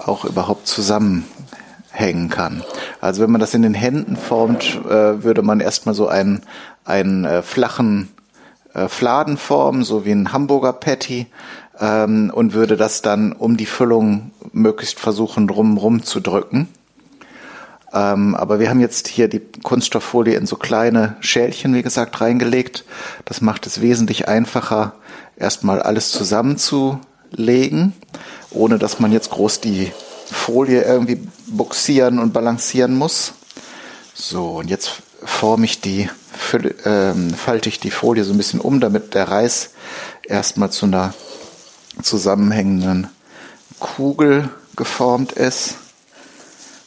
auch 0.06 0.24
überhaupt 0.24 0.66
zusammenhängen 0.66 2.28
kann. 2.28 2.62
Also 3.00 3.22
wenn 3.22 3.30
man 3.30 3.40
das 3.40 3.54
in 3.54 3.62
den 3.62 3.74
Händen 3.74 4.16
formt, 4.16 4.80
äh, 4.84 5.22
würde 5.22 5.42
man 5.42 5.60
erstmal 5.60 5.94
so 5.94 6.08
einen, 6.08 6.42
einen 6.84 7.24
äh, 7.24 7.42
flachen 7.42 8.08
äh, 8.74 8.88
Fladenform, 8.88 9.84
so 9.84 10.04
wie 10.04 10.12
ein 10.12 10.32
Hamburger 10.32 10.72
Patty, 10.72 11.26
ähm, 11.78 12.30
und 12.34 12.54
würde 12.54 12.76
das 12.76 13.02
dann 13.02 13.32
um 13.32 13.56
die 13.56 13.66
Füllung 13.66 14.30
möglichst 14.52 14.98
versuchen, 14.98 15.46
drumrum 15.46 16.02
zu 16.02 16.20
drücken. 16.20 16.68
Ähm, 17.92 18.34
aber 18.34 18.58
wir 18.58 18.70
haben 18.70 18.80
jetzt 18.80 19.08
hier 19.08 19.28
die 19.28 19.40
Kunststofffolie 19.62 20.36
in 20.36 20.46
so 20.46 20.56
kleine 20.56 21.16
Schälchen, 21.20 21.74
wie 21.74 21.82
gesagt, 21.82 22.20
reingelegt. 22.20 22.84
Das 23.26 23.42
macht 23.42 23.66
es 23.66 23.82
wesentlich 23.82 24.28
einfacher, 24.28 24.94
erstmal 25.36 25.82
alles 25.82 26.10
zusammenzulegen, 26.10 27.92
ohne 28.54 28.78
dass 28.78 29.00
man 29.00 29.12
jetzt 29.12 29.30
groß 29.30 29.60
die 29.60 29.92
Folie 30.30 30.82
irgendwie 30.82 31.20
buxieren 31.46 32.18
und 32.18 32.32
balancieren 32.32 32.96
muss. 32.96 33.32
So, 34.14 34.58
und 34.58 34.68
jetzt 34.68 35.02
forme 35.24 35.64
ich 35.64 35.80
die, 35.80 36.08
ähm, 36.84 37.34
falte 37.34 37.68
ich 37.68 37.80
die 37.80 37.90
Folie 37.90 38.24
so 38.24 38.32
ein 38.32 38.38
bisschen 38.38 38.60
um, 38.60 38.80
damit 38.80 39.14
der 39.14 39.28
Reis 39.28 39.70
erstmal 40.26 40.70
zu 40.70 40.86
einer 40.86 41.14
zusammenhängenden 42.02 43.08
Kugel 43.78 44.48
geformt 44.76 45.32
ist. 45.32 45.76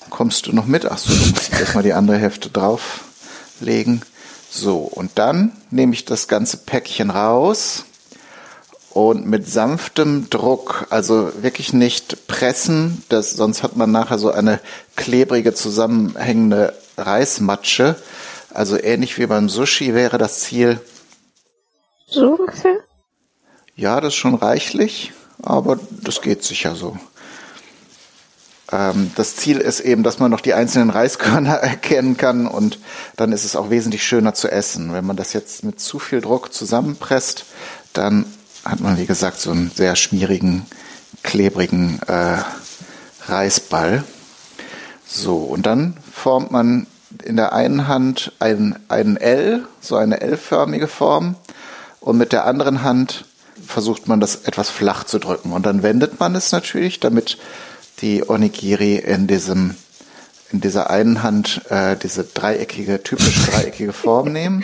Kommst 0.10 0.48
du 0.48 0.54
noch 0.54 0.66
mit? 0.66 0.86
Ach 0.86 0.98
so, 0.98 1.14
du 1.14 1.30
musst 1.32 1.52
erstmal 1.52 1.84
die 1.84 1.94
andere 1.94 2.18
Hälfte 2.18 2.50
drauflegen. 2.50 4.02
So, 4.50 4.80
und 4.80 5.12
dann 5.16 5.52
nehme 5.70 5.94
ich 5.94 6.06
das 6.06 6.28
ganze 6.28 6.58
Päckchen 6.58 7.10
raus 7.10 7.86
und 8.96 9.26
mit 9.26 9.46
sanftem 9.46 10.30
Druck, 10.30 10.88
also 10.90 11.30
wirklich 11.42 11.74
nicht 11.74 12.28
pressen, 12.28 13.04
das, 13.10 13.32
sonst 13.32 13.62
hat 13.62 13.76
man 13.76 13.92
nachher 13.92 14.18
so 14.18 14.32
eine 14.32 14.62
klebrige, 14.96 15.54
zusammenhängende 15.54 16.74
Reismatsche. 16.98 17.98
Also 18.54 18.82
ähnlich 18.82 19.18
wie 19.18 19.26
beim 19.26 19.50
Sushi 19.50 19.94
wäre 19.94 20.18
das 20.18 20.40
Ziel. 20.40 20.80
So 22.08 22.38
ungefähr? 22.40 22.78
Ja, 23.76 24.00
das 24.00 24.14
ist 24.14 24.20
schon 24.20 24.36
reichlich, 24.36 25.12
aber 25.44 25.78
das 26.02 26.22
geht 26.22 26.46
sicher 26.46 26.74
so. 26.76 26.98
Ähm, 28.72 29.12
das 29.18 29.36
Ziel 29.36 29.58
ist 29.58 29.82
eben, 29.82 30.04
dass 30.04 30.20
man 30.20 30.32
noch 30.32 30.40
die 30.40 30.54
einzelnen 30.54 30.90
Reiskörner 30.90 31.56
erkennen 31.56 32.16
kann 32.16 32.48
und 32.48 32.80
dann 33.18 33.34
ist 33.34 33.44
es 33.44 33.58
auch 33.58 33.70
wesentlich 33.70 34.06
schöner 34.06 34.34
zu 34.34 34.50
essen. 34.50 34.94
Wenn 34.94 35.06
man 35.06 35.18
das 35.18 35.34
jetzt 35.34 35.66
mit 35.66 35.82
zu 35.82 36.00
viel 36.00 36.22
Druck 36.22 36.54
zusammenpresst, 36.54 37.44
dann 37.92 38.26
hat 38.66 38.80
man, 38.80 38.98
wie 38.98 39.06
gesagt, 39.06 39.40
so 39.40 39.52
einen 39.52 39.72
sehr 39.74 39.96
schmierigen, 39.96 40.66
klebrigen 41.24 42.00
äh, 42.08 42.40
Reisball. 43.28 44.04
So, 45.08 45.38
und 45.38 45.66
dann 45.66 45.98
formt 46.12 46.52
man 46.52 46.88
in 47.24 47.36
der 47.36 47.54
einen 47.54 47.88
Hand 47.88 48.34
ein, 48.40 48.78
ein 48.90 49.18
L, 49.18 49.66
so 49.80 49.96
eine 49.96 50.20
L-förmige 50.22 50.88
Form, 50.88 51.36
und 52.02 52.18
mit 52.18 52.34
der 52.34 52.46
anderen 52.46 52.84
Hand 52.84 53.26
versucht 53.66 54.08
man 54.08 54.20
das 54.20 54.44
etwas 54.44 54.70
flach 54.70 55.06
zu 55.06 55.18
drücken. 55.18 55.54
Und 55.54 55.66
dann 55.66 55.82
wendet 55.82 56.20
man 56.20 56.36
es 56.36 56.52
natürlich, 56.52 57.00
damit 57.00 57.38
die 58.02 58.28
Onigiri 58.28 58.98
in 58.98 59.28
diesem 59.28 59.76
in 60.52 60.62
dieser 60.62 60.90
einen 60.90 61.24
Hand 61.24 61.62
äh, 61.70 61.96
diese 61.98 62.24
dreieckige, 62.24 63.02
typisch 63.04 63.46
dreieckige 63.48 63.94
Form 63.94 64.32
nehmen. 64.32 64.64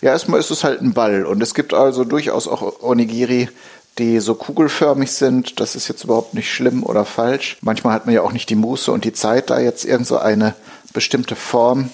Ja, 0.00 0.10
erstmal 0.10 0.40
ist 0.40 0.50
es 0.50 0.64
halt 0.64 0.82
ein 0.82 0.94
Ball. 0.94 1.24
Und 1.24 1.42
es 1.42 1.54
gibt 1.54 1.74
also 1.74 2.04
durchaus 2.04 2.48
auch 2.48 2.82
Onigiri, 2.82 3.48
die 3.98 4.20
so 4.20 4.34
kugelförmig 4.34 5.10
sind. 5.12 5.60
Das 5.60 5.74
ist 5.74 5.88
jetzt 5.88 6.04
überhaupt 6.04 6.34
nicht 6.34 6.52
schlimm 6.52 6.82
oder 6.82 7.04
falsch. 7.04 7.56
Manchmal 7.60 7.94
hat 7.94 8.06
man 8.06 8.14
ja 8.14 8.22
auch 8.22 8.32
nicht 8.32 8.50
die 8.50 8.56
Muße 8.56 8.92
und 8.92 9.04
die 9.04 9.12
Zeit, 9.12 9.50
da 9.50 9.58
jetzt 9.58 9.84
irgend 9.84 10.06
so 10.06 10.18
eine 10.18 10.54
bestimmte 10.92 11.36
Form 11.36 11.90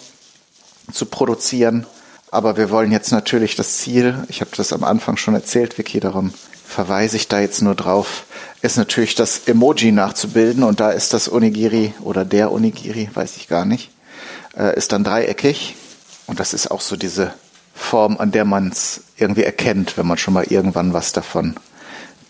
zu 0.93 1.07
produzieren. 1.07 1.87
Aber 2.31 2.57
wir 2.57 2.71
wollen 2.71 2.93
jetzt 2.93 3.13
natürlich 3.13 3.57
das 3.57 3.79
Ziel, 3.79 4.25
ich 4.29 4.41
habe 4.41 4.51
das 4.57 4.73
am 4.73 4.85
Anfang 4.85 5.17
schon 5.17 5.35
erzählt, 5.35 5.77
Vicky, 5.77 6.01
darum 6.01 6.33
verweise 6.67 7.17
ich 7.17 7.29
da 7.29 7.41
jetzt 7.41 7.61
nur 7.61 7.75
drauf, 7.75 8.25
ist 8.63 8.79
natürlich 8.79 9.15
das 9.15 9.43
Emoji 9.47 9.93
nachzubilden 9.93 10.63
und 10.63 10.81
da 10.81 10.91
ist 10.91 11.13
das 11.13 11.31
Onigiri 11.31 11.93
oder 12.01 12.25
der 12.25 12.51
Onigiri, 12.51 13.11
weiß 13.13 13.37
ich 13.37 13.49
gar 13.49 13.67
nicht, 13.67 13.91
äh, 14.57 14.75
ist 14.77 14.93
dann 14.93 15.05
dreieckig 15.05 15.77
und 16.27 16.41
das 16.41 16.55
ist 16.55 16.71
auch 16.71 16.81
so 16.81 16.97
diese 16.97 17.35
Form, 17.83 18.17
an 18.19 18.33
der 18.33 18.45
man 18.45 18.69
es 18.69 19.03
irgendwie 19.17 19.45
erkennt, 19.45 19.99
wenn 19.99 20.07
man 20.07 20.19
schon 20.19 20.35
mal 20.35 20.45
irgendwann 20.45 20.93
was 20.93 21.13
davon 21.13 21.57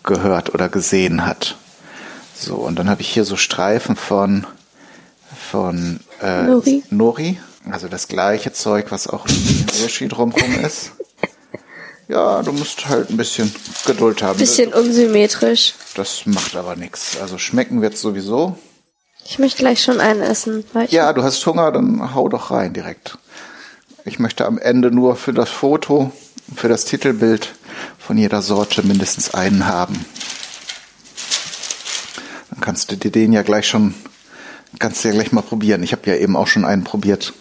gehört 0.02 0.54
oder 0.54 0.68
gesehen 0.68 1.26
hat. 1.26 1.56
So, 2.34 2.56
und 2.56 2.78
dann 2.78 2.90
habe 2.90 3.02
ich 3.02 3.08
hier 3.08 3.24
so 3.24 3.36
Streifen 3.36 3.94
von, 3.94 4.46
von 5.50 6.00
äh, 6.20 6.42
Nori. 6.42 6.82
Nori 6.90 7.38
also 7.70 7.88
das 7.88 8.08
gleiche 8.08 8.52
Zeug, 8.52 8.86
was 8.90 9.06
auch 9.06 9.26
im 9.26 9.66
Sushi 9.72 10.08
drumherum 10.08 10.64
ist. 10.64 10.92
Ja, 12.08 12.42
du 12.42 12.52
musst 12.52 12.88
halt 12.88 13.10
ein 13.10 13.16
bisschen 13.16 13.54
Geduld 13.86 14.22
haben. 14.22 14.38
Bisschen 14.38 14.72
unsymmetrisch. 14.72 15.74
Das 15.94 16.26
macht 16.26 16.56
aber 16.56 16.76
nichts. 16.76 17.16
Also 17.20 17.38
schmecken 17.38 17.80
wird 17.80 17.96
sowieso. 17.96 18.58
Ich 19.24 19.38
möchte 19.38 19.58
gleich 19.58 19.82
schon 19.82 20.00
einen 20.00 20.20
essen. 20.20 20.64
Ja, 20.88 21.12
du 21.12 21.22
hast 21.22 21.46
Hunger, 21.46 21.70
dann 21.70 22.14
hau 22.14 22.28
doch 22.28 22.50
rein 22.50 22.72
direkt. 22.72 23.16
Ich 24.04 24.18
möchte 24.18 24.46
am 24.46 24.58
Ende 24.58 24.90
nur 24.90 25.14
für 25.14 25.32
das 25.32 25.48
Foto, 25.48 26.10
für 26.54 26.68
das 26.68 26.84
Titelbild 26.84 27.54
von 27.98 28.18
jeder 28.18 28.42
Sorte 28.42 28.84
mindestens 28.84 29.32
einen 29.32 29.66
haben. 29.66 30.04
kannst 32.60 32.92
du 32.92 32.96
dir 32.96 33.10
den 33.10 33.32
ja 33.32 33.42
gleich 33.42 33.66
schon, 33.66 33.94
kannst 34.78 35.02
du 35.02 35.08
ja 35.08 35.14
gleich 35.14 35.32
mal 35.32 35.42
probieren. 35.42 35.82
Ich 35.82 35.92
habe 35.92 36.08
ja 36.08 36.16
eben 36.16 36.36
auch 36.36 36.46
schon 36.46 36.64
einen 36.64 36.84
probiert, 36.84 37.32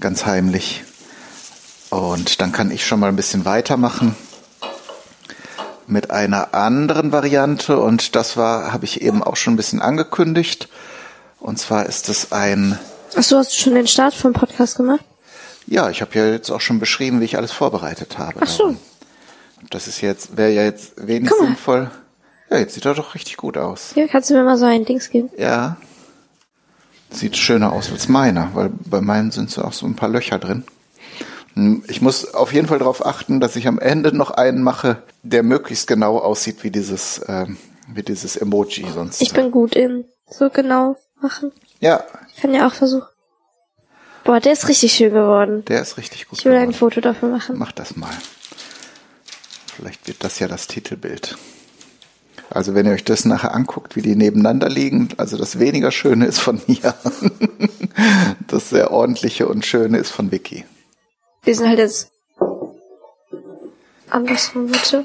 ganz 0.00 0.26
heimlich. 0.26 0.84
Und 1.90 2.40
dann 2.40 2.50
kann 2.50 2.70
ich 2.70 2.84
schon 2.84 3.00
mal 3.00 3.08
ein 3.08 3.16
bisschen 3.16 3.44
weitermachen 3.44 4.16
mit 5.86 6.10
einer 6.10 6.54
anderen 6.54 7.12
Variante 7.12 7.78
und 7.78 8.16
das 8.16 8.36
war, 8.36 8.72
habe 8.72 8.84
ich 8.84 9.02
eben 9.02 9.22
auch 9.22 9.36
schon 9.36 9.54
ein 9.54 9.56
bisschen 9.56 9.80
angekündigt. 9.80 10.68
Und 11.38 11.58
zwar 11.58 11.86
ist 11.86 12.08
es 12.08 12.32
ein. 12.32 12.78
Ach 13.16 13.22
so, 13.22 13.38
hast 13.38 13.52
du 13.52 13.56
schon 13.56 13.74
den 13.74 13.86
Start 13.86 14.14
vom 14.14 14.32
Podcast 14.32 14.76
gemacht? 14.76 15.04
Ja, 15.66 15.90
ich 15.90 16.00
habe 16.02 16.18
ja 16.18 16.26
jetzt 16.30 16.50
auch 16.50 16.60
schon 16.60 16.78
beschrieben, 16.78 17.20
wie 17.20 17.24
ich 17.24 17.36
alles 17.36 17.52
vorbereitet 17.52 18.18
habe. 18.18 18.40
Ach 18.42 18.46
so. 18.48 18.76
Das 19.70 19.88
ist 19.88 20.00
jetzt, 20.02 20.36
wäre 20.36 20.50
ja 20.52 20.62
jetzt 20.64 21.06
wenig 21.06 21.30
sinnvoll. 21.30 21.90
Ja, 22.50 22.58
jetzt 22.58 22.74
sieht 22.74 22.84
er 22.84 22.94
doch 22.94 23.14
richtig 23.14 23.36
gut 23.38 23.56
aus. 23.56 23.92
Hier, 23.94 24.06
kannst 24.08 24.28
du 24.30 24.34
mir 24.34 24.44
mal 24.44 24.58
so 24.58 24.66
ein 24.66 24.84
Dings 24.84 25.08
geben? 25.10 25.30
Ja. 25.38 25.76
Sieht 27.10 27.36
schöner 27.36 27.72
aus 27.72 27.90
als 27.90 28.08
meiner, 28.08 28.50
weil 28.54 28.70
bei 28.84 29.00
meinem 29.00 29.30
sind 29.30 29.50
so 29.50 29.62
auch 29.62 29.72
so 29.72 29.86
ein 29.86 29.96
paar 29.96 30.08
Löcher 30.08 30.38
drin. 30.38 30.64
Hm, 31.54 31.84
Ich 31.88 32.02
muss 32.02 32.34
auf 32.34 32.52
jeden 32.52 32.66
Fall 32.66 32.78
darauf 32.78 33.06
achten, 33.06 33.40
dass 33.40 33.56
ich 33.56 33.66
am 33.68 33.78
Ende 33.78 34.14
noch 34.14 34.30
einen 34.32 34.62
mache, 34.62 35.02
der 35.22 35.42
möglichst 35.42 35.86
genau 35.86 36.18
aussieht 36.18 36.62
wie 36.64 36.70
dieses, 36.70 37.20
ähm, 37.28 37.56
wie 37.88 38.02
dieses 38.02 38.36
Emoji 38.36 38.84
sonst. 38.92 39.22
Ich 39.22 39.32
bin 39.32 39.50
gut 39.50 39.74
in 39.76 40.04
so 40.28 40.50
genau 40.50 40.96
machen. 41.20 41.52
ja, 41.80 42.02
Ich 42.34 42.42
kann 42.42 42.52
ja 42.52 42.66
auch 42.66 42.74
versuchen. 42.74 43.06
Boah, 44.24 44.40
der 44.40 44.52
ist 44.54 44.68
richtig 44.68 44.92
schön 44.94 45.12
geworden. 45.12 45.64
der 45.66 45.82
ist 45.82 45.96
richtig 45.98 46.28
gut. 46.28 46.38
Ich 46.38 46.44
will 46.44 46.52
ein 46.54 46.60
geworden. 46.70 46.74
Foto 46.74 47.00
dafür 47.00 47.28
machen. 47.28 47.56
Mach 47.58 47.72
das 47.72 47.96
mal. 47.96 48.14
Vielleicht 49.76 50.06
wird 50.06 50.24
das 50.24 50.38
ja 50.38 50.48
das 50.48 50.66
Titelbild. 50.66 51.36
Also 52.50 52.74
wenn 52.74 52.86
ihr 52.86 52.92
euch 52.92 53.04
das 53.04 53.24
nachher 53.24 53.54
anguckt, 53.54 53.96
wie 53.96 54.02
die 54.02 54.14
nebeneinander 54.16 54.68
liegen, 54.68 55.08
also 55.16 55.36
das 55.36 55.58
weniger 55.58 55.90
Schöne 55.90 56.26
ist 56.26 56.38
von 56.40 56.60
mir. 56.66 56.94
Das 58.48 58.70
sehr 58.70 58.90
ordentliche 58.90 59.46
und 59.46 59.64
Schöne 59.64 59.98
ist 59.98 60.10
von 60.10 60.32
Vicky. 60.32 60.64
Wir 61.44 61.54
sind 61.54 61.68
halt 61.68 61.78
jetzt 61.78 62.10
andersrum, 64.10 64.66
bitte. 64.66 65.04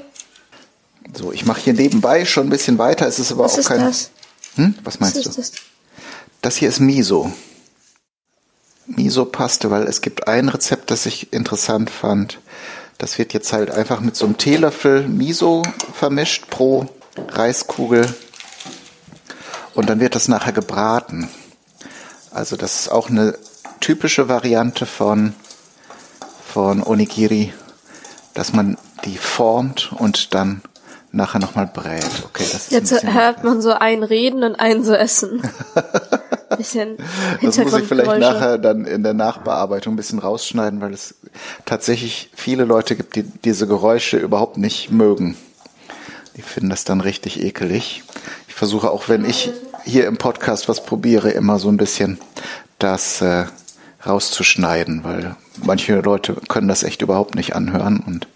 So, 1.16 1.32
ich 1.32 1.46
mache 1.46 1.60
hier 1.60 1.72
nebenbei 1.72 2.24
schon 2.24 2.48
ein 2.48 2.50
bisschen 2.50 2.78
weiter. 2.78 3.06
Es 3.06 3.18
ist 3.20 3.30
aber 3.30 3.44
Was 3.44 3.54
auch 3.54 3.58
ist 3.58 3.68
kein. 3.68 3.80
das? 3.80 4.10
Hm? 4.56 4.74
Was 4.82 4.94
Was 4.94 5.00
meinst 5.00 5.16
ist 5.18 5.26
du? 5.26 5.40
das? 5.40 5.52
Das 6.42 6.56
hier 6.56 6.68
ist 6.68 6.80
Miso. 6.80 7.32
Miso-Paste, 8.96 9.70
weil 9.70 9.84
es 9.84 10.00
gibt 10.00 10.28
ein 10.28 10.48
Rezept, 10.48 10.90
das 10.90 11.06
ich 11.06 11.32
interessant 11.32 11.90
fand. 11.90 12.40
Das 12.98 13.18
wird 13.18 13.32
jetzt 13.32 13.52
halt 13.52 13.70
einfach 13.70 14.00
mit 14.00 14.16
so 14.16 14.26
einem 14.26 14.36
Teelöffel 14.36 15.08
Miso 15.08 15.62
vermischt 15.94 16.50
pro 16.50 16.86
Reiskugel. 17.28 18.06
Und 19.74 19.88
dann 19.88 20.00
wird 20.00 20.14
das 20.14 20.28
nachher 20.28 20.52
gebraten. 20.52 21.28
Also 22.30 22.56
das 22.56 22.80
ist 22.80 22.92
auch 22.92 23.08
eine 23.08 23.38
typische 23.80 24.28
Variante 24.28 24.86
von, 24.86 25.34
von 26.46 26.82
Onigiri, 26.82 27.52
dass 28.34 28.52
man 28.52 28.76
die 29.04 29.16
formt 29.16 29.92
und 29.92 30.34
dann 30.34 30.62
nachher 31.12 31.40
nochmal 31.40 31.66
brät. 31.66 32.04
Okay, 32.24 32.44
das 32.52 32.68
ist 32.68 32.70
Jetzt 32.70 33.02
hört 33.02 33.44
man 33.44 33.60
so 33.62 33.72
einen 33.72 34.02
reden 34.02 34.44
und 34.44 34.56
einen 34.56 34.84
so 34.84 34.94
essen. 34.94 35.42
Bisschen 36.60 36.98
Das 37.42 37.56
muss 37.56 37.72
ich 37.72 37.86
vielleicht 37.86 38.18
nachher 38.18 38.58
dann 38.58 38.84
in 38.84 39.02
der 39.02 39.14
Nachbearbeitung 39.14 39.94
ein 39.94 39.96
bisschen 39.96 40.18
rausschneiden, 40.18 40.82
weil 40.82 40.92
es 40.92 41.14
tatsächlich 41.64 42.28
viele 42.34 42.64
Leute 42.64 42.96
gibt, 42.96 43.16
die 43.16 43.22
diese 43.22 43.66
Geräusche 43.66 44.18
überhaupt 44.18 44.58
nicht 44.58 44.90
mögen. 44.90 45.36
Die 46.36 46.42
finden 46.42 46.68
das 46.68 46.84
dann 46.84 47.00
richtig 47.00 47.42
ekelig. 47.42 48.02
Ich 48.46 48.54
versuche 48.54 48.90
auch, 48.90 49.08
wenn 49.08 49.24
ich 49.24 49.52
hier 49.84 50.06
im 50.06 50.18
Podcast 50.18 50.68
was 50.68 50.84
probiere, 50.84 51.30
immer 51.30 51.58
so 51.58 51.70
ein 51.70 51.78
bisschen 51.78 52.18
das 52.78 53.22
äh, 53.22 53.46
rauszuschneiden, 54.04 55.02
weil 55.02 55.36
manche 55.64 56.00
Leute 56.00 56.36
können 56.48 56.68
das 56.68 56.82
echt 56.82 57.00
überhaupt 57.00 57.36
nicht 57.36 57.56
anhören 57.56 58.00
und 58.06 58.26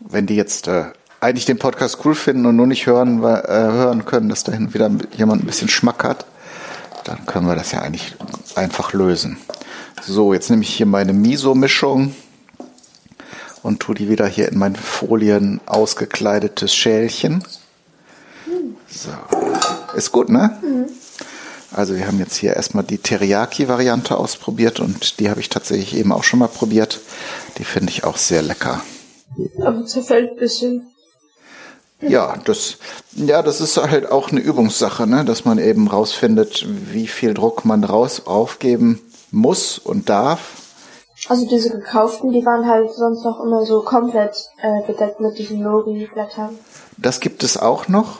wenn 0.00 0.26
die 0.26 0.36
jetzt 0.36 0.68
äh, 0.68 0.86
eigentlich 1.20 1.46
den 1.46 1.58
Podcast 1.58 1.98
cool 2.04 2.14
finden 2.14 2.46
und 2.46 2.56
nur 2.56 2.66
nicht 2.66 2.86
hören, 2.86 3.22
äh, 3.22 3.48
hören 3.48 4.04
können, 4.04 4.28
dass 4.28 4.44
dahin 4.44 4.74
wieder 4.74 4.90
jemand 5.16 5.42
ein 5.42 5.46
bisschen 5.46 5.68
Schmack 5.68 6.04
hat, 6.04 6.26
dann 7.04 7.26
können 7.26 7.46
wir 7.46 7.54
das 7.54 7.72
ja 7.72 7.80
eigentlich 7.80 8.14
einfach 8.54 8.92
lösen. 8.92 9.38
So, 10.02 10.34
jetzt 10.34 10.50
nehme 10.50 10.62
ich 10.62 10.74
hier 10.74 10.86
meine 10.86 11.12
Miso-Mischung 11.12 12.14
und 13.62 13.80
tue 13.80 13.94
die 13.94 14.08
wieder 14.08 14.26
hier 14.26 14.48
in 14.50 14.58
mein 14.58 14.76
Folien 14.76 15.60
ausgekleidetes 15.66 16.74
Schälchen. 16.74 17.44
So, 18.88 19.10
ist 19.96 20.12
gut, 20.12 20.28
ne? 20.28 20.58
Also 21.72 21.96
wir 21.96 22.06
haben 22.06 22.18
jetzt 22.18 22.36
hier 22.36 22.54
erstmal 22.54 22.84
die 22.84 22.98
Teriyaki-Variante 22.98 24.16
ausprobiert 24.16 24.78
und 24.78 25.18
die 25.18 25.28
habe 25.28 25.40
ich 25.40 25.48
tatsächlich 25.48 25.96
eben 25.96 26.12
auch 26.12 26.22
schon 26.22 26.38
mal 26.38 26.48
probiert. 26.48 27.00
Die 27.58 27.64
finde 27.64 27.90
ich 27.90 28.04
auch 28.04 28.16
sehr 28.16 28.42
lecker. 28.42 28.80
Aber 29.60 29.84
zerfällt 29.84 30.32
ein 30.32 30.36
bisschen. 30.36 30.93
Ja, 32.00 32.36
das, 32.44 32.78
ja, 33.12 33.42
das 33.42 33.60
ist 33.60 33.76
halt 33.76 34.10
auch 34.10 34.30
eine 34.30 34.40
Übungssache, 34.40 35.06
ne? 35.06 35.24
dass 35.24 35.44
man 35.44 35.58
eben 35.58 35.88
rausfindet, 35.88 36.66
wie 36.92 37.06
viel 37.06 37.34
Druck 37.34 37.64
man 37.64 37.84
raus 37.84 38.26
aufgeben 38.26 39.00
muss 39.30 39.78
und 39.78 40.08
darf. 40.08 40.62
Also 41.28 41.46
diese 41.46 41.70
gekauften, 41.70 42.32
die 42.32 42.44
waren 42.44 42.66
halt 42.66 42.92
sonst 42.92 43.24
noch 43.24 43.40
immer 43.40 43.64
so 43.64 43.82
komplett 43.82 44.50
äh, 44.60 44.86
bedeckt 44.86 45.20
mit 45.20 45.38
diesen 45.38 45.62
Nori-Blättern. 45.62 46.58
Das 46.98 47.20
gibt 47.20 47.42
es 47.42 47.56
auch 47.56 47.88
noch. 47.88 48.18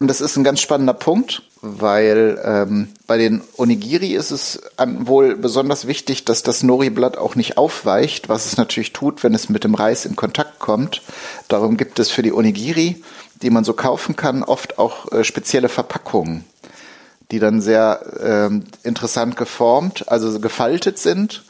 Und 0.00 0.08
das 0.08 0.20
ist 0.20 0.36
ein 0.36 0.44
ganz 0.44 0.60
spannender 0.60 0.94
Punkt, 0.94 1.42
weil 1.62 2.40
ähm, 2.42 2.88
bei 3.06 3.18
den 3.18 3.42
Onigiri 3.56 4.14
ist 4.14 4.30
es 4.30 4.60
an, 4.76 5.06
wohl 5.06 5.36
besonders 5.36 5.86
wichtig, 5.86 6.24
dass 6.24 6.42
das 6.42 6.62
Nori-Blatt 6.62 7.18
auch 7.18 7.34
nicht 7.34 7.58
aufweicht, 7.58 8.28
was 8.28 8.46
es 8.46 8.56
natürlich 8.56 8.92
tut, 8.92 9.22
wenn 9.22 9.34
es 9.34 9.48
mit 9.48 9.64
dem 9.64 9.74
Reis 9.74 10.06
in 10.06 10.16
Kontakt 10.16 10.58
kommt. 10.58 11.02
Darum 11.48 11.76
gibt 11.76 11.98
es 11.98 12.10
für 12.10 12.22
die 12.22 12.32
Onigiri, 12.32 13.02
die 13.42 13.50
man 13.50 13.64
so 13.64 13.74
kaufen 13.74 14.16
kann, 14.16 14.42
oft 14.42 14.78
auch 14.78 15.12
äh, 15.12 15.22
spezielle 15.22 15.68
Verpackungen, 15.68 16.44
die 17.30 17.38
dann 17.38 17.60
sehr 17.60 18.00
ähm, 18.22 18.64
interessant 18.82 19.36
geformt, 19.36 20.08
also 20.08 20.40
gefaltet 20.40 20.98
sind, 20.98 21.44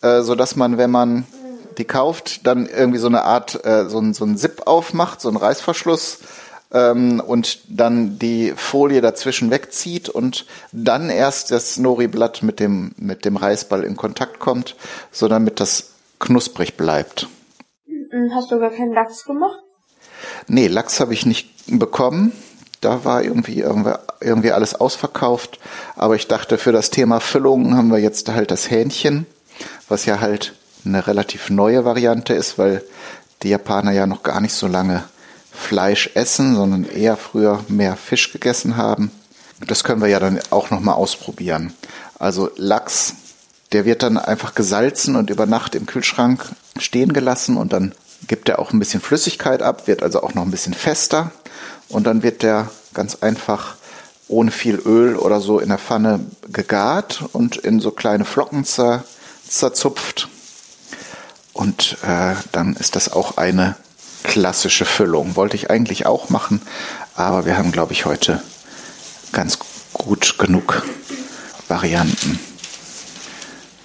äh, 0.00 0.22
so 0.22 0.34
dass 0.34 0.56
man, 0.56 0.76
wenn 0.76 0.90
man 0.90 1.26
die 1.78 1.84
kauft, 1.84 2.46
dann 2.46 2.66
irgendwie 2.66 2.98
so 2.98 3.06
eine 3.06 3.22
Art, 3.22 3.64
äh, 3.64 3.88
so 3.88 3.98
ein, 3.98 4.12
so 4.12 4.24
ein 4.24 4.36
Zip 4.36 4.62
aufmacht, 4.66 5.20
so 5.20 5.28
ein 5.28 5.36
Reißverschluss 5.36 6.18
ähm, 6.72 7.20
und 7.20 7.60
dann 7.68 8.18
die 8.18 8.52
Folie 8.56 9.00
dazwischen 9.00 9.50
wegzieht 9.50 10.08
und 10.08 10.46
dann 10.72 11.10
erst 11.10 11.50
das 11.50 11.78
Nori-Blatt 11.78 12.42
mit 12.42 12.60
dem, 12.60 12.92
mit 12.96 13.24
dem 13.24 13.36
Reisball 13.36 13.84
in 13.84 13.96
Kontakt 13.96 14.38
kommt, 14.38 14.76
so 15.10 15.28
damit 15.28 15.60
das 15.60 15.90
knusprig 16.18 16.76
bleibt. 16.76 17.28
Hm, 17.86 18.32
Hast 18.34 18.50
du 18.50 18.58
gar 18.58 18.70
keinen 18.70 18.92
Lachs 18.92 19.24
gemacht? 19.24 19.58
Nee, 20.46 20.68
Lachs 20.68 21.00
habe 21.00 21.14
ich 21.14 21.26
nicht 21.26 21.50
bekommen. 21.66 22.32
Da 22.80 23.04
war 23.04 23.22
irgendwie, 23.22 23.60
irgendwie, 23.60 23.94
irgendwie 24.20 24.52
alles 24.52 24.74
ausverkauft. 24.74 25.60
Aber 25.94 26.16
ich 26.16 26.26
dachte, 26.26 26.58
für 26.58 26.72
das 26.72 26.90
Thema 26.90 27.20
Füllung 27.20 27.76
haben 27.76 27.92
wir 27.92 27.98
jetzt 27.98 28.28
halt 28.28 28.50
das 28.50 28.70
Hähnchen, 28.70 29.26
was 29.88 30.04
ja 30.04 30.20
halt 30.20 30.54
eine 30.84 31.06
relativ 31.06 31.48
neue 31.48 31.84
Variante 31.84 32.34
ist, 32.34 32.58
weil 32.58 32.82
die 33.42 33.50
Japaner 33.50 33.92
ja 33.92 34.06
noch 34.06 34.22
gar 34.24 34.40
nicht 34.40 34.54
so 34.54 34.66
lange 34.66 35.04
Fleisch 35.52 36.10
essen, 36.14 36.56
sondern 36.56 36.84
eher 36.84 37.16
früher 37.16 37.64
mehr 37.68 37.96
Fisch 37.96 38.32
gegessen 38.32 38.76
haben. 38.76 39.10
Das 39.66 39.84
können 39.84 40.00
wir 40.00 40.08
ja 40.08 40.18
dann 40.18 40.40
auch 40.50 40.70
nochmal 40.70 40.94
ausprobieren. 40.94 41.72
Also 42.18 42.50
Lachs, 42.56 43.14
der 43.72 43.84
wird 43.84 44.02
dann 44.02 44.18
einfach 44.18 44.54
gesalzen 44.54 45.16
und 45.16 45.30
über 45.30 45.46
Nacht 45.46 45.74
im 45.74 45.86
Kühlschrank 45.86 46.44
stehen 46.78 47.12
gelassen 47.12 47.56
und 47.56 47.72
dann 47.72 47.94
gibt 48.26 48.48
er 48.48 48.58
auch 48.58 48.72
ein 48.72 48.78
bisschen 48.78 49.00
Flüssigkeit 49.00 49.62
ab, 49.62 49.86
wird 49.86 50.02
also 50.02 50.22
auch 50.22 50.34
noch 50.34 50.42
ein 50.42 50.50
bisschen 50.50 50.74
fester 50.74 51.30
und 51.88 52.06
dann 52.06 52.22
wird 52.22 52.42
der 52.42 52.70
ganz 52.94 53.16
einfach 53.16 53.76
ohne 54.28 54.50
viel 54.50 54.76
Öl 54.76 55.16
oder 55.16 55.40
so 55.40 55.58
in 55.58 55.68
der 55.68 55.78
Pfanne 55.78 56.20
gegart 56.50 57.24
und 57.32 57.56
in 57.56 57.80
so 57.80 57.90
kleine 57.90 58.24
Flocken 58.24 58.64
zer, 58.64 59.04
zerzupft. 59.46 60.28
Und 61.52 61.98
äh, 62.02 62.34
dann 62.50 62.74
ist 62.76 62.96
das 62.96 63.12
auch 63.12 63.36
eine 63.36 63.76
klassische 64.22 64.84
Füllung. 64.84 65.36
Wollte 65.36 65.56
ich 65.56 65.70
eigentlich 65.70 66.06
auch 66.06 66.30
machen, 66.30 66.62
aber 67.14 67.46
wir 67.46 67.56
haben, 67.56 67.72
glaube 67.72 67.92
ich, 67.92 68.04
heute 68.04 68.42
ganz 69.32 69.58
gut 69.92 70.38
genug 70.38 70.82
Varianten. 71.68 72.38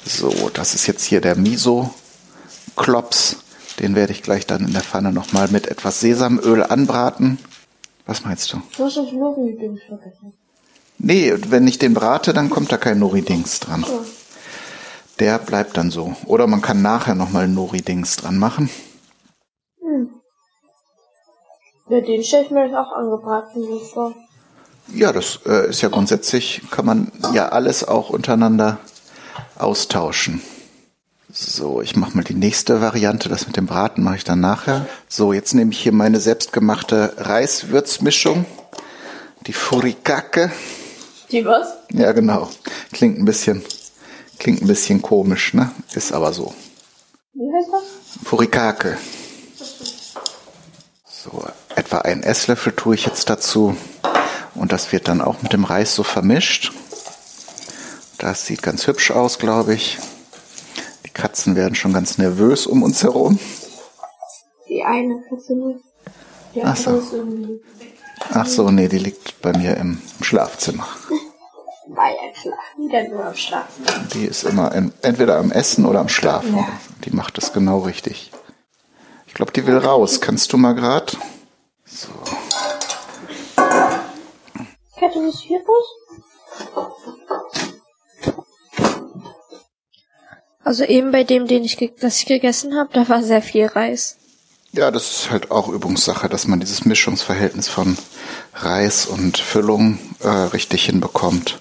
So, 0.05 0.49
das 0.53 0.73
ist 0.73 0.87
jetzt 0.87 1.03
hier 1.03 1.21
der 1.21 1.35
Miso-Klops. 1.35 3.37
Den 3.79 3.95
werde 3.95 4.13
ich 4.13 4.23
gleich 4.23 4.47
dann 4.47 4.65
in 4.65 4.73
der 4.73 4.81
Pfanne 4.81 5.11
nochmal 5.11 5.49
mit 5.49 5.67
etwas 5.67 5.99
Sesamöl 5.99 6.63
anbraten. 6.63 7.37
Was 8.05 8.23
meinst 8.23 8.51
du? 8.53 8.61
Du 8.77 8.85
hast 8.85 8.97
das 8.97 9.11
Nori-Dings 9.11 9.81
vergessen. 9.87 10.33
Nee, 10.97 11.35
wenn 11.49 11.67
ich 11.67 11.77
den 11.77 11.93
brate, 11.93 12.33
dann 12.33 12.49
kommt 12.49 12.71
da 12.71 12.77
kein 12.77 12.99
Nori-Dings 12.99 13.59
dran. 13.59 13.85
Der 15.19 15.39
bleibt 15.39 15.77
dann 15.77 15.91
so. 15.91 16.15
Oder 16.25 16.47
man 16.47 16.61
kann 16.61 16.81
nachher 16.81 17.15
nochmal 17.15 17.47
Nori-Dings 17.47 18.15
dran 18.15 18.37
machen. 18.37 18.69
Ja, 21.89 22.01
den 22.01 22.23
stelle 22.23 22.45
ich 22.45 22.51
mir 22.51 22.65
jetzt 22.65 22.75
auch 22.75 22.91
angebraten 22.91 23.63
so 23.63 23.79
vor. 23.79 24.13
Ja, 24.93 25.11
das 25.11 25.39
äh, 25.45 25.69
ist 25.69 25.81
ja 25.81 25.89
grundsätzlich, 25.89 26.61
kann 26.71 26.85
man 26.85 27.11
ja 27.33 27.49
alles 27.49 27.85
auch 27.85 28.09
untereinander 28.09 28.77
austauschen. 29.57 30.41
So, 31.31 31.81
ich 31.81 31.95
mache 31.95 32.15
mal 32.15 32.23
die 32.23 32.33
nächste 32.33 32.81
Variante. 32.81 33.27
Das 33.29 33.47
mit 33.47 33.57
dem 33.57 33.67
Braten 33.67 34.01
mache 34.01 34.15
ich 34.15 34.23
dann 34.23 34.39
nachher. 34.39 34.85
So, 35.09 35.33
jetzt 35.33 35.53
nehme 35.53 35.71
ich 35.71 35.79
hier 35.79 35.91
meine 35.91 36.19
selbstgemachte 36.19 37.13
Reiswürzmischung. 37.17 38.45
Die 39.45 39.53
Furikake. 39.53 40.51
Die 41.31 41.45
was? 41.45 41.73
Ja, 41.91 42.13
genau. 42.13 42.49
Klingt 42.93 43.19
ein 43.19 43.25
bisschen, 43.25 43.63
klingt 44.39 44.61
ein 44.61 44.67
bisschen 44.67 45.01
komisch, 45.01 45.53
ne? 45.53 45.71
Ist 45.93 46.13
aber 46.13 46.31
so. 46.31 46.53
Wie 47.33 47.53
heißt 47.53 47.69
das? 47.71 48.23
Furikake. 48.23 48.97
So, 51.31 51.43
etwa 51.75 51.99
einen 51.99 52.23
Esslöffel 52.23 52.73
tue 52.73 52.95
ich 52.95 53.05
jetzt 53.05 53.29
dazu. 53.29 53.75
Und 54.55 54.71
das 54.71 54.91
wird 54.91 55.07
dann 55.07 55.21
auch 55.21 55.41
mit 55.41 55.53
dem 55.53 55.65
Reis 55.65 55.93
so 55.93 56.03
vermischt. 56.03 56.71
Das 58.17 58.45
sieht 58.45 58.63
ganz 58.63 58.87
hübsch 58.87 59.11
aus, 59.11 59.37
glaube 59.37 59.73
ich. 59.73 59.99
Die 61.05 61.09
Katzen 61.09 61.55
werden 61.55 61.75
schon 61.75 61.93
ganz 61.93 62.17
nervös 62.17 62.65
um 62.65 62.81
uns 62.81 63.03
herum. 63.03 63.39
Die 64.67 64.83
eine 64.83 65.21
Katze 65.29 65.53
nicht. 65.53 65.79
Die 66.55 66.63
Ach 66.63 66.75
so. 66.75 67.03
Ach 68.31 68.47
so, 68.47 68.71
nee, 68.71 68.87
die 68.87 68.97
liegt 68.97 69.41
bei 69.41 69.55
mir 69.55 69.77
im 69.77 70.01
Schlafzimmer. 70.21 70.87
Schlafen, 72.37 72.53
wieder 72.77 73.07
nur 73.09 73.25
am 73.25 73.35
Schlafen. 73.35 73.85
Die 74.13 74.25
ist 74.25 74.43
immer 74.43 74.73
entweder 75.01 75.37
am 75.37 75.51
Essen 75.51 75.85
oder 75.85 75.99
am 75.99 76.09
Schlafen. 76.09 76.55
Ja. 76.55 76.67
Die 77.05 77.11
macht 77.11 77.37
das 77.37 77.53
genau 77.53 77.79
richtig. 77.79 78.31
Ich 79.27 79.33
glaube, 79.33 79.51
die 79.51 79.67
will 79.67 79.77
raus. 79.77 80.21
Kannst 80.21 80.51
du 80.53 80.57
mal 80.57 80.73
grad? 80.73 81.17
So. 81.85 82.09
Kette 84.97 85.19
ist 85.19 85.39
hier 85.41 85.59
raus? 85.59 85.85
Also 90.63 90.83
eben 90.83 91.11
bei 91.11 91.23
dem, 91.23 91.47
den 91.47 91.63
ich, 91.63 91.77
das 91.99 92.19
ich 92.19 92.25
gegessen 92.25 92.75
habe, 92.75 92.89
da 92.91 93.07
war 93.07 93.23
sehr 93.23 93.41
viel 93.41 93.67
Reis. 93.67 94.17
Ja, 94.73 94.91
das 94.91 95.11
ist 95.11 95.31
halt 95.31 95.49
auch 95.49 95.69
Übungssache, 95.69 96.27
dass 96.27 96.45
man 96.45 96.59
dieses 96.59 96.83
Mischungsverhältnis 96.83 97.69
von 97.69 97.97
Reis 98.53 99.05
und 99.05 99.37
Füllung 99.37 99.97
äh, 100.19 100.27
richtig 100.27 100.85
hinbekommt. 100.85 101.59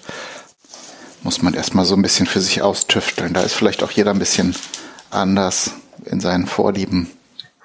Muss 1.23 1.41
man 1.41 1.53
erstmal 1.53 1.85
so 1.85 1.95
ein 1.95 2.01
bisschen 2.01 2.25
für 2.25 2.41
sich 2.41 2.61
austüfteln. 2.61 3.33
Da 3.33 3.41
ist 3.41 3.53
vielleicht 3.53 3.81
auch 3.81 3.91
jeder 3.91 4.11
ein 4.11 4.19
bisschen 4.19 4.55
anders 5.09 5.71
in 6.05 6.19
seinen 6.19 6.47
Vorlieben. 6.47 7.09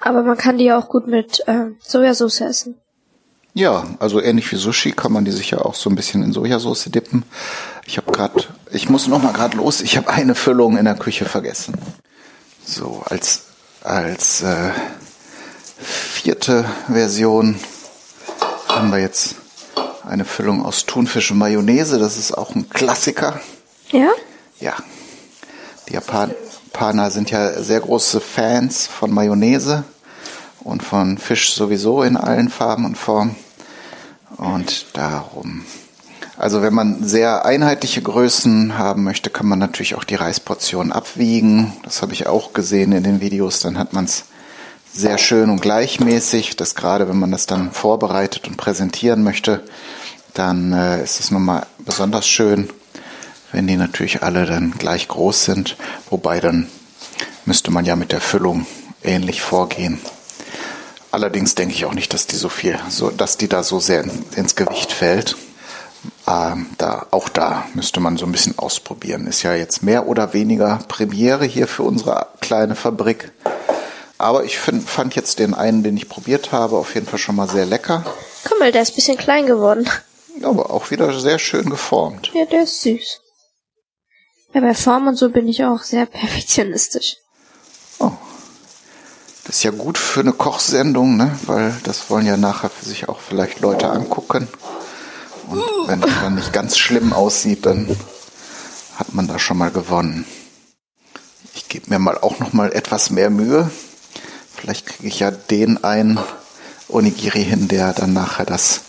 Aber 0.05 0.21
man 0.21 0.37
kann 0.37 0.57
die 0.57 0.65
ja 0.65 0.77
auch 0.77 0.89
gut 0.89 1.07
mit 1.07 1.47
äh, 1.47 1.67
Sojasauce 1.79 2.41
essen. 2.41 2.75
Ja, 3.53 3.85
also 3.99 4.19
ähnlich 4.19 4.51
wie 4.51 4.57
Sushi 4.57 4.91
kann 4.91 5.13
man 5.13 5.23
die 5.23 5.31
sicher 5.31 5.65
auch 5.65 5.75
so 5.75 5.89
ein 5.89 5.95
bisschen 5.95 6.23
in 6.23 6.33
Sojasauce 6.33 6.85
dippen. 6.85 7.23
Ich 7.85 7.97
habe 7.97 8.11
gerade, 8.11 8.43
ich 8.71 8.89
muss 8.89 9.07
noch 9.07 9.23
mal 9.23 9.31
gerade 9.31 9.55
los. 9.55 9.79
Ich 9.79 9.95
habe 9.95 10.09
eine 10.09 10.35
Füllung 10.35 10.75
in 10.77 10.85
der 10.85 10.95
Küche 10.95 11.25
vergessen. 11.25 11.75
So 12.65 13.03
als 13.05 13.43
als 13.81 14.41
äh, 14.41 14.71
vierte 15.77 16.65
Version 16.87 17.57
haben 18.67 18.91
wir 18.91 18.99
jetzt 18.99 19.35
eine 20.05 20.25
Füllung 20.25 20.65
aus 20.65 20.85
Thunfisch 20.85 21.31
und 21.31 21.37
Mayonnaise. 21.37 21.97
Das 21.97 22.17
ist 22.17 22.37
auch 22.37 22.55
ein 22.55 22.69
Klassiker. 22.69 23.39
Ja? 23.91 24.09
Ja, 24.59 24.73
die 25.87 25.93
Japan 25.93 26.33
Japaner 26.73 27.11
sind 27.11 27.29
ja 27.29 27.61
sehr 27.61 27.79
große 27.81 28.19
Fans 28.19 28.87
von 28.87 29.13
Mayonnaise 29.13 29.83
und 30.63 30.81
von 30.81 31.19
Fisch 31.19 31.53
sowieso 31.53 32.01
in 32.01 32.17
allen 32.17 32.49
Farben 32.49 32.85
und 32.85 32.97
Formen. 32.97 33.35
Und 34.37 34.87
darum. 34.93 35.65
Also 36.35 36.63
wenn 36.63 36.73
man 36.73 37.03
sehr 37.03 37.45
einheitliche 37.45 38.01
Größen 38.01 38.75
haben 38.75 39.03
möchte, 39.03 39.29
kann 39.29 39.45
man 39.45 39.59
natürlich 39.59 39.93
auch 39.93 40.03
die 40.03 40.15
Reisportion 40.15 40.91
abwiegen. 40.91 41.73
Das 41.83 42.01
habe 42.01 42.13
ich 42.13 42.25
auch 42.25 42.53
gesehen 42.53 42.91
in 42.91 43.03
den 43.03 43.21
Videos. 43.21 43.59
Dann 43.59 43.77
hat 43.77 43.93
man 43.93 44.05
es 44.05 44.25
sehr 44.91 45.19
schön 45.19 45.51
und 45.51 45.61
gleichmäßig. 45.61 46.55
Das 46.55 46.73
gerade, 46.73 47.07
wenn 47.07 47.19
man 47.19 47.31
das 47.31 47.45
dann 47.45 47.71
vorbereitet 47.71 48.47
und 48.47 48.57
präsentieren 48.57 49.21
möchte, 49.21 49.63
dann 50.33 50.73
äh, 50.73 51.03
ist 51.03 51.19
es 51.19 51.29
nochmal 51.29 51.67
besonders 51.85 52.27
schön, 52.27 52.67
wenn 53.53 53.67
die 53.67 53.77
natürlich 53.77 54.23
alle 54.23 54.45
dann 54.45 54.71
gleich 54.77 55.07
groß 55.07 55.45
sind. 55.45 55.77
Wobei 56.09 56.41
dann 56.41 56.67
müsste 57.45 57.71
man 57.71 57.85
ja 57.85 57.95
mit 57.95 58.11
der 58.11 58.21
Füllung 58.21 58.65
ähnlich 59.03 59.41
vorgehen. 59.41 60.01
Allerdings 61.11 61.55
denke 61.55 61.75
ich 61.75 61.85
auch 61.85 61.93
nicht, 61.93 62.13
dass 62.13 62.27
die 62.27 62.35
so 62.35 62.49
viel, 62.49 62.77
so, 62.89 63.11
dass 63.11 63.37
die 63.37 63.47
da 63.47 63.63
so 63.63 63.79
sehr 63.79 64.03
ins 64.35 64.55
Gewicht 64.55 64.91
fällt. 64.91 65.37
Ähm, 66.27 66.65
da, 66.77 67.05
auch 67.11 67.29
da 67.29 67.65
müsste 67.75 67.99
man 67.99 68.17
so 68.17 68.25
ein 68.25 68.31
bisschen 68.31 68.57
ausprobieren. 68.57 69.27
Ist 69.27 69.43
ja 69.43 69.53
jetzt 69.53 69.83
mehr 69.83 70.07
oder 70.07 70.33
weniger 70.33 70.79
Premiere 70.87 71.45
hier 71.45 71.67
für 71.67 71.83
unsere 71.83 72.27
kleine 72.41 72.75
Fabrik. 72.75 73.31
Aber 74.17 74.43
ich 74.43 74.57
find, 74.57 74.89
fand 74.89 75.15
jetzt 75.15 75.37
den 75.39 75.53
einen, 75.53 75.83
den 75.83 75.97
ich 75.97 76.09
probiert 76.09 76.51
habe, 76.51 76.77
auf 76.77 76.95
jeden 76.95 77.07
Fall 77.07 77.19
schon 77.19 77.35
mal 77.35 77.47
sehr 77.47 77.65
lecker. 77.65 78.03
Guck 78.45 78.59
mal, 78.59 78.71
der 78.71 78.81
ist 78.81 78.93
ein 78.93 78.95
bisschen 78.95 79.17
klein 79.17 79.45
geworden. 79.45 79.87
Aber 80.41 80.71
auch 80.71 80.89
wieder 80.91 81.17
sehr 81.19 81.39
schön 81.39 81.69
geformt. 81.69 82.31
Ja, 82.33 82.45
der 82.45 82.63
ist 82.63 82.81
süß. 82.81 83.21
Ja, 84.53 84.61
bei 84.61 84.75
Form 84.75 85.07
und 85.07 85.15
so 85.15 85.29
bin 85.29 85.47
ich 85.47 85.63
auch 85.65 85.81
sehr 85.81 86.05
perfektionistisch. 86.21 87.17
Oh. 87.99 88.11
Das 89.45 89.57
ist 89.57 89.63
ja 89.63 89.71
gut 89.71 89.97
für 89.97 90.21
eine 90.21 90.31
Kochsendung, 90.31 91.17
ne? 91.17 91.37
Weil 91.45 91.75
das 91.83 92.09
wollen 92.09 92.25
ja 92.25 92.37
nachher 92.37 92.69
für 92.69 92.85
sich 92.85 93.09
auch 93.09 93.19
vielleicht 93.19 93.59
Leute 93.59 93.89
angucken. 93.89 94.47
Und 95.49 95.61
wenn 95.87 96.01
es 96.01 96.13
dann 96.21 96.35
nicht 96.35 96.53
ganz 96.53 96.77
schlimm 96.77 97.11
aussieht, 97.11 97.65
dann 97.65 97.97
hat 98.95 99.13
man 99.13 99.27
da 99.27 99.39
schon 99.39 99.57
mal 99.57 99.71
gewonnen. 99.71 100.25
Ich 101.55 101.67
gebe 101.67 101.89
mir 101.89 101.99
mal 101.99 102.17
auch 102.17 102.39
noch 102.39 102.53
mal 102.53 102.71
etwas 102.71 103.09
mehr 103.09 103.29
Mühe. 103.29 103.69
Vielleicht 104.55 104.85
kriege 104.85 105.09
ich 105.09 105.19
ja 105.19 105.31
den 105.31 105.83
einen 105.83 106.19
Onigiri 106.87 107.43
hin, 107.43 107.67
der 107.67 107.91
dann 107.91 108.13
nachher 108.13 108.45
das 108.45 108.81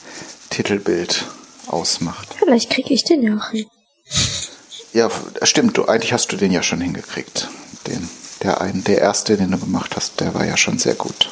Titelbild 0.50 1.26
ausmacht. 1.66 2.28
Vielleicht 2.38 2.70
kriege 2.70 2.94
ich 2.94 3.02
den 3.02 3.22
ja 3.22 3.36
auch 3.36 3.50
hin. 3.50 3.66
Ja, 4.94 5.10
stimmt. 5.42 5.76
Du, 5.76 5.86
eigentlich 5.86 6.12
hast 6.12 6.30
du 6.30 6.36
den 6.36 6.52
ja 6.52 6.62
schon 6.62 6.80
hingekriegt. 6.80 7.48
Den, 7.88 8.08
der 8.44 8.60
einen, 8.60 8.84
der 8.84 9.00
erste, 9.00 9.36
den 9.36 9.50
du 9.50 9.58
gemacht 9.58 9.96
hast, 9.96 10.20
der 10.20 10.34
war 10.34 10.46
ja 10.46 10.56
schon 10.56 10.78
sehr 10.78 10.94
gut. 10.94 11.30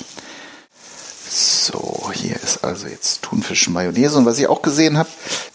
So, 1.30 2.10
hier 2.12 2.34
ist 2.42 2.64
also 2.64 2.88
jetzt 2.88 3.22
Thunfisch 3.22 3.68
Mayonnaise. 3.68 4.18
Und 4.18 4.26
was 4.26 4.40
ich 4.40 4.48
auch 4.48 4.62
gesehen 4.62 4.98
habe, 4.98 5.08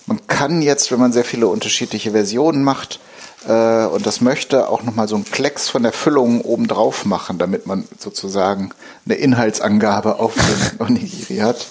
man 0.06 0.26
kann 0.26 0.62
jetzt, 0.62 0.90
wenn 0.90 1.02
man 1.02 1.12
sehr 1.12 1.26
viele 1.26 1.48
unterschiedliche 1.48 2.12
Versionen 2.12 2.64
macht 2.64 3.02
äh, 3.46 3.86
und 3.88 4.06
das 4.06 4.22
möchte, 4.22 4.70
auch 4.70 4.84
nochmal 4.84 5.10
so 5.10 5.16
einen 5.16 5.26
Klecks 5.26 5.68
von 5.68 5.84
der 5.84 5.92
Füllung 5.92 6.40
oben 6.40 6.70
drauf 6.70 7.04
machen, 7.04 7.38
damit 7.38 7.68
man 7.68 7.90
sozusagen 8.00 8.72
eine 9.06 9.16
Inhaltsangabe 9.16 10.20
auf 10.20 10.34
dem 10.34 10.80
Onigiri 10.80 11.40
hat. 11.40 11.68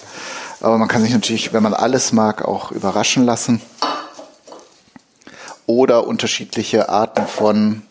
Aber 0.61 0.77
man 0.77 0.89
kann 0.89 1.01
sich 1.01 1.13
natürlich, 1.13 1.55
wenn 1.55 1.63
man 1.63 1.73
alles 1.73 2.13
mag, 2.13 2.45
auch 2.45 2.73
überraschen 2.73 3.25
lassen 3.25 3.63
oder 5.67 6.07
unterschiedliche 6.07 6.89
Arten 6.89 7.27
von, 7.27 7.83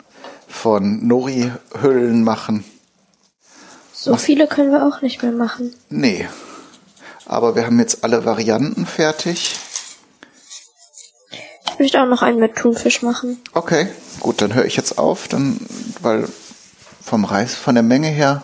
von 0.48 1.06
Nori-Hüllen 1.06 2.24
machen. 2.24 2.64
So 3.92 4.16
viele 4.16 4.46
können 4.46 4.70
wir 4.70 4.86
auch 4.86 5.02
nicht 5.02 5.22
mehr 5.22 5.32
machen. 5.32 5.74
Nee. 5.88 6.28
Aber 7.24 7.56
wir 7.56 7.66
haben 7.66 7.78
jetzt 7.80 8.04
alle 8.04 8.24
Varianten 8.24 8.86
fertig. 8.86 9.56
Ich 11.72 11.78
möchte 11.78 12.00
auch 12.00 12.06
noch 12.06 12.22
einen 12.22 12.38
mit 12.38 12.56
Thunfisch 12.56 13.02
machen. 13.02 13.40
Okay, 13.52 13.88
gut, 14.20 14.40
dann 14.40 14.54
höre 14.54 14.64
ich 14.64 14.76
jetzt 14.76 14.96
auf, 14.98 15.28
dann, 15.28 15.58
weil 16.00 16.28
vom 17.02 17.24
Reis, 17.24 17.54
von 17.54 17.74
der 17.74 17.82
Menge 17.82 18.08
her, 18.08 18.42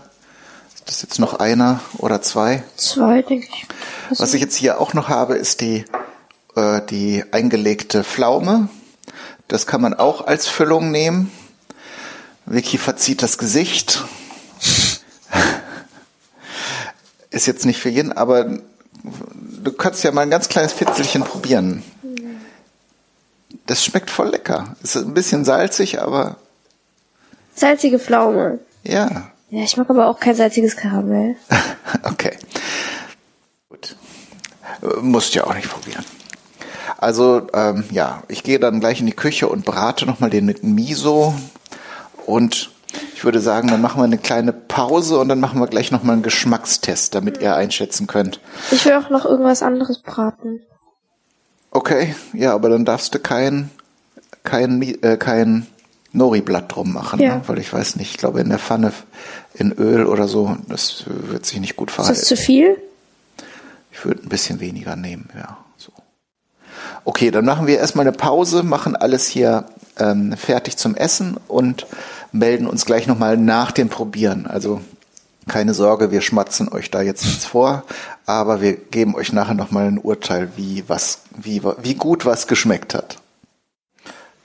ist 0.75 0.89
das 0.89 1.03
jetzt 1.03 1.19
noch 1.19 1.35
einer 1.35 1.81
oder 1.99 2.21
zwei. 2.23 2.65
Zwei, 2.77 3.23
denke 3.23 3.47
ich. 3.47 3.67
Also, 4.11 4.23
Was 4.25 4.35
ich 4.35 4.41
jetzt 4.41 4.57
hier 4.57 4.81
auch 4.81 4.95
noch 4.95 5.09
habe, 5.09 5.37
ist 5.37 5.61
die, 5.61 5.85
äh, 6.57 6.81
die 6.91 7.25
eingelegte 7.31 8.05
Pflaume. 8.05 8.69
Das 9.53 9.67
kann 9.67 9.83
man 9.83 9.93
auch 9.93 10.27
als 10.27 10.47
Füllung 10.47 10.91
nehmen. 10.91 11.31
Vicky 12.47 12.79
verzieht 12.79 13.23
das 13.23 13.37
Gesicht. 13.37 14.03
Ist 17.31 17.47
jetzt 17.47 17.67
nicht 17.67 17.79
für 17.79 17.91
jeden, 17.91 18.13
aber 18.13 18.61
du 19.05 19.73
kannst 19.73 20.05
ja 20.05 20.11
mal 20.11 20.23
ein 20.23 20.31
ganz 20.31 20.49
kleines 20.49 20.73
Fitzelchen 20.73 21.25
probieren. 21.25 21.83
Das 23.67 23.85
schmeckt 23.85 24.09
voll 24.09 24.31
lecker. 24.31 24.75
Ist 24.83 24.97
ein 24.97 25.13
bisschen 25.13 25.45
salzig, 25.45 26.01
aber 26.01 26.37
salzige 27.55 27.99
Pflaume. 27.99 28.59
ja. 28.85 29.29
Ja, 29.51 29.65
ich 29.65 29.77
mag 29.77 29.91
aber 29.91 30.07
auch 30.07 30.19
kein 30.19 30.35
salziges 30.35 30.77
Karamell. 30.77 31.37
Okay. 32.05 32.39
Gut. 33.69 33.97
Musst 35.03 35.35
ja 35.35 35.45
auch 35.45 35.53
nicht 35.53 35.69
probieren. 35.69 36.07
Also, 36.99 37.47
ähm, 37.55 37.85
ja, 37.91 38.23
ich 38.29 38.43
gehe 38.43 38.59
dann 38.59 38.81
gleich 38.81 39.01
in 39.01 39.07
die 39.07 39.13
Küche 39.13 39.49
und 39.49 39.65
brate 39.65 40.07
nochmal 40.07 40.31
den 40.31 40.47
mit 40.47 40.63
Miso. 40.63 41.35
Und 42.27 42.71
ich 43.15 43.25
würde 43.25 43.41
sagen, 43.41 43.69
dann 43.69 43.81
machen 43.81 44.01
wir 44.01 44.05
eine 44.05 44.19
kleine 44.19 44.53
Pause 44.53 45.19
und 45.19 45.29
dann 45.29 45.41
machen 45.41 45.59
wir 45.61 45.67
gleich 45.67 45.91
nochmal 45.91 46.15
einen 46.15 46.23
Geschmackstest, 46.23 47.15
damit 47.15 47.41
ihr 47.41 47.55
einschätzen 47.57 48.07
könnt. 48.07 48.41
Ich 48.71 48.85
will 48.85 48.93
auch 48.95 49.11
noch 49.11 49.25
irgendwas 49.25 49.63
anderes 49.63 49.99
braten. 49.99 50.61
Okay, 51.71 52.15
ja, 52.35 52.53
aber 52.55 52.69
dann 52.69 52.85
darfst 52.85 53.15
du 53.15 53.19
kein, 53.19 53.71
kein, 54.45 54.83
äh, 55.03 55.17
kein 55.17 55.67
Nori-Blatt 56.13 56.75
drum 56.75 56.93
machen, 56.93 57.19
Ja. 57.21 57.37
ne? 57.37 57.43
weil 57.47 57.59
ich 57.59 57.73
weiß 57.73 57.97
nicht, 57.97 58.11
ich 58.11 58.19
glaube 58.19 58.41
in 58.41 58.51
der 58.51 58.59
Pfanne 58.59 58.93
in 59.55 59.73
Öl 59.73 60.05
oder 60.05 60.29
so, 60.29 60.57
das 60.69 61.05
wird 61.07 61.47
sich 61.47 61.59
nicht 61.61 61.77
gut 61.77 61.89
Ist 61.89 61.95
verhalten. 61.95 62.19
das 62.21 62.29
zu 62.29 62.37
viel? 62.37 62.77
Ich 63.91 64.05
würde 64.05 64.23
ein 64.23 64.29
bisschen 64.29 64.61
weniger 64.61 64.97
nehmen, 64.97 65.31
ja. 65.35 65.57
Okay, 67.05 67.31
dann 67.31 67.45
machen 67.45 67.67
wir 67.67 67.79
erstmal 67.79 68.07
eine 68.07 68.17
Pause, 68.17 68.63
machen 68.63 68.95
alles 68.97 69.27
hier 69.27 69.65
ähm, 69.99 70.35
fertig 70.37 70.77
zum 70.77 70.95
Essen 70.95 71.37
und 71.49 71.87
melden 72.31 72.67
uns 72.67 72.85
gleich 72.87 73.07
nochmal 73.07 73.37
nach 73.37 73.73
dem 73.73 73.89
Probieren. 73.89 74.47
Also 74.47 74.81
keine 75.49 75.75
Sorge, 75.75 76.13
wir 76.13 76.21
schmatzen 76.21 76.69
euch 76.73 76.91
da 76.91 77.03
jetzt 77.03 77.25
nichts 77.25 77.45
vor, 77.45 77.83
aber 78.27 78.61
wir 78.61 78.75
geben 78.77 79.17
euch 79.17 79.33
nachher 79.33 79.55
nochmal 79.55 79.87
ein 79.89 79.99
Urteil, 79.99 80.51
wie 80.57 80.85
was, 80.87 81.23
wie, 81.37 81.63
wie 81.83 81.95
gut 81.95 82.25
was 82.25 82.47
geschmeckt 82.47 82.95
hat. 82.95 83.17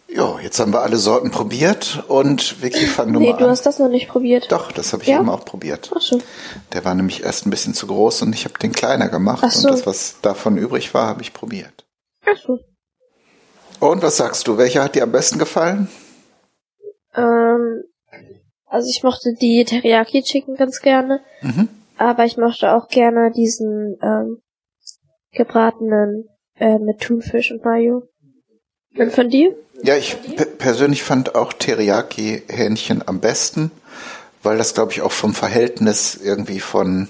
Jo, 0.09 0.39
jetzt 0.41 0.59
haben 0.59 0.73
wir 0.73 0.81
alle 0.81 0.97
Sorten 0.97 1.29
probiert 1.31 2.03
und 2.07 2.61
Vicky, 2.63 2.87
fang 2.87 3.11
du 3.13 3.19
Nee, 3.19 3.31
mal 3.33 3.37
du 3.37 3.43
an. 3.45 3.51
hast 3.51 3.65
das 3.65 3.77
noch 3.77 3.89
nicht 3.89 4.07
probiert. 4.07 4.51
Doch, 4.51 4.71
das 4.71 4.93
habe 4.93 5.03
ich 5.03 5.09
Ja? 5.09 5.19
eben 5.19 5.29
auch 5.29 5.43
probiert. 5.45 5.91
Ach 5.95 6.01
so. 6.01 6.19
Der 6.73 6.83
war 6.85 6.95
nämlich 6.95 7.23
erst 7.23 7.45
ein 7.45 7.49
bisschen 7.51 7.73
zu 7.75 7.85
groß 7.87 8.21
und 8.23 8.33
ich 8.33 8.45
habe 8.45 8.57
den 8.57 8.71
kleiner 8.71 9.09
gemacht 9.09 9.43
Ach 9.45 9.51
so. 9.51 9.67
und 9.67 9.73
das, 9.77 9.85
was 9.85 10.15
davon 10.21 10.57
übrig 10.57 10.93
war, 10.93 11.07
habe 11.07 11.21
ich 11.21 11.33
probiert. 11.33 11.83
Ach 12.29 12.37
so. 12.37 12.59
Und 13.79 14.01
was 14.01 14.17
sagst 14.17 14.47
du? 14.47 14.57
Welcher 14.57 14.83
hat 14.83 14.95
dir 14.95 15.03
am 15.03 15.11
besten 15.11 15.37
gefallen? 15.39 15.87
Ähm, 17.15 17.83
also 18.65 18.89
ich 18.89 19.03
mochte 19.03 19.33
die 19.39 19.63
Teriyaki 19.65 20.23
Chicken 20.23 20.55
ganz 20.55 20.81
gerne, 20.81 21.21
Mhm. 21.41 21.69
aber 21.97 22.25
ich 22.25 22.37
mochte 22.37 22.73
auch 22.73 22.87
gerne 22.89 23.31
diesen 23.31 23.97
ähm, 24.01 24.41
gebratenen 25.31 26.25
äh, 26.59 26.79
mit 26.79 26.99
Thunfisch 27.01 27.51
und 27.51 27.63
Mayo. 27.63 28.03
Und 28.97 29.11
von 29.13 29.29
dir? 29.29 29.55
Ja, 29.83 29.95
ich 29.95 30.17
pe- 30.35 30.45
persönlich 30.47 31.03
fand 31.03 31.35
auch 31.35 31.53
Teriyaki-Hähnchen 31.53 33.07
am 33.07 33.19
besten, 33.19 33.71
weil 34.41 34.57
das, 34.57 34.73
glaube 34.73 34.91
ich, 34.91 35.01
auch 35.01 35.11
vom 35.11 35.35
Verhältnis 35.35 36.15
irgendwie 36.15 36.59
von, 36.59 37.07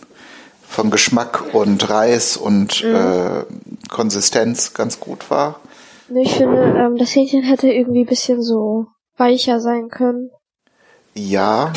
von 0.68 0.92
Geschmack 0.92 1.54
und 1.54 1.90
Reis 1.90 2.36
und 2.36 2.84
äh, 2.84 3.44
Konsistenz 3.90 4.74
ganz 4.74 5.00
gut 5.00 5.30
war. 5.30 5.60
Ich 6.16 6.36
finde, 6.36 6.62
ähm, 6.78 6.98
das 6.98 7.14
Hähnchen 7.16 7.44
hätte 7.44 7.70
irgendwie 7.70 8.02
ein 8.04 8.08
bisschen 8.08 8.42
so 8.42 8.88
weicher 9.18 9.60
sein 9.60 9.90
können. 9.90 10.30
Ja, 11.14 11.74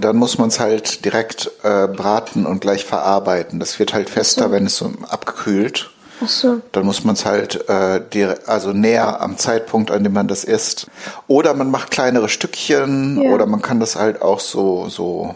dann 0.00 0.16
muss 0.16 0.38
man 0.38 0.48
es 0.48 0.60
halt 0.60 1.04
direkt 1.04 1.50
äh, 1.62 1.88
braten 1.88 2.46
und 2.46 2.60
gleich 2.60 2.84
verarbeiten. 2.84 3.58
Das 3.60 3.78
wird 3.78 3.94
halt 3.94 4.10
fester, 4.10 4.50
wenn 4.52 4.66
es 4.66 4.76
so 4.76 4.90
abgekühlt. 5.08 5.90
Ach 6.22 6.28
so. 6.28 6.60
Dann 6.72 6.86
muss 6.86 7.02
man 7.04 7.14
es 7.14 7.24
halt 7.24 7.68
äh, 7.68 8.00
dire- 8.12 8.38
also 8.46 8.72
näher 8.72 9.20
am 9.20 9.36
Zeitpunkt, 9.36 9.90
an 9.90 10.04
dem 10.04 10.12
man 10.12 10.28
das 10.28 10.44
isst. 10.44 10.86
Oder 11.26 11.54
man 11.54 11.70
macht 11.70 11.90
kleinere 11.90 12.28
Stückchen 12.28 13.20
Ja. 13.22 13.30
oder 13.32 13.46
man 13.46 13.62
kann 13.62 13.80
das 13.80 13.96
halt 13.96 14.22
auch 14.22 14.40
so 14.40 14.88
so 14.88 15.34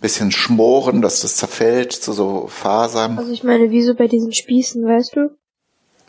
bisschen 0.00 0.30
schmoren, 0.32 1.02
dass 1.02 1.20
das 1.20 1.36
zerfällt 1.36 1.92
zu 1.92 2.12
so 2.12 2.46
Fasern. 2.48 3.18
Also 3.18 3.32
ich 3.32 3.42
meine, 3.44 3.70
wie 3.70 3.82
so 3.82 3.94
bei 3.94 4.06
diesen 4.08 4.32
Spießen, 4.32 4.84
weißt 4.84 5.16
du? 5.16 5.30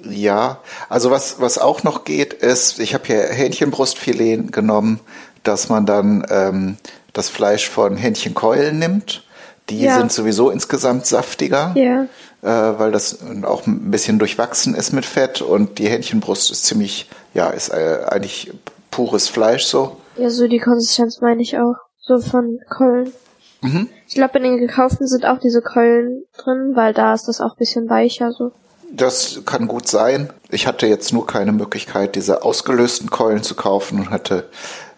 Ja, 0.04 0.60
also 0.90 1.12
was 1.12 1.40
was 1.42 1.58
auch 1.58 1.84
noch 1.84 2.04
geht, 2.06 2.34
ist, 2.34 2.80
ich 2.80 2.94
habe 2.94 3.06
hier 3.08 3.22
Hähnchenbrustfilet 3.24 4.52
genommen, 4.52 5.00
dass 5.44 5.70
man 5.70 5.86
dann 5.86 6.26
ähm, 6.30 6.78
das 7.14 7.30
Fleisch 7.30 7.70
von 7.70 7.98
Hähnchenkeulen 7.98 8.80
nimmt. 8.80 9.24
Die 9.70 9.82
Ja. 9.82 9.98
sind 9.98 10.12
sowieso 10.12 10.50
insgesamt 10.50 11.06
saftiger. 11.06 11.74
Ja. 11.76 12.06
äh, 12.42 12.80
weil 12.80 12.92
das 12.92 13.20
auch 13.44 13.68
ein 13.68 13.92
bisschen 13.92 14.18
durchwachsen 14.18 14.74
ist 14.74 14.94
mit 14.94 15.06
Fett 15.06 15.42
und 15.42 15.78
die 15.78 15.90
Hähnchenbrust 15.90 16.50
ist 16.52 16.66
ziemlich, 16.66 17.10
ja, 17.34 17.50
ist 17.50 17.70
äh, 17.70 18.00
eigentlich 18.08 18.52
pures 18.92 19.28
Fleisch 19.28 19.66
so. 19.66 19.98
Ja, 20.18 20.30
so 20.30 20.48
die 20.48 20.60
Konsistenz 20.60 21.20
meine 21.22 21.42
ich 21.42 21.58
auch. 21.60 21.76
So 22.00 22.20
von 22.22 22.60
Keulen. 22.70 23.12
Mhm. 23.62 23.90
Ich 24.08 24.16
glaube, 24.16 24.38
in 24.38 24.44
den 24.46 24.58
gekauften 24.58 25.06
sind 25.08 25.26
auch 25.26 25.38
diese 25.40 25.62
Keulen 25.62 26.24
drin, 26.38 26.72
weil 26.76 26.94
da 26.94 27.14
ist 27.14 27.28
das 27.28 27.42
auch 27.42 27.52
ein 27.52 27.58
bisschen 27.60 27.90
weicher 27.90 28.32
so. 28.32 28.54
Das 28.92 29.42
kann 29.46 29.68
gut 29.68 29.88
sein. 29.88 30.32
Ich 30.50 30.68
hatte 30.68 30.88
jetzt 30.88 31.14
nur 31.14 31.28
keine 31.28 31.52
Möglichkeit, 31.52 32.16
diese 32.16 32.44
ausgelösten 32.44 33.10
Keulen 33.10 33.44
zu 33.44 33.56
kaufen 33.56 34.00
und 34.00 34.10
hatte 34.10 34.50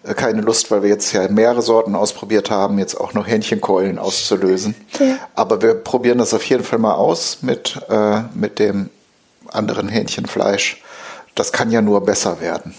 äh, 0.03 0.13
keine 0.13 0.41
Lust, 0.41 0.71
weil 0.71 0.83
wir 0.83 0.89
jetzt 0.89 1.11
ja 1.13 1.27
mehrere 1.27 1.61
Sorten 1.61 1.95
ausprobiert 1.95 2.49
haben, 2.49 2.79
jetzt 2.79 2.95
auch 2.95 3.13
noch 3.13 3.27
Hähnchenkeulen 3.27 3.99
auszulösen. 3.99 4.75
Ja. 4.99 5.17
Aber 5.35 5.61
wir 5.61 5.75
probieren 5.75 6.17
das 6.17 6.33
auf 6.33 6.43
jeden 6.43 6.63
Fall 6.63 6.79
mal 6.79 6.95
aus 6.95 7.39
mit, 7.41 7.79
äh, 7.89 8.21
mit 8.33 8.59
dem 8.59 8.89
anderen 9.47 9.89
Hähnchenfleisch. 9.89 10.81
Das 11.35 11.51
kann 11.51 11.71
ja 11.71 11.81
nur 11.81 12.01
besser 12.01 12.41
werden. 12.41 12.73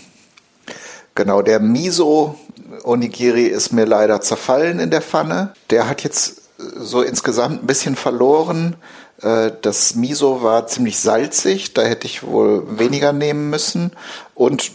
Genau, 1.15 1.43
der 1.43 1.61
Miso 1.61 2.37
Onigiri 2.85 3.47
ist 3.47 3.73
mir 3.73 3.85
leider 3.85 4.21
zerfallen 4.21 4.79
in 4.79 4.91
der 4.91 5.03
Pfanne. 5.03 5.53
Der 5.71 5.89
hat 5.89 6.03
jetzt 6.03 6.39
äh, 6.59 6.63
so 6.79 7.03
insgesamt 7.03 7.63
ein 7.63 7.67
bisschen 7.67 7.97
verloren. 7.97 8.77
Äh, 9.23 9.53
Das 9.62 9.95
Miso 9.95 10.43
war 10.43 10.66
ziemlich 10.66 10.99
salzig, 11.01 11.75
da 11.75 11.83
hätte 11.83 12.07
ich 12.07 12.23
wohl 12.27 12.79
weniger 12.79 13.12
nehmen 13.12 13.51
müssen. 13.51 13.93
Und 14.35 14.73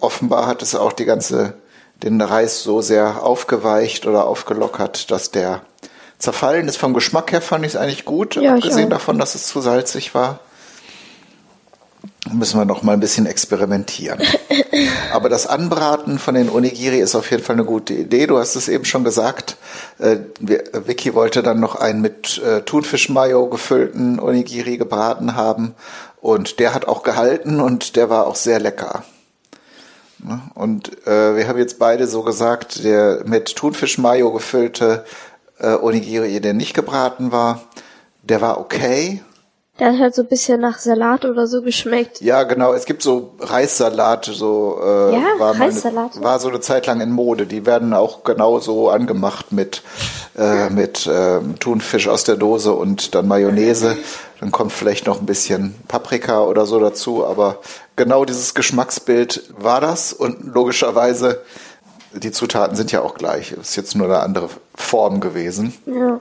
offenbar 0.00 0.46
hat 0.46 0.62
es 0.62 0.74
auch 0.74 0.92
die 0.92 1.04
ganze, 1.04 1.54
den 2.02 2.20
Reis 2.20 2.62
so 2.62 2.80
sehr 2.80 3.22
aufgeweicht 3.22 4.06
oder 4.06 4.26
aufgelockert, 4.26 5.10
dass 5.10 5.30
der 5.30 5.62
zerfallen 6.18 6.68
ist. 6.68 6.76
Vom 6.76 6.94
Geschmack 6.94 7.32
her 7.32 7.40
fand 7.40 7.64
ich 7.64 7.72
es 7.74 7.76
eigentlich 7.76 8.04
gut, 8.04 8.36
Ja, 8.36 8.54
abgesehen 8.54 8.90
davon, 8.90 9.18
dass 9.18 9.34
es 9.34 9.46
zu 9.46 9.60
salzig 9.60 10.14
war. 10.14 10.40
Müssen 12.32 12.58
wir 12.58 12.64
noch 12.64 12.82
mal 12.82 12.92
ein 12.92 13.00
bisschen 13.00 13.26
experimentieren. 13.26 14.20
Aber 15.12 15.28
das 15.28 15.46
Anbraten 15.46 16.18
von 16.18 16.34
den 16.34 16.48
Onigiri 16.48 16.98
ist 16.98 17.14
auf 17.14 17.30
jeden 17.30 17.42
Fall 17.42 17.56
eine 17.56 17.66
gute 17.66 17.92
Idee. 17.92 18.26
Du 18.26 18.38
hast 18.38 18.56
es 18.56 18.68
eben 18.68 18.86
schon 18.86 19.04
gesagt. 19.04 19.56
Äh, 19.98 20.16
Vicky 20.40 21.14
wollte 21.14 21.42
dann 21.42 21.60
noch 21.60 21.76
einen 21.76 22.00
mit 22.00 22.40
äh, 22.42 22.62
Thunfisch-Mayo 22.62 23.48
gefüllten 23.48 24.18
Onigiri 24.18 24.78
gebraten 24.78 25.36
haben. 25.36 25.74
Und 26.20 26.60
der 26.60 26.72
hat 26.72 26.88
auch 26.88 27.02
gehalten 27.02 27.60
und 27.60 27.96
der 27.96 28.08
war 28.08 28.26
auch 28.26 28.36
sehr 28.36 28.58
lecker. 28.58 29.04
Ne? 30.18 30.40
Und 30.54 31.06
äh, 31.06 31.36
wir 31.36 31.46
haben 31.46 31.58
jetzt 31.58 31.78
beide 31.78 32.06
so 32.06 32.22
gesagt, 32.22 32.84
der 32.84 33.22
mit 33.26 33.54
Thunfisch-Mayo 33.54 34.32
gefüllte 34.32 35.04
äh, 35.58 35.74
Onigiri, 35.74 36.40
der 36.40 36.54
nicht 36.54 36.72
gebraten 36.72 37.30
war, 37.30 37.62
der 38.22 38.40
war 38.40 38.58
okay. 38.58 39.22
Der 39.80 39.92
hat 39.92 39.98
halt 39.98 40.14
so 40.14 40.22
ein 40.22 40.28
bisschen 40.28 40.60
nach 40.60 40.78
Salat 40.78 41.24
oder 41.24 41.48
so 41.48 41.60
geschmeckt. 41.60 42.20
Ja, 42.20 42.44
genau. 42.44 42.72
Es 42.74 42.84
gibt 42.84 43.02
so 43.02 43.34
Reissalat, 43.40 44.26
so 44.26 44.78
äh, 44.80 45.14
Ja, 45.14 45.24
war, 45.38 45.58
Reissalat. 45.58 46.14
Eine, 46.14 46.24
war 46.24 46.38
so 46.38 46.48
eine 46.48 46.60
Zeit 46.60 46.86
lang 46.86 47.00
in 47.00 47.10
Mode. 47.10 47.46
Die 47.46 47.66
werden 47.66 47.92
auch 47.92 48.22
genau 48.22 48.60
so 48.60 48.88
angemacht 48.88 49.50
mit 49.50 49.82
äh, 50.38 50.70
mit 50.70 51.10
ähm, 51.12 51.58
Thunfisch 51.58 52.06
aus 52.06 52.22
der 52.22 52.36
Dose 52.36 52.72
und 52.72 53.16
dann 53.16 53.26
Mayonnaise. 53.26 53.96
Dann 54.38 54.52
kommt 54.52 54.72
vielleicht 54.72 55.06
noch 55.06 55.18
ein 55.20 55.26
bisschen 55.26 55.74
Paprika 55.88 56.42
oder 56.42 56.66
so 56.66 56.78
dazu. 56.78 57.26
Aber 57.26 57.58
genau 57.96 58.24
dieses 58.24 58.54
Geschmacksbild 58.54 59.54
war 59.58 59.80
das 59.80 60.12
und 60.12 60.54
logischerweise 60.54 61.42
die 62.12 62.30
Zutaten 62.30 62.76
sind 62.76 62.92
ja 62.92 63.02
auch 63.02 63.14
gleich. 63.14 63.52
Es 63.52 63.70
ist 63.70 63.76
jetzt 63.76 63.96
nur 63.96 64.06
eine 64.06 64.20
andere 64.20 64.48
Form 64.76 65.20
gewesen. 65.20 65.74
Ja. 65.86 66.20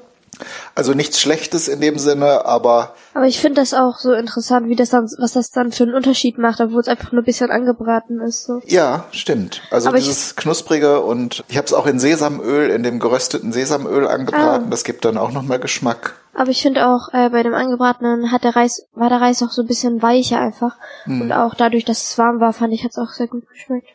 Also 0.75 0.93
nichts 0.93 1.19
Schlechtes 1.19 1.67
in 1.67 1.79
dem 1.81 1.97
Sinne, 1.99 2.45
aber 2.45 2.95
Aber 3.13 3.25
ich 3.25 3.39
finde 3.39 3.61
das 3.61 3.73
auch 3.73 3.97
so 3.99 4.13
interessant, 4.13 4.67
wie 4.69 4.75
das 4.75 4.89
dann, 4.89 5.09
was 5.19 5.33
das 5.33 5.51
dann 5.51 5.71
für 5.71 5.83
einen 5.83 5.93
Unterschied 5.93 6.37
macht, 6.37 6.59
obwohl 6.61 6.81
es 6.81 6.87
einfach 6.87 7.11
nur 7.11 7.21
ein 7.21 7.25
bisschen 7.25 7.51
angebraten 7.51 8.19
ist. 8.21 8.45
So. 8.45 8.61
Ja, 8.65 9.05
stimmt. 9.11 9.61
Also 9.71 9.89
Aber 9.89 9.97
ich- 9.97 10.05
dieses 10.05 10.35
knusprige 10.35 11.01
und 11.01 11.43
ich 11.47 11.57
habe 11.57 11.67
es 11.67 11.73
auch 11.73 11.85
in 11.85 11.99
Sesamöl, 11.99 12.69
in 12.69 12.83
dem 12.83 12.99
gerösteten 12.99 13.51
Sesamöl 13.53 14.07
angebraten. 14.07 14.65
Ah. 14.67 14.69
Das 14.69 14.83
gibt 14.83 15.05
dann 15.05 15.17
auch 15.17 15.31
nochmal 15.31 15.59
Geschmack. 15.59 16.15
Aber 16.35 16.49
ich 16.49 16.61
finde 16.63 16.87
auch, 16.87 17.13
äh, 17.13 17.29
bei 17.29 17.43
dem 17.43 17.53
angebratenen 17.53 18.31
hat 18.31 18.43
der 18.43 18.55
Reis, 18.55 18.87
war 18.93 19.09
der 19.09 19.21
Reis 19.21 19.43
auch 19.43 19.51
so 19.51 19.61
ein 19.61 19.67
bisschen 19.67 20.01
weicher 20.01 20.39
einfach. 20.39 20.75
Hm. 21.03 21.21
Und 21.21 21.31
auch 21.31 21.53
dadurch, 21.53 21.85
dass 21.85 22.03
es 22.03 22.17
warm 22.17 22.39
war, 22.39 22.53
fand 22.53 22.73
ich, 22.73 22.83
hat 22.83 22.91
es 22.91 22.97
auch 22.97 23.11
sehr 23.11 23.27
gut 23.27 23.47
geschmeckt. 23.49 23.87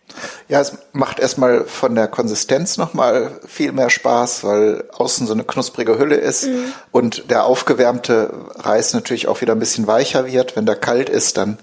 Ja, 0.49 0.61
es 0.61 0.79
macht 0.93 1.19
erstmal 1.19 1.65
von 1.65 1.95
der 1.97 2.07
Konsistenz 2.07 2.77
nochmal 2.77 3.33
viel 3.47 3.73
mehr 3.73 3.91
Spaß, 3.91 4.45
weil 4.45 4.85
außen 4.97 5.27
so 5.27 5.33
eine 5.33 5.45
knusprige 5.45 5.99
Hülle 5.99 6.15
ist 6.17 6.47
Mhm. 6.47 6.73
und 6.93 7.31
der 7.31 7.45
aufgewärmte 7.45 8.33
Reis 8.57 8.95
natürlich 8.95 9.27
auch 9.27 9.41
wieder 9.41 9.55
ein 9.55 9.59
bisschen 9.59 9.87
weicher 9.89 10.27
wird. 10.27 10.55
Wenn 10.57 10.67
der 10.67 10.77
kalt 10.77 11.09
ist, 11.09 11.37
dann 11.37 11.59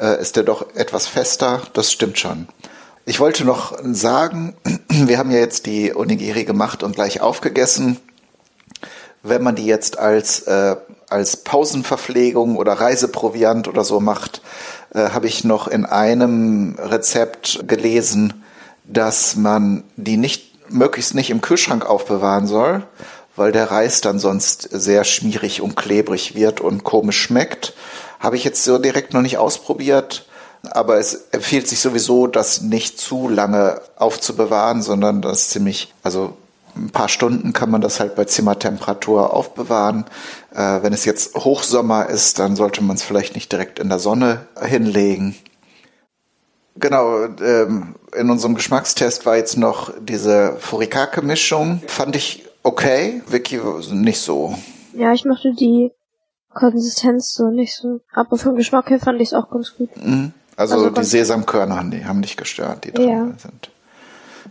äh, 0.00 0.20
ist 0.20 0.36
der 0.36 0.42
doch 0.42 0.74
etwas 0.74 1.06
fester. 1.06 1.62
Das 1.72 1.92
stimmt 1.92 2.18
schon. 2.18 2.48
Ich 3.04 3.20
wollte 3.20 3.44
noch 3.44 3.78
sagen, 3.84 4.56
wir 4.88 5.18
haben 5.18 5.30
ja 5.30 5.38
jetzt 5.38 5.66
die 5.66 5.94
Onigiri 5.94 6.44
gemacht 6.44 6.82
und 6.82 6.96
gleich 6.96 7.20
aufgegessen. 7.20 7.98
Wenn 9.28 9.42
man 9.42 9.56
die 9.56 9.66
jetzt 9.66 9.98
als, 9.98 10.40
äh, 10.42 10.76
als 11.08 11.38
Pausenverpflegung 11.38 12.56
oder 12.56 12.74
Reiseproviant 12.74 13.68
oder 13.68 13.84
so 13.84 14.00
macht, 14.00 14.42
äh, 14.94 15.10
habe 15.10 15.26
ich 15.26 15.44
noch 15.44 15.68
in 15.68 15.84
einem 15.84 16.76
Rezept 16.78 17.66
gelesen, 17.66 18.44
dass 18.84 19.36
man 19.36 19.84
die 19.96 20.16
nicht, 20.16 20.70
möglichst 20.70 21.14
nicht 21.14 21.30
im 21.30 21.40
Kühlschrank 21.40 21.86
aufbewahren 21.86 22.46
soll, 22.46 22.82
weil 23.36 23.52
der 23.52 23.70
Reis 23.70 24.00
dann 24.00 24.18
sonst 24.18 24.68
sehr 24.72 25.04
schmierig 25.04 25.60
und 25.60 25.76
klebrig 25.76 26.34
wird 26.34 26.60
und 26.60 26.84
komisch 26.84 27.20
schmeckt. 27.20 27.74
Habe 28.18 28.36
ich 28.36 28.44
jetzt 28.44 28.64
so 28.64 28.78
direkt 28.78 29.12
noch 29.12 29.22
nicht 29.22 29.38
ausprobiert. 29.38 30.26
Aber 30.72 30.98
es 30.98 31.26
empfiehlt 31.30 31.68
sich 31.68 31.78
sowieso, 31.78 32.26
das 32.26 32.60
nicht 32.60 32.98
zu 32.98 33.28
lange 33.28 33.80
aufzubewahren, 33.96 34.82
sondern 34.82 35.22
das 35.22 35.50
ziemlich, 35.50 35.92
also 36.02 36.36
ein 36.76 36.90
paar 36.90 37.08
Stunden 37.08 37.52
kann 37.52 37.70
man 37.70 37.80
das 37.80 38.00
halt 38.00 38.14
bei 38.14 38.24
Zimmertemperatur 38.24 39.32
aufbewahren. 39.32 40.04
Äh, 40.54 40.82
wenn 40.82 40.92
es 40.92 41.04
jetzt 41.04 41.34
Hochsommer 41.34 42.08
ist, 42.08 42.38
dann 42.38 42.56
sollte 42.56 42.82
man 42.82 42.96
es 42.96 43.02
vielleicht 43.02 43.34
nicht 43.34 43.50
direkt 43.52 43.78
in 43.78 43.88
der 43.88 43.98
Sonne 43.98 44.46
hinlegen. 44.60 45.34
Genau, 46.78 47.24
ähm, 47.24 47.94
in 48.14 48.30
unserem 48.30 48.54
Geschmackstest 48.54 49.24
war 49.24 49.36
jetzt 49.36 49.56
noch 49.56 49.92
diese 50.00 50.56
Furikake-Mischung. 50.58 51.82
Fand 51.86 52.16
ich 52.16 52.44
okay, 52.62 53.22
Vicky 53.28 53.60
nicht 53.92 54.20
so. 54.20 54.54
Ja, 54.92 55.12
ich 55.12 55.24
mochte 55.24 55.54
die 55.54 55.92
Konsistenz 56.52 57.34
so 57.34 57.50
nicht 57.50 57.74
so. 57.74 58.00
Aber 58.12 58.36
vom 58.36 58.56
Geschmack 58.56 58.90
her 58.90 58.98
fand 58.98 59.20
ich 59.20 59.28
es 59.28 59.34
auch 59.34 59.50
ganz 59.50 59.74
gut. 59.76 59.90
Mhm. 59.96 60.32
Also, 60.56 60.74
also 60.74 60.90
die 60.90 61.04
Sesamkörner 61.04 61.84
die 61.90 62.04
haben 62.04 62.20
nicht 62.20 62.38
gestört, 62.38 62.84
die 62.84 62.92
drin 62.92 63.08
ja. 63.08 63.24
sind. 63.36 63.70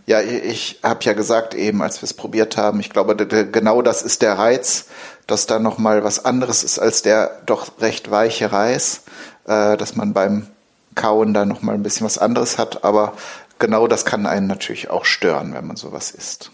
Ja, 0.06 0.20
ich 0.20 0.78
habe 0.84 1.04
ja 1.04 1.14
gesagt 1.14 1.54
eben, 1.54 1.82
als 1.82 2.00
wir 2.00 2.04
es 2.04 2.14
probiert 2.14 2.56
haben, 2.56 2.78
ich 2.78 2.90
glaube, 2.90 3.16
genau 3.16 3.82
das 3.82 4.02
ist 4.02 4.22
der 4.22 4.38
Reiz, 4.38 4.86
dass 5.26 5.46
da 5.46 5.58
noch 5.58 5.78
mal 5.78 6.04
was 6.04 6.24
anderes 6.24 6.62
ist 6.62 6.78
als 6.78 7.02
der 7.02 7.42
doch 7.44 7.80
recht 7.80 8.08
weiche 8.10 8.52
Reis, 8.52 9.02
äh, 9.46 9.76
dass 9.76 9.96
man 9.96 10.12
beim 10.12 10.46
Kauen 10.94 11.34
da 11.34 11.44
noch 11.44 11.62
mal 11.62 11.74
ein 11.74 11.82
bisschen 11.82 12.06
was 12.06 12.18
anderes 12.18 12.56
hat. 12.56 12.84
Aber 12.84 13.14
genau 13.58 13.88
das 13.88 14.04
kann 14.04 14.26
einen 14.26 14.46
natürlich 14.46 14.90
auch 14.90 15.04
stören, 15.04 15.54
wenn 15.54 15.66
man 15.66 15.76
sowas 15.76 16.12
isst. 16.12 16.52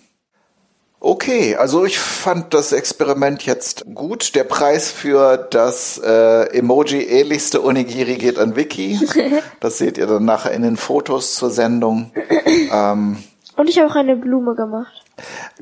Okay, 0.99 1.57
also 1.57 1.85
ich 1.85 1.99
fand 1.99 2.55
das 2.55 2.73
Experiment 2.73 3.45
jetzt 3.45 3.85
gut. 3.93 4.35
Der 4.37 4.45
Preis 4.45 4.93
für 4.93 5.37
das 5.37 5.99
äh, 5.99 6.57
Emoji-ähnlichste 6.57 7.63
Onigiri 7.63 8.15
geht 8.17 8.39
an 8.39 8.57
Vicky. 8.57 8.99
Das 9.61 9.79
seht 9.79 9.99
ihr 9.99 10.07
dann 10.07 10.25
nachher 10.25 10.53
in 10.53 10.63
den 10.63 10.77
Fotos 10.77 11.35
zur 11.35 11.51
Sendung. 11.51 12.13
Ähm, 12.73 13.19
Und 13.57 13.69
ich 13.69 13.79
habe 13.79 13.91
auch 13.91 13.97
eine 13.97 14.17
Blume 14.17 14.55
gemacht. 14.55 15.03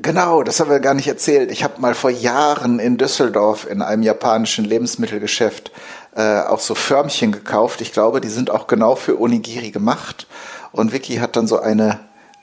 Genau, 0.01 0.43
das 0.43 0.59
haben 0.59 0.69
wir 0.69 0.79
gar 0.79 0.93
nicht 0.93 1.07
erzählt. 1.07 1.51
Ich 1.51 1.63
habe 1.63 1.81
mal 1.81 1.93
vor 1.93 2.09
Jahren 2.09 2.79
in 2.79 2.97
Düsseldorf 2.97 3.67
in 3.69 3.81
einem 3.81 4.03
japanischen 4.03 4.65
Lebensmittelgeschäft 4.65 5.71
äh, 6.15 6.41
auch 6.41 6.59
so 6.59 6.75
Förmchen 6.75 7.31
gekauft. 7.31 7.81
Ich 7.81 7.91
glaube, 7.91 8.21
die 8.21 8.29
sind 8.29 8.49
auch 8.49 8.67
genau 8.67 8.95
für 8.95 9.19
Onigiri 9.19 9.71
gemacht. 9.71 10.27
Und 10.71 10.93
Vicky 10.93 11.17
hat 11.17 11.35
dann 11.35 11.47
so 11.47 11.59
eine 11.59 11.99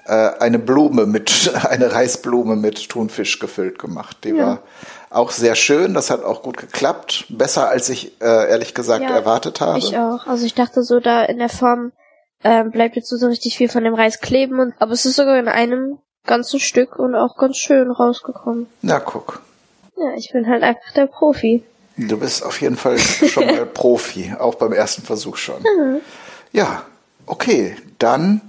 äh, 0.09 0.31
eine 0.41 0.59
Blume 0.59 1.07
mit, 1.07 1.53
eine 1.69 1.93
Reisblume 1.93 2.57
mit 2.57 2.89
Thunfisch 2.89 3.39
gefüllt 3.39 3.79
gemacht. 3.79 4.19
Die 4.25 4.31
ja. 4.31 4.47
war 4.47 4.59
auch 5.11 5.31
sehr 5.31 5.55
schön, 5.55 5.95
das 5.95 6.11
hat 6.11 6.25
auch 6.25 6.43
gut 6.43 6.57
geklappt. 6.57 7.27
Besser 7.29 7.69
als 7.69 7.89
ich 7.89 8.21
äh, 8.21 8.51
ehrlich 8.51 8.75
gesagt 8.75 9.05
ja, 9.05 9.11
erwartet 9.11 9.61
habe. 9.61 9.79
Ich 9.79 9.97
auch. 9.97 10.27
Also 10.27 10.45
ich 10.45 10.55
dachte 10.55 10.83
so, 10.83 11.01
da 11.01 11.23
in 11.23 11.39
der 11.39 11.49
Form 11.49 11.93
ähm, 12.45 12.71
bleibt 12.71 12.97
jetzt 12.97 13.09
so 13.09 13.27
richtig 13.27 13.57
viel 13.57 13.69
von 13.69 13.85
dem 13.85 13.95
Reis 13.95 14.21
kleben 14.21 14.61
und 14.61 14.75
aber 14.79 14.93
es 14.93 15.05
ist 15.05 15.17
sogar 15.17 15.39
in 15.39 15.49
einem 15.49 15.99
ganzen 16.25 16.61
Stück 16.61 16.99
und 16.99 17.15
auch 17.15 17.37
ganz 17.37 17.57
schön 17.57 17.91
rausgekommen. 17.91 18.67
Na 18.83 19.01
guck. 19.01 19.43
Ja, 19.97 20.15
ich 20.17 20.31
bin 20.33 20.47
halt 20.47 20.63
einfach 20.63 20.93
der 20.95 21.07
Profi. 21.07 21.65
Du 21.97 22.19
bist 22.19 22.45
auf 22.45 22.61
jeden 22.61 22.77
Fall 22.77 22.99
schon 22.99 23.47
mal 23.47 23.67
Profi, 23.75 24.33
auch 24.39 24.55
beim 24.55 24.73
ersten 24.73 25.03
Versuch 25.03 25.37
schon. 25.37 25.61
Mhm. 25.63 26.01
Ja, 26.53 26.85
okay, 27.27 27.77
dann 27.99 28.41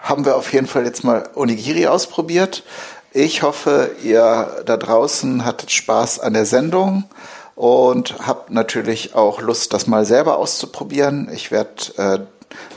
haben 0.00 0.24
wir 0.24 0.36
auf 0.36 0.52
jeden 0.52 0.66
Fall 0.66 0.84
jetzt 0.84 1.04
mal 1.04 1.28
Onigiri 1.34 1.86
ausprobiert. 1.86 2.64
Ich 3.12 3.42
hoffe, 3.42 3.90
ihr 4.02 4.62
da 4.66 4.76
draußen 4.76 5.44
hattet 5.44 5.70
Spaß 5.70 6.20
an 6.20 6.34
der 6.34 6.44
Sendung 6.44 7.04
und 7.54 8.26
habt 8.26 8.50
natürlich 8.50 9.14
auch 9.14 9.40
Lust, 9.40 9.72
das 9.72 9.86
mal 9.86 10.04
selber 10.04 10.36
auszuprobieren. 10.36 11.28
Ich 11.32 11.50
werde 11.50 11.70
äh, 11.96 12.18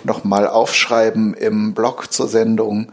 noch 0.04 0.24
mal 0.24 0.48
aufschreiben 0.48 1.34
im 1.34 1.74
Blog 1.74 2.12
zur 2.12 2.28
Sendung, 2.28 2.92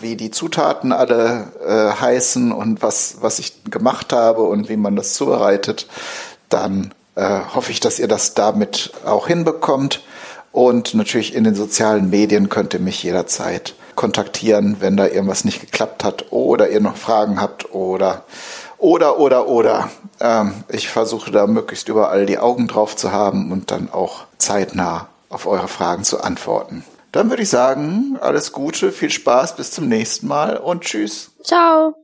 wie 0.00 0.16
die 0.16 0.30
Zutaten 0.30 0.92
alle 0.92 1.52
äh, 1.66 2.00
heißen 2.00 2.52
und 2.52 2.82
was, 2.82 3.16
was 3.20 3.38
ich 3.38 3.64
gemacht 3.64 4.12
habe 4.12 4.42
und 4.42 4.68
wie 4.68 4.76
man 4.76 4.96
das 4.96 5.14
zubereitet. 5.14 5.88
Dann 6.48 6.92
äh, 7.14 7.40
hoffe 7.54 7.72
ich, 7.72 7.80
dass 7.80 7.98
ihr 7.98 8.08
das 8.08 8.34
damit 8.34 8.92
auch 9.04 9.26
hinbekommt. 9.26 10.02
Und 10.52 10.94
natürlich 10.94 11.34
in 11.34 11.44
den 11.44 11.54
sozialen 11.54 12.10
Medien 12.10 12.50
könnt 12.50 12.74
ihr 12.74 12.80
mich 12.80 13.02
jederzeit 13.02 13.74
kontaktieren, 13.94 14.76
wenn 14.80 14.96
da 14.96 15.06
irgendwas 15.06 15.44
nicht 15.44 15.60
geklappt 15.60 16.04
hat 16.04 16.26
oder 16.30 16.68
ihr 16.68 16.80
noch 16.80 16.96
Fragen 16.96 17.40
habt 17.40 17.74
oder 17.74 18.24
oder 18.78 19.18
oder 19.18 19.48
oder. 19.48 19.90
Ähm, 20.20 20.64
ich 20.68 20.88
versuche 20.88 21.30
da 21.30 21.46
möglichst 21.46 21.88
überall 21.88 22.26
die 22.26 22.38
Augen 22.38 22.68
drauf 22.68 22.96
zu 22.96 23.12
haben 23.12 23.50
und 23.52 23.70
dann 23.70 23.90
auch 23.90 24.24
zeitnah 24.38 25.08
auf 25.32 25.46
eure 25.46 25.68
Fragen 25.68 26.04
zu 26.04 26.20
antworten. 26.20 26.84
Dann 27.12 27.28
würde 27.28 27.42
ich 27.42 27.50
sagen, 27.50 28.16
alles 28.20 28.52
Gute, 28.52 28.90
viel 28.90 29.10
Spaß, 29.10 29.56
bis 29.56 29.70
zum 29.70 29.88
nächsten 29.88 30.26
Mal 30.26 30.56
und 30.56 30.82
tschüss. 30.82 31.32
Ciao. 31.42 31.94